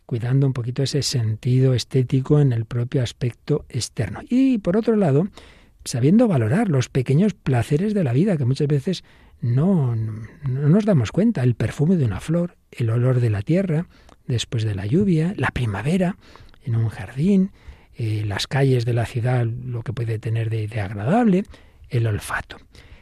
Cuidando 0.07 0.47
un 0.47 0.53
poquito 0.53 0.83
ese 0.83 1.03
sentido 1.03 1.75
estético 1.75 2.41
en 2.41 2.53
el 2.53 2.65
propio 2.65 3.03
aspecto 3.03 3.67
externo. 3.69 4.21
Y 4.29 4.59
por 4.59 4.77
otro 4.77 4.97
lado, 4.97 5.29
sabiendo 5.85 6.29
valorar 6.29 6.69
los 6.69 6.89
pequeños 6.89 7.35
placeres 7.35 7.95
de 7.95 8.05
la 8.05 8.13
vida 8.13 8.37
que 8.37 8.45
muchas 8.45 8.69
veces 8.69 9.05
no, 9.41 9.95
no, 9.95 10.29
nos 10.45 10.85
damos 10.85 11.13
cuenta. 11.13 11.43
El 11.43 11.55
perfume 11.55 11.97
de 11.97 12.05
una 12.05 12.21
flor, 12.21 12.57
el 12.71 12.91
olor 12.91 13.21
de 13.21 13.31
la 13.31 13.43
tierra 13.43 13.87
después 14.27 14.65
de 14.65 14.75
la 14.75 14.87
lluvia, 14.87 15.35
la 15.37 15.49
primavera 15.49 16.17
en 16.65 16.77
un 16.77 16.89
jardín, 16.89 17.53
eh, 17.95 18.25
las 18.27 18.47
calles 18.47 18.85
de 18.85 18.93
la 18.93 19.07
ciudad, 19.07 19.47
lo 19.47 19.83
que 19.83 19.93
puede 19.93 20.19
tener 20.19 20.51
de, 20.51 20.69
de 20.69 20.81
agradable, 20.81 21.45
el 21.89 22.07
olfato. 22.07 22.59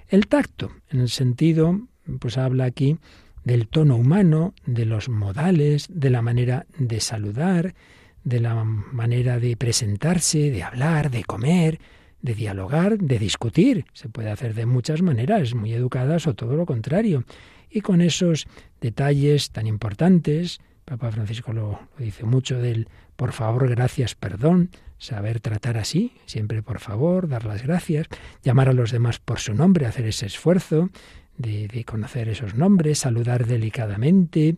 El 0.08 0.28
tacto, 0.28 0.70
en 0.90 1.00
el 1.00 1.08
sentido, 1.08 1.80
pues 2.20 2.38
habla 2.38 2.64
aquí 2.64 2.98
del 3.44 3.68
tono 3.68 3.96
humano, 3.96 4.54
de 4.66 4.86
los 4.86 5.08
modales, 5.08 5.86
de 5.88 6.10
la 6.10 6.22
manera 6.22 6.66
de 6.78 7.00
saludar, 7.00 7.74
de 8.24 8.40
la 8.40 8.64
manera 8.64 9.38
de 9.38 9.56
presentarse, 9.56 10.50
de 10.50 10.62
hablar, 10.64 11.10
de 11.10 11.22
comer, 11.22 11.78
de 12.26 12.34
dialogar, 12.34 12.98
de 12.98 13.18
discutir. 13.18 13.86
Se 13.94 14.08
puede 14.08 14.30
hacer 14.30 14.52
de 14.52 14.66
muchas 14.66 15.00
maneras, 15.00 15.54
muy 15.54 15.72
educadas 15.72 16.26
o 16.26 16.34
todo 16.34 16.56
lo 16.56 16.66
contrario. 16.66 17.24
Y 17.70 17.80
con 17.80 18.02
esos 18.02 18.46
detalles 18.80 19.50
tan 19.50 19.66
importantes, 19.66 20.58
Papa 20.84 21.10
Francisco 21.12 21.52
lo, 21.52 21.80
lo 21.96 22.04
dice 22.04 22.24
mucho 22.24 22.58
del 22.58 22.88
por 23.14 23.32
favor, 23.32 23.68
gracias, 23.68 24.14
perdón, 24.14 24.70
saber 24.98 25.40
tratar 25.40 25.78
así, 25.78 26.12
siempre 26.26 26.62
por 26.62 26.80
favor, 26.80 27.28
dar 27.28 27.44
las 27.44 27.62
gracias, 27.62 28.08
llamar 28.42 28.68
a 28.68 28.74
los 28.74 28.90
demás 28.90 29.18
por 29.18 29.38
su 29.38 29.54
nombre, 29.54 29.86
hacer 29.86 30.06
ese 30.06 30.26
esfuerzo 30.26 30.90
de, 31.38 31.68
de 31.68 31.84
conocer 31.84 32.28
esos 32.28 32.54
nombres, 32.54 32.98
saludar 32.98 33.46
delicadamente, 33.46 34.56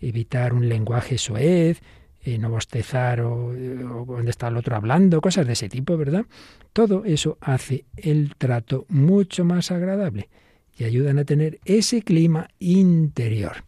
evitar 0.00 0.54
un 0.54 0.68
lenguaje 0.68 1.18
soez, 1.18 1.82
eh, 2.24 2.38
no 2.38 2.50
bostezar 2.50 3.20
o, 3.20 3.48
o 3.48 4.20
está 4.20 4.48
el 4.48 4.56
otro 4.56 4.76
hablando, 4.76 5.20
cosas 5.20 5.46
de 5.46 5.52
ese 5.54 5.68
tipo, 5.68 5.96
¿verdad? 5.96 6.26
Todo 6.72 7.04
eso 7.04 7.38
hace 7.40 7.84
el 7.96 8.34
trato 8.36 8.86
mucho 8.88 9.44
más 9.44 9.70
agradable 9.70 10.28
y 10.76 10.84
ayudan 10.84 11.18
a 11.18 11.24
tener 11.24 11.58
ese 11.64 12.02
clima 12.02 12.48
interior. 12.58 13.64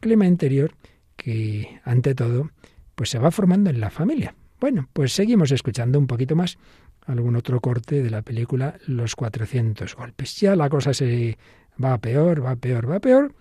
Clima 0.00 0.26
interior 0.26 0.72
que, 1.16 1.80
ante 1.84 2.14
todo, 2.14 2.50
pues 2.94 3.10
se 3.10 3.18
va 3.18 3.30
formando 3.30 3.70
en 3.70 3.80
la 3.80 3.90
familia. 3.90 4.34
Bueno, 4.60 4.88
pues 4.92 5.12
seguimos 5.12 5.52
escuchando 5.52 5.98
un 5.98 6.06
poquito 6.06 6.34
más 6.34 6.58
algún 7.06 7.36
otro 7.36 7.60
corte 7.60 8.02
de 8.02 8.10
la 8.10 8.22
película 8.22 8.76
Los 8.86 9.14
400 9.16 9.94
golpes. 9.94 10.40
Ya 10.40 10.56
la 10.56 10.68
cosa 10.68 10.92
se 10.92 11.38
va 11.82 11.98
peor, 11.98 12.44
va 12.44 12.56
peor, 12.56 12.90
va 12.90 13.00
peor, 13.00 13.34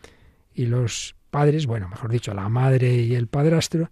y 0.54 0.66
los 0.66 1.16
padres, 1.30 1.66
bueno, 1.66 1.90
mejor 1.90 2.12
dicho, 2.12 2.34
la 2.34 2.50
madre 2.50 2.94
y 2.96 3.16
el 3.16 3.28
padrastro, 3.28 3.90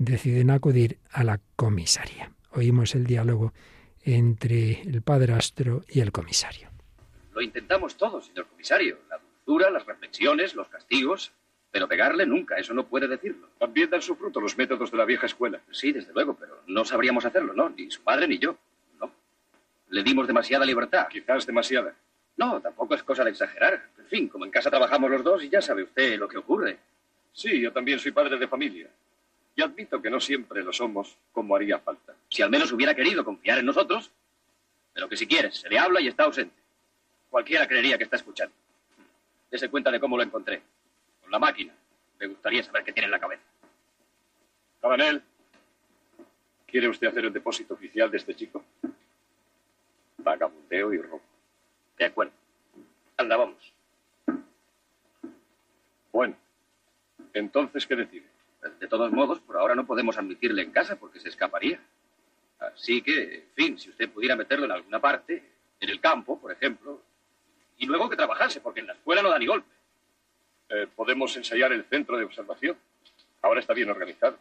deciden 0.00 0.50
acudir 0.50 0.98
a 1.10 1.22
la 1.22 1.40
comisaría. 1.56 2.32
Oímos 2.52 2.94
el 2.94 3.04
diálogo 3.06 3.52
entre 4.02 4.80
el 4.80 5.02
padrastro 5.02 5.84
y 5.88 6.00
el 6.00 6.10
comisario. 6.10 6.70
Lo 7.34 7.42
intentamos 7.42 7.96
todos, 7.96 8.26
señor 8.26 8.46
comisario. 8.46 8.98
La 9.10 9.18
dulzura, 9.18 9.70
las 9.70 9.84
reflexiones, 9.84 10.54
los 10.54 10.68
castigos. 10.68 11.32
Pero 11.70 11.86
pegarle 11.86 12.26
nunca, 12.26 12.56
eso 12.56 12.74
no 12.74 12.86
puede 12.86 13.06
decirlo. 13.06 13.48
También 13.58 13.90
dan 13.90 14.02
su 14.02 14.16
fruto 14.16 14.40
los 14.40 14.56
métodos 14.56 14.90
de 14.90 14.96
la 14.96 15.04
vieja 15.04 15.26
escuela. 15.26 15.60
Sí, 15.70 15.92
desde 15.92 16.12
luego, 16.12 16.34
pero 16.34 16.62
no 16.66 16.84
sabríamos 16.84 17.24
hacerlo, 17.26 17.52
¿no? 17.52 17.68
Ni 17.68 17.90
su 17.90 18.02
padre 18.02 18.26
ni 18.26 18.38
yo. 18.38 18.56
No. 18.98 19.12
Le 19.90 20.02
dimos 20.02 20.26
demasiada 20.26 20.64
libertad. 20.64 21.06
Quizás 21.08 21.46
demasiada. 21.46 21.94
No, 22.38 22.58
tampoco 22.60 22.94
es 22.94 23.02
cosa 23.02 23.22
de 23.22 23.30
exagerar. 23.30 23.90
En 23.98 24.06
fin, 24.06 24.28
como 24.28 24.46
en 24.46 24.50
casa 24.50 24.70
trabajamos 24.70 25.10
los 25.10 25.22
dos 25.22 25.44
y 25.44 25.50
ya 25.50 25.60
sabe 25.60 25.82
usted 25.82 26.18
lo 26.18 26.26
que 26.26 26.38
ocurre. 26.38 26.78
Sí, 27.32 27.60
yo 27.60 27.70
también 27.70 27.98
soy 27.98 28.12
padre 28.12 28.38
de 28.38 28.48
familia. 28.48 28.88
Y 29.56 29.62
admito 29.62 30.00
que 30.00 30.10
no 30.10 30.20
siempre 30.20 30.62
lo 30.62 30.72
somos 30.72 31.16
como 31.32 31.56
haría 31.56 31.78
falta. 31.78 32.14
Si 32.28 32.42
al 32.42 32.50
menos 32.50 32.72
hubiera 32.72 32.94
querido 32.94 33.24
confiar 33.24 33.58
en 33.58 33.66
nosotros, 33.66 34.10
pero 34.92 35.08
que 35.08 35.16
si 35.16 35.26
quieres, 35.26 35.56
se 35.56 35.68
le 35.68 35.78
habla 35.78 36.00
y 36.00 36.08
está 36.08 36.24
ausente. 36.24 36.54
Cualquiera 37.28 37.66
creería 37.66 37.98
que 37.98 38.04
está 38.04 38.16
escuchando. 38.16 38.54
Dese 39.50 39.68
cuenta 39.68 39.90
de 39.90 40.00
cómo 40.00 40.16
lo 40.16 40.22
encontré. 40.22 40.62
Con 41.20 41.30
la 41.30 41.38
máquina. 41.38 41.74
Me 42.18 42.26
gustaría 42.26 42.62
saber 42.62 42.84
qué 42.84 42.92
tiene 42.92 43.06
en 43.06 43.12
la 43.12 43.18
cabeza. 43.18 43.42
Cabanel, 44.80 45.22
¿quiere 46.66 46.88
usted 46.88 47.08
hacer 47.08 47.24
el 47.24 47.32
depósito 47.32 47.74
oficial 47.74 48.10
de 48.10 48.16
este 48.16 48.34
chico? 48.34 48.64
Vagabundeo 50.18 50.92
y 50.92 50.98
robo. 50.98 51.22
De 51.98 52.04
acuerdo. 52.04 52.32
Anda, 53.16 53.36
vamos. 53.36 53.72
Bueno, 56.12 56.36
entonces, 57.32 57.86
¿qué 57.86 57.96
decide? 57.96 58.29
De 58.78 58.88
todos 58.88 59.10
modos, 59.12 59.40
por 59.40 59.56
ahora 59.56 59.74
no 59.74 59.86
podemos 59.86 60.18
admitirle 60.18 60.62
en 60.62 60.70
casa 60.70 60.96
porque 60.96 61.18
se 61.18 61.30
escaparía. 61.30 61.80
Así 62.58 63.00
que, 63.00 63.34
en 63.34 63.54
fin, 63.54 63.78
si 63.78 63.88
usted 63.88 64.10
pudiera 64.10 64.36
meterlo 64.36 64.66
en 64.66 64.72
alguna 64.72 65.00
parte, 65.00 65.42
en 65.80 65.88
el 65.88 66.00
campo, 66.00 66.38
por 66.38 66.52
ejemplo, 66.52 67.00
y 67.78 67.86
luego 67.86 68.10
que 68.10 68.16
trabajase, 68.16 68.60
porque 68.60 68.80
en 68.80 68.88
la 68.88 68.92
escuela 68.92 69.22
no 69.22 69.30
da 69.30 69.38
ni 69.38 69.46
golpe. 69.46 69.70
Eh, 70.68 70.86
podemos 70.94 71.34
ensayar 71.36 71.72
el 71.72 71.84
centro 71.84 72.18
de 72.18 72.24
observación. 72.24 72.76
Ahora 73.40 73.60
está 73.60 73.72
bien 73.72 73.88
organizado. 73.88 74.36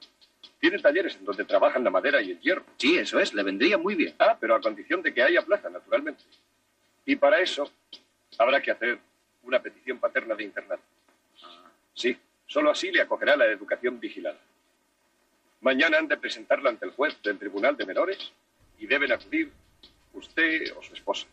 Tiene 0.59 0.77
talleres 0.79 1.15
en 1.15 1.23
donde 1.23 1.45
trabajan 1.45 1.83
la 1.83 1.89
madera 1.89 2.21
y 2.21 2.31
el 2.31 2.39
hierro. 2.41 2.65
Sí, 2.75 2.97
eso 2.97 3.19
es, 3.19 3.33
le 3.33 3.43
vendría 3.43 3.77
muy 3.77 3.95
bien. 3.95 4.13
Ah, 4.19 4.37
pero 4.39 4.55
a 4.55 4.61
condición 4.61 5.01
de 5.01 5.13
que 5.13 5.23
haya 5.23 5.41
plaza, 5.41 5.69
naturalmente. 5.69 6.21
Y 7.05 7.15
para 7.15 7.39
eso 7.39 7.71
habrá 8.37 8.61
que 8.61 8.71
hacer 8.71 8.99
una 9.43 9.61
petición 9.61 9.97
paterna 9.97 10.35
de 10.35 10.43
internato. 10.43 10.83
Sí, 11.93 12.17
solo 12.49 12.71
así 12.71 12.91
le 12.91 13.01
acogerá 13.01 13.37
la 13.37 13.45
educación 13.45 13.99
vigilada. 13.99 14.39
Mañana 15.61 15.99
han 15.99 16.07
de 16.07 16.17
presentarla 16.17 16.71
ante 16.71 16.85
el 16.85 16.91
juez 16.91 17.15
del 17.23 17.37
Tribunal 17.37 17.77
de 17.77 17.85
Menores 17.85 18.33
y 18.79 18.87
deben 18.87 19.11
acudir 19.11 19.51
usted 20.13 20.73
o 20.77 20.83
su 20.83 20.93
esposa. 20.93 21.27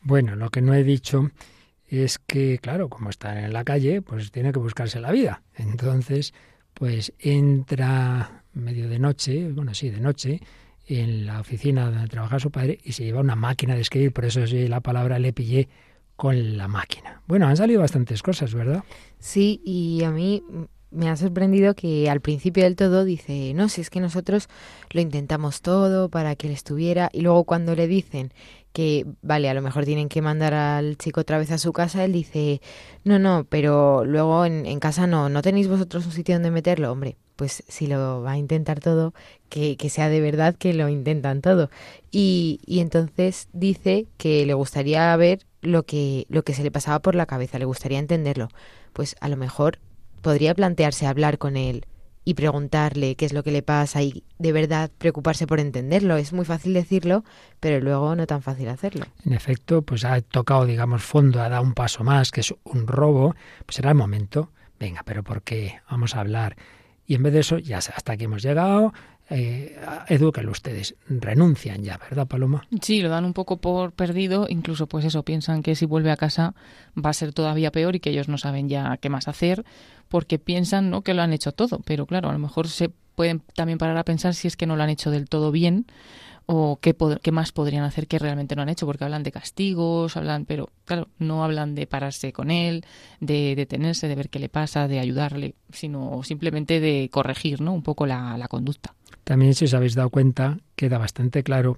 Bueno, 0.00 0.36
lo 0.36 0.50
que 0.50 0.62
no 0.62 0.74
he 0.74 0.84
dicho 0.84 1.30
es 1.88 2.18
que, 2.18 2.58
claro, 2.58 2.88
como 2.88 3.10
está 3.10 3.44
en 3.44 3.52
la 3.52 3.64
calle, 3.64 4.02
pues 4.02 4.30
tiene 4.30 4.52
que 4.52 4.58
buscarse 4.58 5.00
la 5.00 5.10
vida. 5.10 5.42
Entonces, 5.56 6.32
pues 6.74 7.12
entra 7.18 8.44
medio 8.52 8.88
de 8.88 8.98
noche, 8.98 9.50
bueno, 9.50 9.74
sí, 9.74 9.90
de 9.90 10.00
noche, 10.00 10.40
en 10.86 11.26
la 11.26 11.40
oficina 11.40 11.90
donde 11.90 12.08
trabaja 12.08 12.38
su 12.38 12.50
padre 12.50 12.78
y 12.84 12.92
se 12.92 13.04
lleva 13.04 13.20
una 13.20 13.36
máquina 13.36 13.74
de 13.74 13.80
escribir, 13.80 14.12
por 14.12 14.26
eso 14.26 14.46
sí, 14.46 14.68
la 14.68 14.80
palabra 14.80 15.18
le 15.18 15.32
pillé 15.32 15.68
con 16.16 16.56
la 16.56 16.68
máquina. 16.68 17.22
Bueno, 17.26 17.46
han 17.46 17.56
salido 17.56 17.80
bastantes 17.80 18.22
cosas, 18.22 18.54
¿verdad? 18.54 18.84
Sí, 19.24 19.62
y 19.64 20.04
a 20.04 20.10
mí 20.10 20.42
me 20.90 21.08
ha 21.08 21.16
sorprendido 21.16 21.74
que 21.74 22.10
al 22.10 22.20
principio 22.20 22.64
del 22.64 22.76
todo 22.76 23.04
dice, 23.06 23.54
no, 23.54 23.70
si 23.70 23.80
es 23.80 23.88
que 23.88 23.98
nosotros 24.00 24.48
lo 24.90 25.00
intentamos 25.00 25.62
todo 25.62 26.10
para 26.10 26.36
que 26.36 26.46
él 26.46 26.52
estuviera, 26.52 27.08
y 27.10 27.22
luego 27.22 27.44
cuando 27.44 27.74
le 27.74 27.86
dicen 27.88 28.34
que, 28.74 29.06
vale, 29.22 29.48
a 29.48 29.54
lo 29.54 29.62
mejor 29.62 29.86
tienen 29.86 30.10
que 30.10 30.20
mandar 30.20 30.52
al 30.52 30.98
chico 30.98 31.22
otra 31.22 31.38
vez 31.38 31.50
a 31.52 31.58
su 31.58 31.72
casa, 31.72 32.04
él 32.04 32.12
dice, 32.12 32.60
no, 33.04 33.18
no, 33.18 33.46
pero 33.48 34.04
luego 34.04 34.44
en, 34.44 34.66
en 34.66 34.78
casa 34.78 35.06
no, 35.06 35.30
no 35.30 35.40
tenéis 35.40 35.68
vosotros 35.68 36.04
un 36.04 36.12
sitio 36.12 36.34
donde 36.34 36.50
meterlo, 36.50 36.92
hombre, 36.92 37.16
pues 37.36 37.64
si 37.66 37.86
lo 37.86 38.20
va 38.22 38.32
a 38.32 38.38
intentar 38.38 38.80
todo, 38.80 39.14
que, 39.48 39.76
que 39.78 39.88
sea 39.88 40.10
de 40.10 40.20
verdad 40.20 40.54
que 40.54 40.74
lo 40.74 40.90
intentan 40.90 41.40
todo. 41.40 41.70
Y, 42.10 42.60
y 42.66 42.80
entonces 42.80 43.48
dice 43.54 44.06
que 44.18 44.44
le 44.44 44.52
gustaría 44.54 45.16
ver 45.16 45.40
lo 45.66 45.84
que, 45.84 46.26
lo 46.28 46.42
que 46.42 46.54
se 46.54 46.62
le 46.62 46.70
pasaba 46.70 47.00
por 47.00 47.14
la 47.14 47.26
cabeza, 47.26 47.58
le 47.58 47.64
gustaría 47.64 47.98
entenderlo. 47.98 48.48
Pues 48.92 49.16
a 49.20 49.28
lo 49.28 49.36
mejor 49.36 49.78
podría 50.22 50.54
plantearse 50.54 51.06
hablar 51.06 51.38
con 51.38 51.56
él 51.56 51.86
y 52.24 52.34
preguntarle 52.34 53.16
qué 53.16 53.26
es 53.26 53.32
lo 53.32 53.42
que 53.42 53.52
le 53.52 53.62
pasa 53.62 54.02
y 54.02 54.24
de 54.38 54.52
verdad 54.52 54.90
preocuparse 54.96 55.46
por 55.46 55.60
entenderlo. 55.60 56.16
Es 56.16 56.32
muy 56.32 56.44
fácil 56.44 56.72
decirlo, 56.72 57.24
pero 57.60 57.80
luego 57.80 58.16
no 58.16 58.26
tan 58.26 58.42
fácil 58.42 58.68
hacerlo. 58.68 59.04
En 59.24 59.34
efecto, 59.34 59.82
pues 59.82 60.04
ha 60.04 60.20
tocado, 60.22 60.64
digamos, 60.64 61.02
fondo, 61.02 61.42
ha 61.42 61.48
dado 61.48 61.62
un 61.62 61.74
paso 61.74 62.02
más, 62.02 62.30
que 62.30 62.40
es 62.40 62.54
un 62.64 62.86
robo, 62.86 63.34
pues 63.66 63.76
será 63.76 63.90
el 63.90 63.96
momento. 63.96 64.50
Venga, 64.80 65.02
pero 65.04 65.22
¿por 65.22 65.42
qué? 65.42 65.80
Vamos 65.90 66.16
a 66.16 66.20
hablar. 66.20 66.56
Y 67.06 67.14
en 67.14 67.22
vez 67.22 67.34
de 67.34 67.40
eso, 67.40 67.58
ya 67.58 67.78
hasta 67.78 68.12
aquí 68.12 68.24
hemos 68.24 68.42
llegado, 68.42 68.94
eh, 69.30 69.76
ustedes. 70.50 70.96
Renuncian 71.08 71.82
ya, 71.82 71.98
¿verdad, 71.98 72.26
Paloma? 72.26 72.66
Sí, 72.82 73.00
lo 73.00 73.08
dan 73.08 73.24
un 73.24 73.32
poco 73.32 73.58
por 73.58 73.92
perdido. 73.92 74.46
Incluso, 74.48 74.86
pues 74.86 75.04
eso, 75.04 75.22
piensan 75.22 75.62
que 75.62 75.74
si 75.74 75.86
vuelve 75.86 76.10
a 76.10 76.16
casa 76.16 76.54
va 76.96 77.10
a 77.10 77.14
ser 77.14 77.32
todavía 77.32 77.72
peor 77.72 77.96
y 77.96 78.00
que 78.00 78.10
ellos 78.10 78.28
no 78.28 78.38
saben 78.38 78.68
ya 78.68 78.96
qué 78.98 79.08
más 79.08 79.28
hacer 79.28 79.64
porque 80.08 80.38
piensan 80.38 80.90
¿no? 80.90 81.02
que 81.02 81.14
lo 81.14 81.22
han 81.22 81.32
hecho 81.32 81.52
todo. 81.52 81.80
Pero 81.84 82.06
claro, 82.06 82.28
a 82.28 82.32
lo 82.32 82.38
mejor 82.38 82.68
se 82.68 82.90
pueden 83.14 83.42
también 83.54 83.78
parar 83.78 83.96
a 83.96 84.04
pensar 84.04 84.34
si 84.34 84.48
es 84.48 84.56
que 84.56 84.66
no 84.66 84.76
lo 84.76 84.82
han 84.82 84.90
hecho 84.90 85.10
del 85.10 85.28
todo 85.28 85.50
bien 85.50 85.86
o 86.46 86.78
qué, 86.80 86.94
más 87.32 87.52
podrían 87.52 87.84
hacer 87.84 88.06
que 88.06 88.18
realmente 88.18 88.54
no 88.54 88.60
han 88.60 88.68
hecho, 88.68 88.84
porque 88.84 89.04
hablan 89.04 89.22
de 89.22 89.32
castigos, 89.32 90.16
hablan, 90.18 90.44
pero 90.44 90.68
claro, 90.84 91.08
no 91.18 91.42
hablan 91.42 91.74
de 91.74 91.86
pararse 91.86 92.34
con 92.34 92.50
él, 92.50 92.84
de 93.20 93.54
detenerse, 93.56 94.08
de 94.08 94.14
ver 94.14 94.28
qué 94.28 94.38
le 94.38 94.50
pasa, 94.50 94.86
de 94.86 94.98
ayudarle, 94.98 95.54
sino 95.72 96.22
simplemente 96.22 96.80
de 96.80 97.08
corregir 97.10 97.62
¿no? 97.62 97.72
un 97.72 97.82
poco 97.82 98.04
la 98.04 98.46
conducta. 98.50 98.94
También, 99.24 99.54
si 99.54 99.64
os 99.64 99.74
habéis 99.74 99.94
dado 99.94 100.10
cuenta, 100.10 100.58
queda 100.76 100.98
bastante 100.98 101.42
claro 101.42 101.76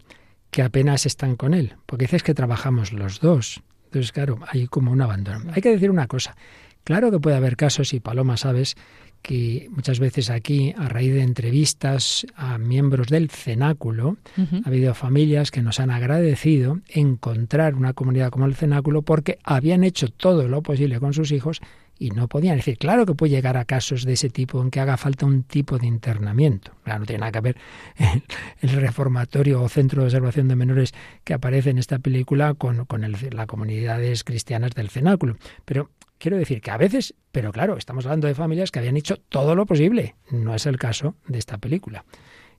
que 0.50 0.62
apenas 0.62 1.06
están 1.06 1.36
con 1.36 1.54
él, 1.54 1.74
porque 1.86 2.04
dices 2.04 2.22
que 2.22 2.34
trabajamos 2.34 2.92
los 2.92 3.20
dos. 3.20 3.62
Entonces, 3.86 4.12
claro, 4.12 4.38
hay 4.48 4.66
como 4.66 4.92
un 4.92 5.00
abandono. 5.00 5.52
Hay 5.54 5.62
que 5.62 5.70
decir 5.70 5.90
una 5.90 6.06
cosa. 6.06 6.36
Claro 6.84 7.10
que 7.10 7.18
puede 7.18 7.36
haber 7.36 7.56
casos, 7.56 7.92
y 7.94 8.00
Paloma 8.00 8.36
sabes, 8.36 8.76
que 9.22 9.68
muchas 9.70 9.98
veces 9.98 10.30
aquí, 10.30 10.72
a 10.78 10.88
raíz 10.88 11.12
de 11.12 11.22
entrevistas 11.22 12.26
a 12.36 12.58
miembros 12.58 13.08
del 13.08 13.28
cenáculo, 13.28 14.18
uh 14.36 14.40
-huh. 14.40 14.62
ha 14.64 14.68
habido 14.68 14.94
familias 14.94 15.50
que 15.50 15.62
nos 15.62 15.80
han 15.80 15.90
agradecido 15.90 16.78
encontrar 16.88 17.74
una 17.74 17.92
comunidad 17.92 18.30
como 18.30 18.46
el 18.46 18.54
cenáculo 18.54 19.02
porque 19.02 19.38
habían 19.42 19.82
hecho 19.82 20.08
todo 20.08 20.46
lo 20.46 20.62
posible 20.62 21.00
con 21.00 21.12
sus 21.12 21.32
hijos 21.32 21.60
y 21.98 22.10
no 22.10 22.28
podían. 22.28 22.58
Es 22.58 22.64
decir, 22.64 22.78
claro 22.78 23.06
que 23.06 23.14
puede 23.14 23.30
llegar 23.30 23.56
a 23.56 23.64
casos 23.64 24.04
de 24.04 24.14
ese 24.14 24.30
tipo 24.30 24.60
en 24.60 24.70
que 24.70 24.80
haga 24.80 24.96
falta 24.96 25.26
un 25.26 25.42
tipo 25.42 25.78
de 25.78 25.86
internamiento. 25.86 26.72
No 26.84 27.04
tiene 27.04 27.20
nada 27.20 27.32
que 27.32 27.40
ver 27.40 27.56
el, 27.96 28.22
el 28.60 28.80
reformatorio 28.80 29.62
o 29.62 29.68
centro 29.68 30.02
de 30.02 30.06
observación 30.06 30.48
de 30.48 30.56
menores 30.56 30.94
que 31.24 31.34
aparece 31.34 31.70
en 31.70 31.78
esta 31.78 31.98
película 31.98 32.54
con, 32.54 32.84
con 32.86 33.04
el, 33.04 33.16
las 33.30 33.46
comunidades 33.46 34.24
cristianas 34.24 34.72
del 34.72 34.90
cenáculo. 34.90 35.36
Pero 35.64 35.90
quiero 36.18 36.36
decir 36.36 36.60
que 36.60 36.70
a 36.70 36.76
veces, 36.76 37.14
pero 37.32 37.52
claro, 37.52 37.76
estamos 37.76 38.06
hablando 38.06 38.26
de 38.26 38.34
familias 38.34 38.70
que 38.70 38.78
habían 38.78 38.96
hecho 38.96 39.16
todo 39.28 39.54
lo 39.54 39.66
posible. 39.66 40.14
No 40.30 40.54
es 40.54 40.66
el 40.66 40.78
caso 40.78 41.14
de 41.26 41.38
esta 41.38 41.58
película. 41.58 42.04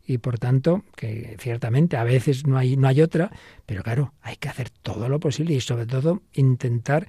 Y 0.10 0.20
por 0.20 0.40
tanto, 0.40 0.84
que 0.96 1.36
ciertamente 1.38 1.98
a 1.98 2.06
veces 2.06 2.48
no 2.48 2.58
hay, 2.58 2.78
no 2.78 2.88
hay 2.88 3.02
otra, 3.02 3.30
pero 3.66 3.84
claro, 3.84 4.14
hay 4.22 4.38
que 4.38 4.48
hacer 4.48 4.70
todo 4.70 5.10
lo 5.10 5.20
posible 5.20 5.54
y 5.54 5.60
sobre 5.60 5.86
todo 5.86 6.22
intentar 6.34 7.08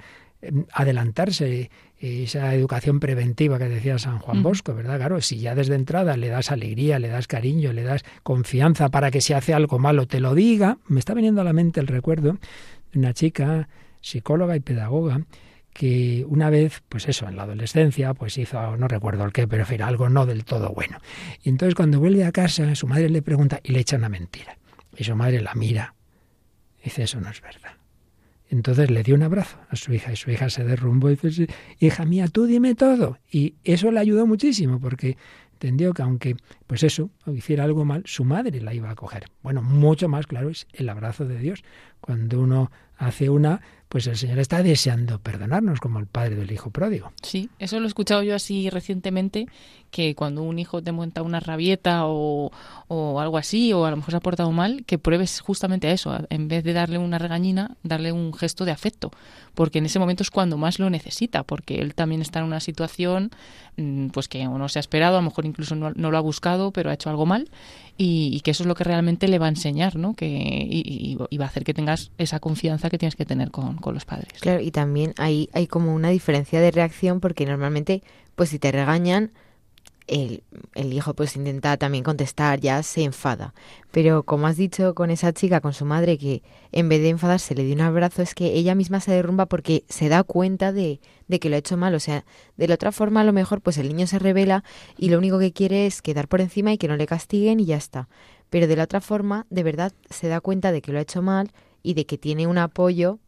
adelantarse 0.73 1.71
esa 1.99 2.55
educación 2.55 3.01
preventiva 3.01 3.59
que 3.59 3.69
decía 3.69 3.99
San 3.99 4.21
Juan 4.21 4.43
Bosco, 4.43 4.75
¿verdad? 4.75 4.99
Claro, 4.99 5.21
si 5.21 5.39
ya 5.39 5.55
desde 5.55 5.75
entrada 5.75 6.17
le 6.17 6.29
das 6.29 6.53
alegría, 6.53 6.99
le 7.01 7.09
das 7.09 7.27
cariño, 7.27 7.73
le 7.73 7.83
das 7.83 8.05
confianza 8.23 8.89
para 8.89 9.11
que 9.11 9.21
si 9.21 9.33
hace 9.33 9.53
algo 9.53 9.79
malo 9.79 10.07
te 10.07 10.21
lo 10.21 10.35
diga, 10.35 10.79
me 10.87 11.01
está 11.01 11.15
viniendo 11.15 11.41
a 11.41 11.45
la 11.45 11.53
mente 11.53 11.81
el 11.81 11.89
recuerdo 11.89 12.39
de 12.93 12.99
una 12.99 13.15
chica 13.15 13.69
psicóloga 14.01 14.55
y 14.55 14.61
pedagoga 14.61 15.23
que 15.73 16.25
una 16.29 16.51
vez, 16.51 16.83
pues 16.89 17.09
eso, 17.09 17.29
en 17.29 17.37
la 17.37 17.45
adolescencia, 17.45 18.13
pues 18.15 18.37
hizo, 18.37 18.77
no 18.77 18.89
recuerdo 18.89 19.25
el 19.25 19.33
qué, 19.33 19.47
pero 19.47 19.65
era 19.69 19.87
algo 19.87 20.09
no 20.09 20.27
del 20.27 20.45
todo 20.45 20.71
bueno. 20.71 20.99
Y 21.45 21.51
entonces 21.51 21.77
cuando 21.77 22.01
vuelve 22.01 22.25
a 22.25 22.33
casa, 22.33 22.75
su 22.75 22.89
madre 22.89 23.09
le 23.09 23.23
pregunta 23.23 23.61
y 23.63 23.73
le 23.73 23.81
echa 23.81 23.97
una 23.97 24.09
mentira. 24.09 24.59
Y 24.97 25.05
su 25.05 25.15
madre 25.15 25.41
la 25.41 25.55
mira. 25.55 25.95
Y 26.81 26.85
dice, 26.85 27.05
eso 27.05 27.21
no 27.21 27.31
es 27.31 27.41
verdad. 27.41 27.78
Entonces 28.51 28.91
le 28.91 29.03
dio 29.03 29.15
un 29.15 29.23
abrazo 29.23 29.59
a 29.69 29.77
su 29.77 29.93
hija 29.93 30.13
y 30.13 30.17
su 30.17 30.31
hija 30.31 30.49
se 30.49 30.65
derrumbó 30.65 31.11
y 31.11 31.17
dice, 31.17 31.49
hija 31.81 32.05
mía, 32.05 32.29
tú 32.29 32.47
dime 32.47 32.75
todo. 32.75 33.19
Y 33.31 33.55
eso 33.65 33.91
le 33.91 34.01
ayudó 34.01 34.27
muchísimo 34.27 34.81
porque 34.81 35.17
entendió 35.53 35.93
que 35.93 36.03
aunque, 36.03 36.37
pues 36.67 36.83
eso, 36.83 37.11
hiciera 37.27 37.65
algo 37.65 37.85
mal, 37.85 38.03
su 38.07 38.25
madre 38.25 38.61
la 38.61 38.75
iba 38.75 38.91
a 38.91 38.95
coger. 38.95 39.25
Bueno, 39.43 39.63
mucho 39.63 40.09
más 40.09 40.27
claro 40.27 40.49
es 40.51 40.67
el 40.73 40.89
abrazo 40.89 41.27
de 41.27 41.39
Dios. 41.39 41.63
Cuando 42.01 42.41
uno 42.41 42.71
hace 42.97 43.29
una, 43.29 43.61
pues 43.89 44.07
el 44.07 44.17
Señor 44.17 44.39
está 44.39 44.63
deseando 44.63 45.21
perdonarnos 45.21 45.81
como 45.81 45.99
el 45.99 46.07
padre 46.07 46.37
del 46.37 46.53
hijo 46.53 46.71
pródigo. 46.71 47.13
Sí, 47.23 47.51
eso 47.59 47.79
lo 47.79 47.87
he 47.87 47.89
escuchado 47.89 48.23
yo 48.23 48.35
así 48.35 48.71
recientemente, 48.71 49.47
que 49.91 50.15
cuando 50.15 50.43
un 50.43 50.59
hijo 50.59 50.83
te 50.83 50.93
monta 50.93 51.23
una 51.23 51.41
rabieta 51.41 52.07
o, 52.07 52.51
o 52.89 53.21
algo 53.21 53.39
así, 53.39 53.73
o 53.73 53.85
a 53.85 53.91
lo 53.91 53.97
mejor 53.97 54.13
se 54.13 54.17
ha 54.17 54.21
portado 54.21 54.53
mal, 54.53 54.85
que 54.85 54.99
pruebes 54.99 55.41
justamente 55.41 55.89
a 55.89 55.93
eso, 55.93 56.19
en 56.31 56.49
vez 56.49 56.65
de 56.65 56.73
darle 56.73 56.99
una 56.99 57.19
regañina, 57.19 57.77
darle 57.83 58.13
un 58.13 58.33
gesto 58.35 58.65
de 58.65 58.73
afecto, 58.73 59.11
porque 59.55 59.79
en 59.79 59.87
ese 59.87 59.99
momento 59.99 60.23
es 60.23 60.31
cuando 60.31 60.57
más 60.57 60.79
lo 60.79 60.91
necesita, 60.91 61.43
porque 61.43 61.81
él 61.81 61.95
también 61.95 62.23
está 62.23 62.41
en 62.41 62.47
una 62.47 62.61
situación 62.61 63.31
pues 64.13 64.27
que 64.27 64.45
no 64.45 64.69
se 64.69 64.79
ha 64.79 64.81
esperado, 64.81 65.17
a 65.17 65.21
lo 65.21 65.27
mejor 65.27 65.47
incluso 65.47 65.77
no, 65.77 65.93
no 65.95 66.11
lo 66.11 66.19
ha 66.19 66.21
buscado, 66.21 66.73
pero 66.73 66.91
ha 66.91 66.95
hecho 66.95 67.11
algo 67.11 67.27
mal, 67.27 67.49
y, 67.97 68.31
y, 68.33 68.41
que 68.41 68.51
eso 68.51 68.65
es 68.65 68.67
lo 68.67 68.75
que 68.75 68.85
realmente 68.85 69.29
le 69.29 69.39
va 69.39 69.47
a 69.47 69.51
enseñar, 69.51 69.97
¿no? 69.97 70.15
Que, 70.15 70.27
y, 70.27 71.17
y, 71.31 71.37
va 71.37 71.45
a 71.45 71.49
hacer 71.49 71.65
que 71.65 71.75
tengas 71.75 72.11
esa 72.19 72.41
confianza 72.41 72.91
que 72.91 72.99
tienes 72.99 73.17
que 73.17 73.25
tener 73.25 73.51
con, 73.51 73.77
con 73.77 73.95
los 73.95 74.05
padres. 74.05 74.41
Claro, 74.41 74.61
y 74.61 74.71
también 74.71 75.15
hay 75.19 75.49
como 75.69 75.95
una 75.95 76.09
diferencia 76.09 76.61
de 76.61 76.71
reacción 76.71 77.21
porque 77.21 77.47
normalmente, 77.47 78.03
pues 78.35 78.51
si 78.51 78.59
te 78.59 78.73
regañan, 78.73 79.31
el, 80.09 80.43
el, 80.75 80.93
hijo 80.93 81.15
pues 81.15 81.37
intenta 81.37 81.77
también 81.77 82.03
contestar, 82.03 82.61
ya 82.61 82.83
se 82.83 83.05
enfada. 83.05 83.55
Pero 83.93 84.25
como 84.25 84.47
has 84.47 84.57
dicho 84.57 84.95
con 84.95 85.11
esa 85.11 85.33
chica, 85.33 85.61
con 85.61 85.73
su 85.73 85.85
madre, 85.85 86.19
que 86.19 86.43
en 86.73 86.89
vez 86.89 87.01
de 87.03 87.11
enfadarse 87.11 87.55
le 87.55 87.65
dio 87.65 87.75
un 87.75 87.83
abrazo, 87.83 88.23
es 88.23 88.35
que 88.35 88.55
ella 88.55 88.75
misma 88.75 89.01
se 89.01 89.13
derrumba 89.13 89.47
porque 89.47 89.85
se 89.89 90.09
da 90.09 90.25
cuenta 90.25 90.73
de, 90.73 91.01
de 91.29 91.39
que 91.39 91.49
lo 91.49 91.57
ha 91.57 91.59
hecho 91.59 91.77
mal. 91.77 91.95
O 91.95 92.01
sea, 92.01 92.25
de 92.57 92.69
la 92.69 92.75
otra 92.75 92.91
forma 92.91 93.21
a 93.21 93.25
lo 93.25 93.33
mejor 93.33 93.61
pues 93.61 93.79
el 93.79 93.89
niño 93.89 94.07
se 94.07 94.19
revela 94.19 94.65
y 94.97 95.11
lo 95.11 95.19
único 95.19 95.39
que 95.39 95.53
quiere 95.53 95.87
es 95.87 96.03
quedar 96.03 96.27
por 96.27 96.41
encima 96.41 96.73
y 96.73 96.79
que 96.79 96.89
no 96.89 96.97
le 96.97 97.07
castiguen 97.07 97.61
y 97.61 97.67
ya 97.67 97.77
está. 97.77 98.09
Pero 98.51 98.67
de 98.67 98.77
la 98.77 98.85
otra 98.85 99.01
forma, 99.01 99.47
de 99.51 99.63
verdad 99.63 99.93
se 100.11 100.29
da 100.29 100.41
cuenta 100.41 100.73
de 100.73 100.83
que 100.83 100.93
lo 100.93 100.99
ha 100.99 101.03
hecho 101.03 101.23
mal 101.23 101.53
y 101.83 101.95
de 101.95 102.07
que 102.07 102.19
tiene 102.19 102.47
un 102.47 102.59
apoyo 102.59 103.19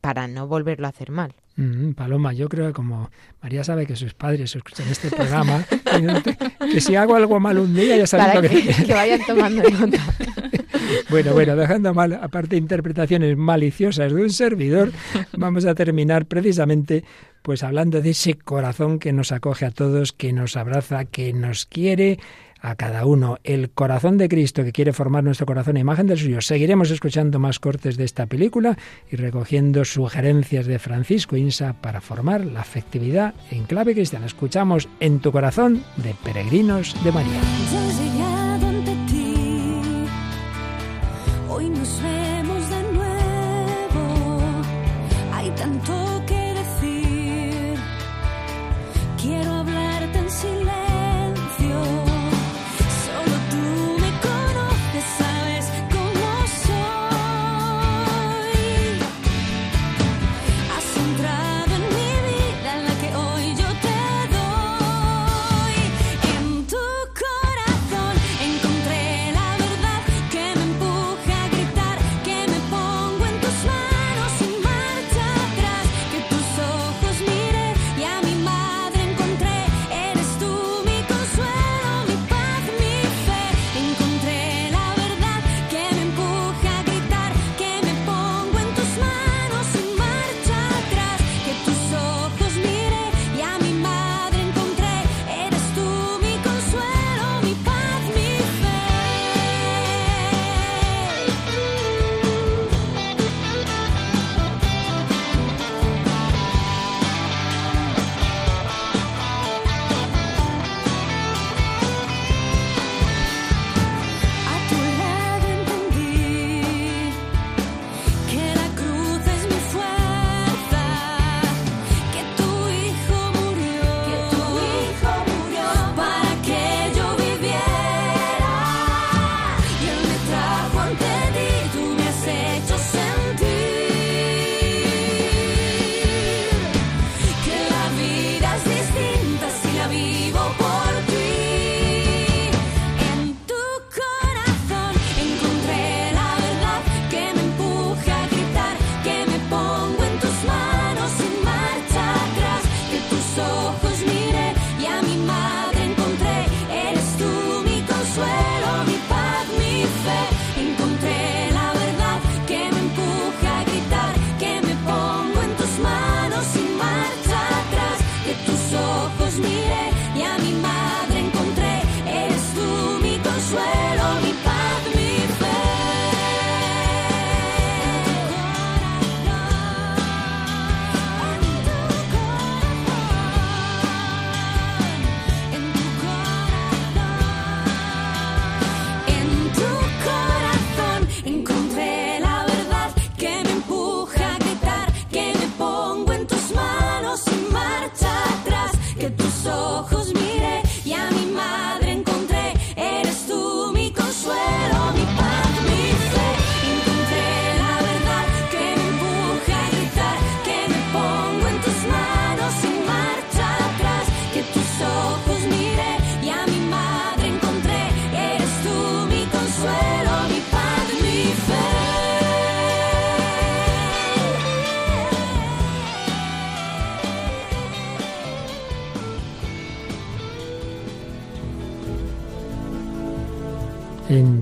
para 0.00 0.28
no 0.28 0.46
volverlo 0.46 0.86
a 0.86 0.90
hacer 0.90 1.10
mal. 1.10 1.34
Mm, 1.56 1.92
Paloma, 1.92 2.34
yo 2.34 2.48
creo 2.48 2.66
que 2.66 2.72
como 2.74 3.10
María 3.42 3.64
sabe 3.64 3.86
que 3.86 3.96
sus 3.96 4.12
padres 4.12 4.54
escuchan 4.54 4.86
este 4.90 5.10
programa, 5.10 5.64
que 6.72 6.80
si 6.80 6.94
hago 6.96 7.16
algo 7.16 7.40
mal 7.40 7.58
un 7.58 7.74
día 7.74 7.96
ya 7.96 8.06
saben 8.06 8.26
Para 8.26 8.42
lo 8.42 8.48
que, 8.48 8.62
que... 8.62 8.84
que 8.84 8.92
vayan 8.92 9.20
tomando 9.26 9.62
nota. 9.70 9.98
Bueno, 11.10 11.32
bueno, 11.32 11.56
dejando 11.56 11.94
mal, 11.94 12.14
aparte 12.14 12.56
interpretaciones 12.56 13.36
maliciosas 13.36 14.12
de 14.12 14.22
un 14.22 14.30
servidor, 14.30 14.92
vamos 15.36 15.64
a 15.64 15.74
terminar 15.74 16.26
precisamente 16.26 17.04
pues 17.42 17.62
hablando 17.62 18.02
de 18.02 18.10
ese 18.10 18.34
corazón 18.34 18.98
que 18.98 19.12
nos 19.12 19.30
acoge 19.30 19.66
a 19.66 19.70
todos, 19.70 20.12
que 20.12 20.32
nos 20.32 20.56
abraza, 20.56 21.04
que 21.04 21.32
nos 21.32 21.66
quiere 21.66 22.18
a 22.60 22.74
cada 22.74 23.06
uno. 23.06 23.38
El 23.44 23.70
corazón 23.70 24.18
de 24.18 24.28
Cristo 24.28 24.64
que 24.64 24.72
quiere 24.72 24.92
formar 24.92 25.22
nuestro 25.22 25.46
corazón 25.46 25.76
a 25.76 25.80
imagen 25.80 26.08
del 26.08 26.18
suyo. 26.18 26.40
Seguiremos 26.40 26.90
escuchando 26.90 27.38
más 27.38 27.60
cortes 27.60 27.96
de 27.96 28.04
esta 28.04 28.26
película 28.26 28.76
y 29.10 29.16
recogiendo 29.16 29.84
sugerencias 29.84 30.66
de 30.66 30.80
Francisco 30.80 31.36
Insa 31.36 31.74
para 31.80 32.00
formar 32.00 32.44
la 32.44 32.60
afectividad 32.60 33.34
en 33.50 33.64
clave 33.64 33.94
cristiana. 33.94 34.26
Escuchamos 34.26 34.88
En 34.98 35.20
tu 35.20 35.30
corazón 35.30 35.84
de 35.96 36.14
Peregrinos 36.24 36.96
de 37.04 37.12
María. 37.12 38.15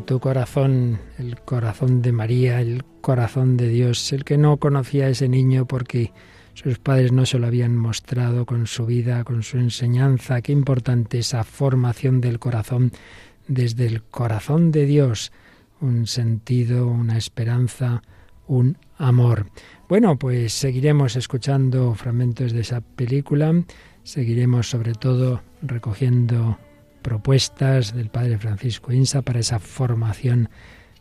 Tu 0.04 0.20
corazón, 0.20 0.98
el 1.18 1.40
corazón 1.40 2.02
de 2.02 2.12
María, 2.12 2.60
el 2.60 2.84
corazón 3.00 3.56
de 3.56 3.68
Dios, 3.68 4.12
el 4.12 4.24
que 4.24 4.36
no 4.36 4.58
conocía 4.58 5.06
a 5.06 5.08
ese 5.08 5.28
niño 5.28 5.66
porque 5.66 6.12
sus 6.54 6.78
padres 6.78 7.12
no 7.12 7.26
se 7.26 7.38
lo 7.38 7.46
habían 7.46 7.76
mostrado 7.76 8.46
con 8.46 8.66
su 8.66 8.86
vida, 8.86 9.24
con 9.24 9.42
su 9.42 9.58
enseñanza. 9.58 10.42
Qué 10.42 10.52
importante 10.52 11.18
esa 11.18 11.42
formación 11.42 12.20
del 12.20 12.38
corazón 12.38 12.92
desde 13.48 13.86
el 13.86 14.02
corazón 14.02 14.70
de 14.70 14.86
Dios, 14.86 15.32
un 15.80 16.06
sentido, 16.06 16.86
una 16.86 17.16
esperanza, 17.16 18.02
un 18.46 18.78
amor. 18.98 19.46
Bueno, 19.88 20.18
pues 20.18 20.52
seguiremos 20.52 21.16
escuchando 21.16 21.94
fragmentos 21.94 22.52
de 22.52 22.60
esa 22.60 22.80
película, 22.80 23.54
seguiremos 24.02 24.68
sobre 24.68 24.92
todo 24.92 25.42
recogiendo 25.62 26.58
propuestas 27.04 27.94
del 27.94 28.08
padre 28.08 28.38
Francisco 28.38 28.90
Insa 28.90 29.20
para 29.20 29.38
esa 29.38 29.58
formación 29.58 30.48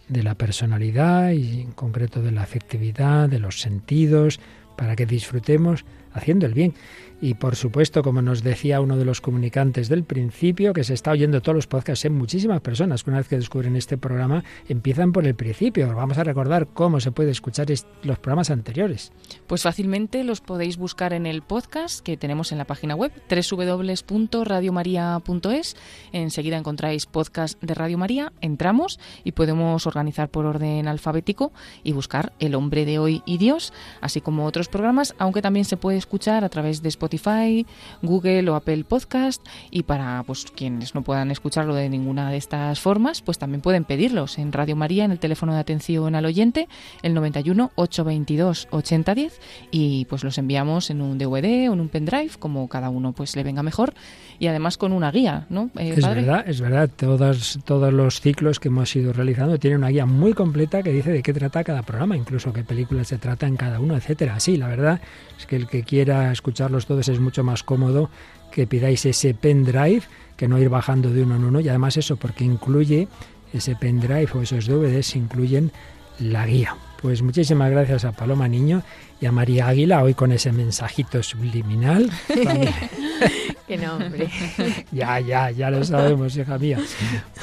de 0.10 0.22
la 0.22 0.36
personalidad 0.36 1.32
y 1.32 1.62
en 1.62 1.72
concreto 1.72 2.22
de 2.22 2.32
la 2.32 2.44
afectividad, 2.44 3.30
de 3.30 3.40
los 3.40 3.62
sentidos, 3.62 4.42
para 4.78 4.98
que 4.98 5.06
disfrutemos 5.06 5.86
haciendo 6.12 6.46
el 6.46 6.54
bien. 6.54 6.74
Y 7.22 7.36
por 7.36 7.56
supuesto, 7.56 8.04
como 8.04 8.22
nos 8.22 8.44
decía 8.44 8.82
uno 8.82 8.98
de 8.98 9.06
los 9.06 9.22
comunicantes 9.22 9.90
del 9.90 10.04
principio, 10.04 10.74
que 10.74 10.84
se 10.84 10.94
está 10.94 11.12
oyendo 11.12 11.42
todos 11.42 11.56
los 11.56 11.68
podcasts 11.68 12.06
en 12.06 12.16
muchísimas 12.16 12.62
personas 12.62 13.04
que 13.04 13.10
una 13.10 13.20
vez 13.20 13.28
que 13.28 13.38
descubren 13.38 13.76
este 13.76 13.98
programa 13.98 14.44
empiezan 14.68 15.12
por 15.12 15.26
el 15.26 15.36
principio. 15.36 15.94
Vamos 15.96 16.18
a 16.18 16.24
recordar 16.24 16.68
cómo 16.74 17.00
se 17.00 17.12
puede 17.12 17.32
escuchar 17.32 17.68
los 18.04 18.20
programas 18.20 18.50
anteriores. 18.50 19.12
Pues 19.48 19.64
fácilmente 19.64 20.24
los 20.24 20.42
podéis 20.42 20.78
buscar 20.78 21.14
en 21.14 21.26
el 21.26 21.42
podcast 21.42 22.02
que 22.02 22.18
tenemos 22.18 22.52
en 22.52 22.58
la 22.58 22.66
página 22.66 22.96
web 22.96 23.14
www.radiomaria.es. 23.30 25.76
Enseguida 26.12 26.58
encontráis 26.58 27.06
podcast 27.06 27.62
de 27.62 27.74
Radio 27.74 27.98
María, 27.98 28.34
entramos 28.42 29.00
y 29.24 29.32
podemos 29.32 29.88
organizar 29.88 30.30
por 30.30 30.46
orden 30.46 30.88
alfabético 30.88 31.54
y 31.84 31.94
buscar 31.94 32.34
El 32.40 32.56
hombre 32.56 32.86
de 32.86 33.00
hoy 33.00 33.22
y 33.26 33.38
Dios, 33.38 33.74
así 34.02 34.22
como 34.22 34.46
otros 34.46 34.68
programas, 34.68 35.16
aunque 35.18 35.42
también 35.42 35.66
se 35.66 35.78
puede 35.78 35.98
escuchar 35.98 36.44
a 36.44 36.50
través 36.50 36.82
de 36.82 36.90
Spotify, 37.04 37.66
Google 38.02 38.50
o 38.50 38.56
Apple 38.56 38.86
Podcast 38.86 39.46
y 39.72 39.84
para 39.84 40.24
pues 40.26 40.46
quienes 40.46 40.96
no 40.96 41.02
puedan 41.02 41.32
escucharlo 41.32 41.76
de 41.76 41.90
ninguna 41.90 42.32
de 42.32 42.38
estas 42.38 42.80
formas, 42.80 43.22
pues 43.22 43.38
también 43.38 43.62
pueden 43.62 43.84
pedirlos 43.84 44.38
en 44.38 44.54
Radio 44.54 44.76
María 44.76 45.04
en 45.04 45.12
el 45.12 45.20
teléfono 45.20 45.54
de 45.54 45.60
atención 45.60 46.16
al 46.16 46.26
oyente 46.26 46.70
el 47.02 47.14
91 47.14 47.72
822 47.76 48.68
8010 48.72 49.40
y 49.72 50.06
pues 50.06 50.24
los 50.24 50.38
enviamos 50.38 50.90
en 50.90 51.02
un 51.02 51.18
DVD 51.18 51.70
o 51.70 51.74
en 51.74 51.82
un 51.82 51.90
pendrive 51.90 52.32
como 52.40 52.70
cada 52.70 52.90
uno 52.90 53.12
pues 53.12 53.36
le 53.36 53.44
venga 53.44 53.64
mejor 53.64 53.94
y 54.40 54.48
además 54.48 54.78
con 54.78 54.94
una 54.94 55.12
guía, 55.12 55.46
¿no? 55.50 55.70
Eh, 55.78 55.94
es 55.98 56.08
verdad, 56.08 56.44
es 56.48 56.62
verdad, 56.62 56.90
todos 56.96 57.60
todos 57.66 57.94
los 57.94 58.22
ciclos 58.22 58.60
que 58.60 58.70
hemos 58.70 58.96
ido 58.96 59.14
realizando 59.14 59.58
tienen 59.58 59.80
una 59.80 59.90
guía 59.90 60.06
muy 60.06 60.34
completa 60.34 60.82
que 60.84 60.92
dice 60.92 61.12
de 61.12 61.22
qué 61.22 61.34
trata 61.34 61.64
cada 61.64 61.84
programa, 61.84 62.16
incluso 62.16 62.54
qué 62.54 62.64
películas 62.64 63.08
se 63.08 63.18
trata 63.18 63.46
en 63.46 63.58
cada 63.58 63.80
uno, 63.80 63.96
etcétera. 63.96 64.40
Sí, 64.40 64.58
la 64.58 64.68
verdad 64.68 65.02
es 65.38 65.46
que 65.46 65.56
el 65.56 65.68
que 65.68 65.84
quiera 65.84 66.32
escucharlos 66.32 66.86
todos 66.86 66.93
es 67.00 67.20
mucho 67.20 67.44
más 67.44 67.64
cómodo 67.64 68.10
que 68.52 68.68
pidáis 68.68 69.06
ese 69.06 69.34
pendrive 69.34 70.04
que 70.38 70.48
no 70.48 70.60
ir 70.60 70.70
bajando 70.70 71.10
de 71.10 71.24
uno 71.24 71.36
en 71.36 71.46
uno 71.46 71.60
y 71.60 71.70
además 71.70 71.98
eso 71.98 72.18
porque 72.18 72.44
incluye 72.44 73.08
ese 73.54 73.76
pendrive 73.76 74.30
o 74.34 74.42
esos 74.42 74.68
DVDs 74.68 75.16
incluyen 75.16 75.72
la 76.20 76.46
guía. 76.46 76.76
Pues 77.02 77.22
muchísimas 77.22 77.70
gracias 77.70 78.06
a 78.06 78.14
Paloma 78.14 78.48
Niño 78.48 78.82
y 79.20 79.26
a 79.26 79.32
María 79.32 79.68
Águila 79.68 80.04
hoy 80.04 80.14
con 80.14 80.32
ese 80.32 80.52
mensajito 80.52 81.22
subliminal. 81.22 82.10
Qué 83.68 83.78
nombre. 83.78 84.30
ya, 84.92 85.20
ya, 85.20 85.52
ya 85.52 85.70
lo 85.70 85.84
sabemos, 85.84 86.36
hija 86.38 86.58
mía. 86.58 86.80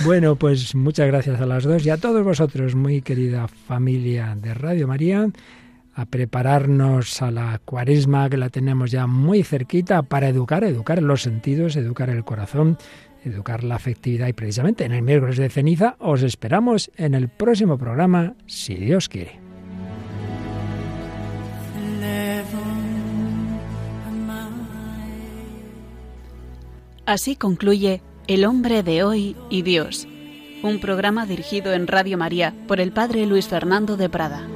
Bueno, 0.05 0.36
pues 0.36 0.74
muchas 0.74 1.07
gracias 1.09 1.40
a 1.40 1.46
las 1.46 1.64
dos 1.64 1.84
y 1.84 1.90
a 1.90 1.96
todos 1.96 2.24
vosotros, 2.24 2.74
muy 2.74 3.03
querida 3.03 3.48
familia 3.48 4.34
de 4.34 4.55
Radio 4.55 4.88
María 4.88 5.28
a 6.01 6.07
prepararnos 6.07 7.20
a 7.20 7.30
la 7.30 7.61
cuaresma 7.62 8.30
que 8.30 8.38
la 8.38 8.48
tenemos 8.48 8.90
ya 8.90 9.07
muy 9.07 9.42
cerquita 9.42 10.03
para 10.03 10.28
educar, 10.28 10.64
educar 10.64 11.03
los 11.03 11.22
sentidos, 11.22 11.76
educar 11.76 12.09
el 12.09 12.24
corazón, 12.24 12.78
educar 13.22 13.64
la 13.64 13.74
afectividad 13.74 14.28
y 14.28 14.32
precisamente 14.32 14.84
en 14.84 14.92
el 14.92 15.03
miércoles 15.03 15.36
de 15.36 15.51
ceniza 15.51 15.96
os 15.98 16.22
esperamos 16.22 16.90
en 16.96 17.14
el 17.14 17.28
próximo 17.28 17.76
programa, 17.76 18.34
si 18.46 18.76
Dios 18.76 19.09
quiere. 19.09 19.40
Así 27.05 27.36
concluye 27.36 28.03
El 28.26 28.44
hombre 28.46 28.82
de 28.82 29.03
hoy 29.03 29.36
y 29.51 29.62
Dios, 29.62 30.09
un 30.62 30.80
programa 30.80 31.26
dirigido 31.26 31.74
en 31.74 31.88
Radio 31.88 32.16
María 32.16 32.55
por 32.68 32.80
el 32.80 32.92
Padre 32.92 33.26
Luis 33.26 33.48
Fernando 33.48 33.96
de 33.96 34.09
Prada. 34.09 34.48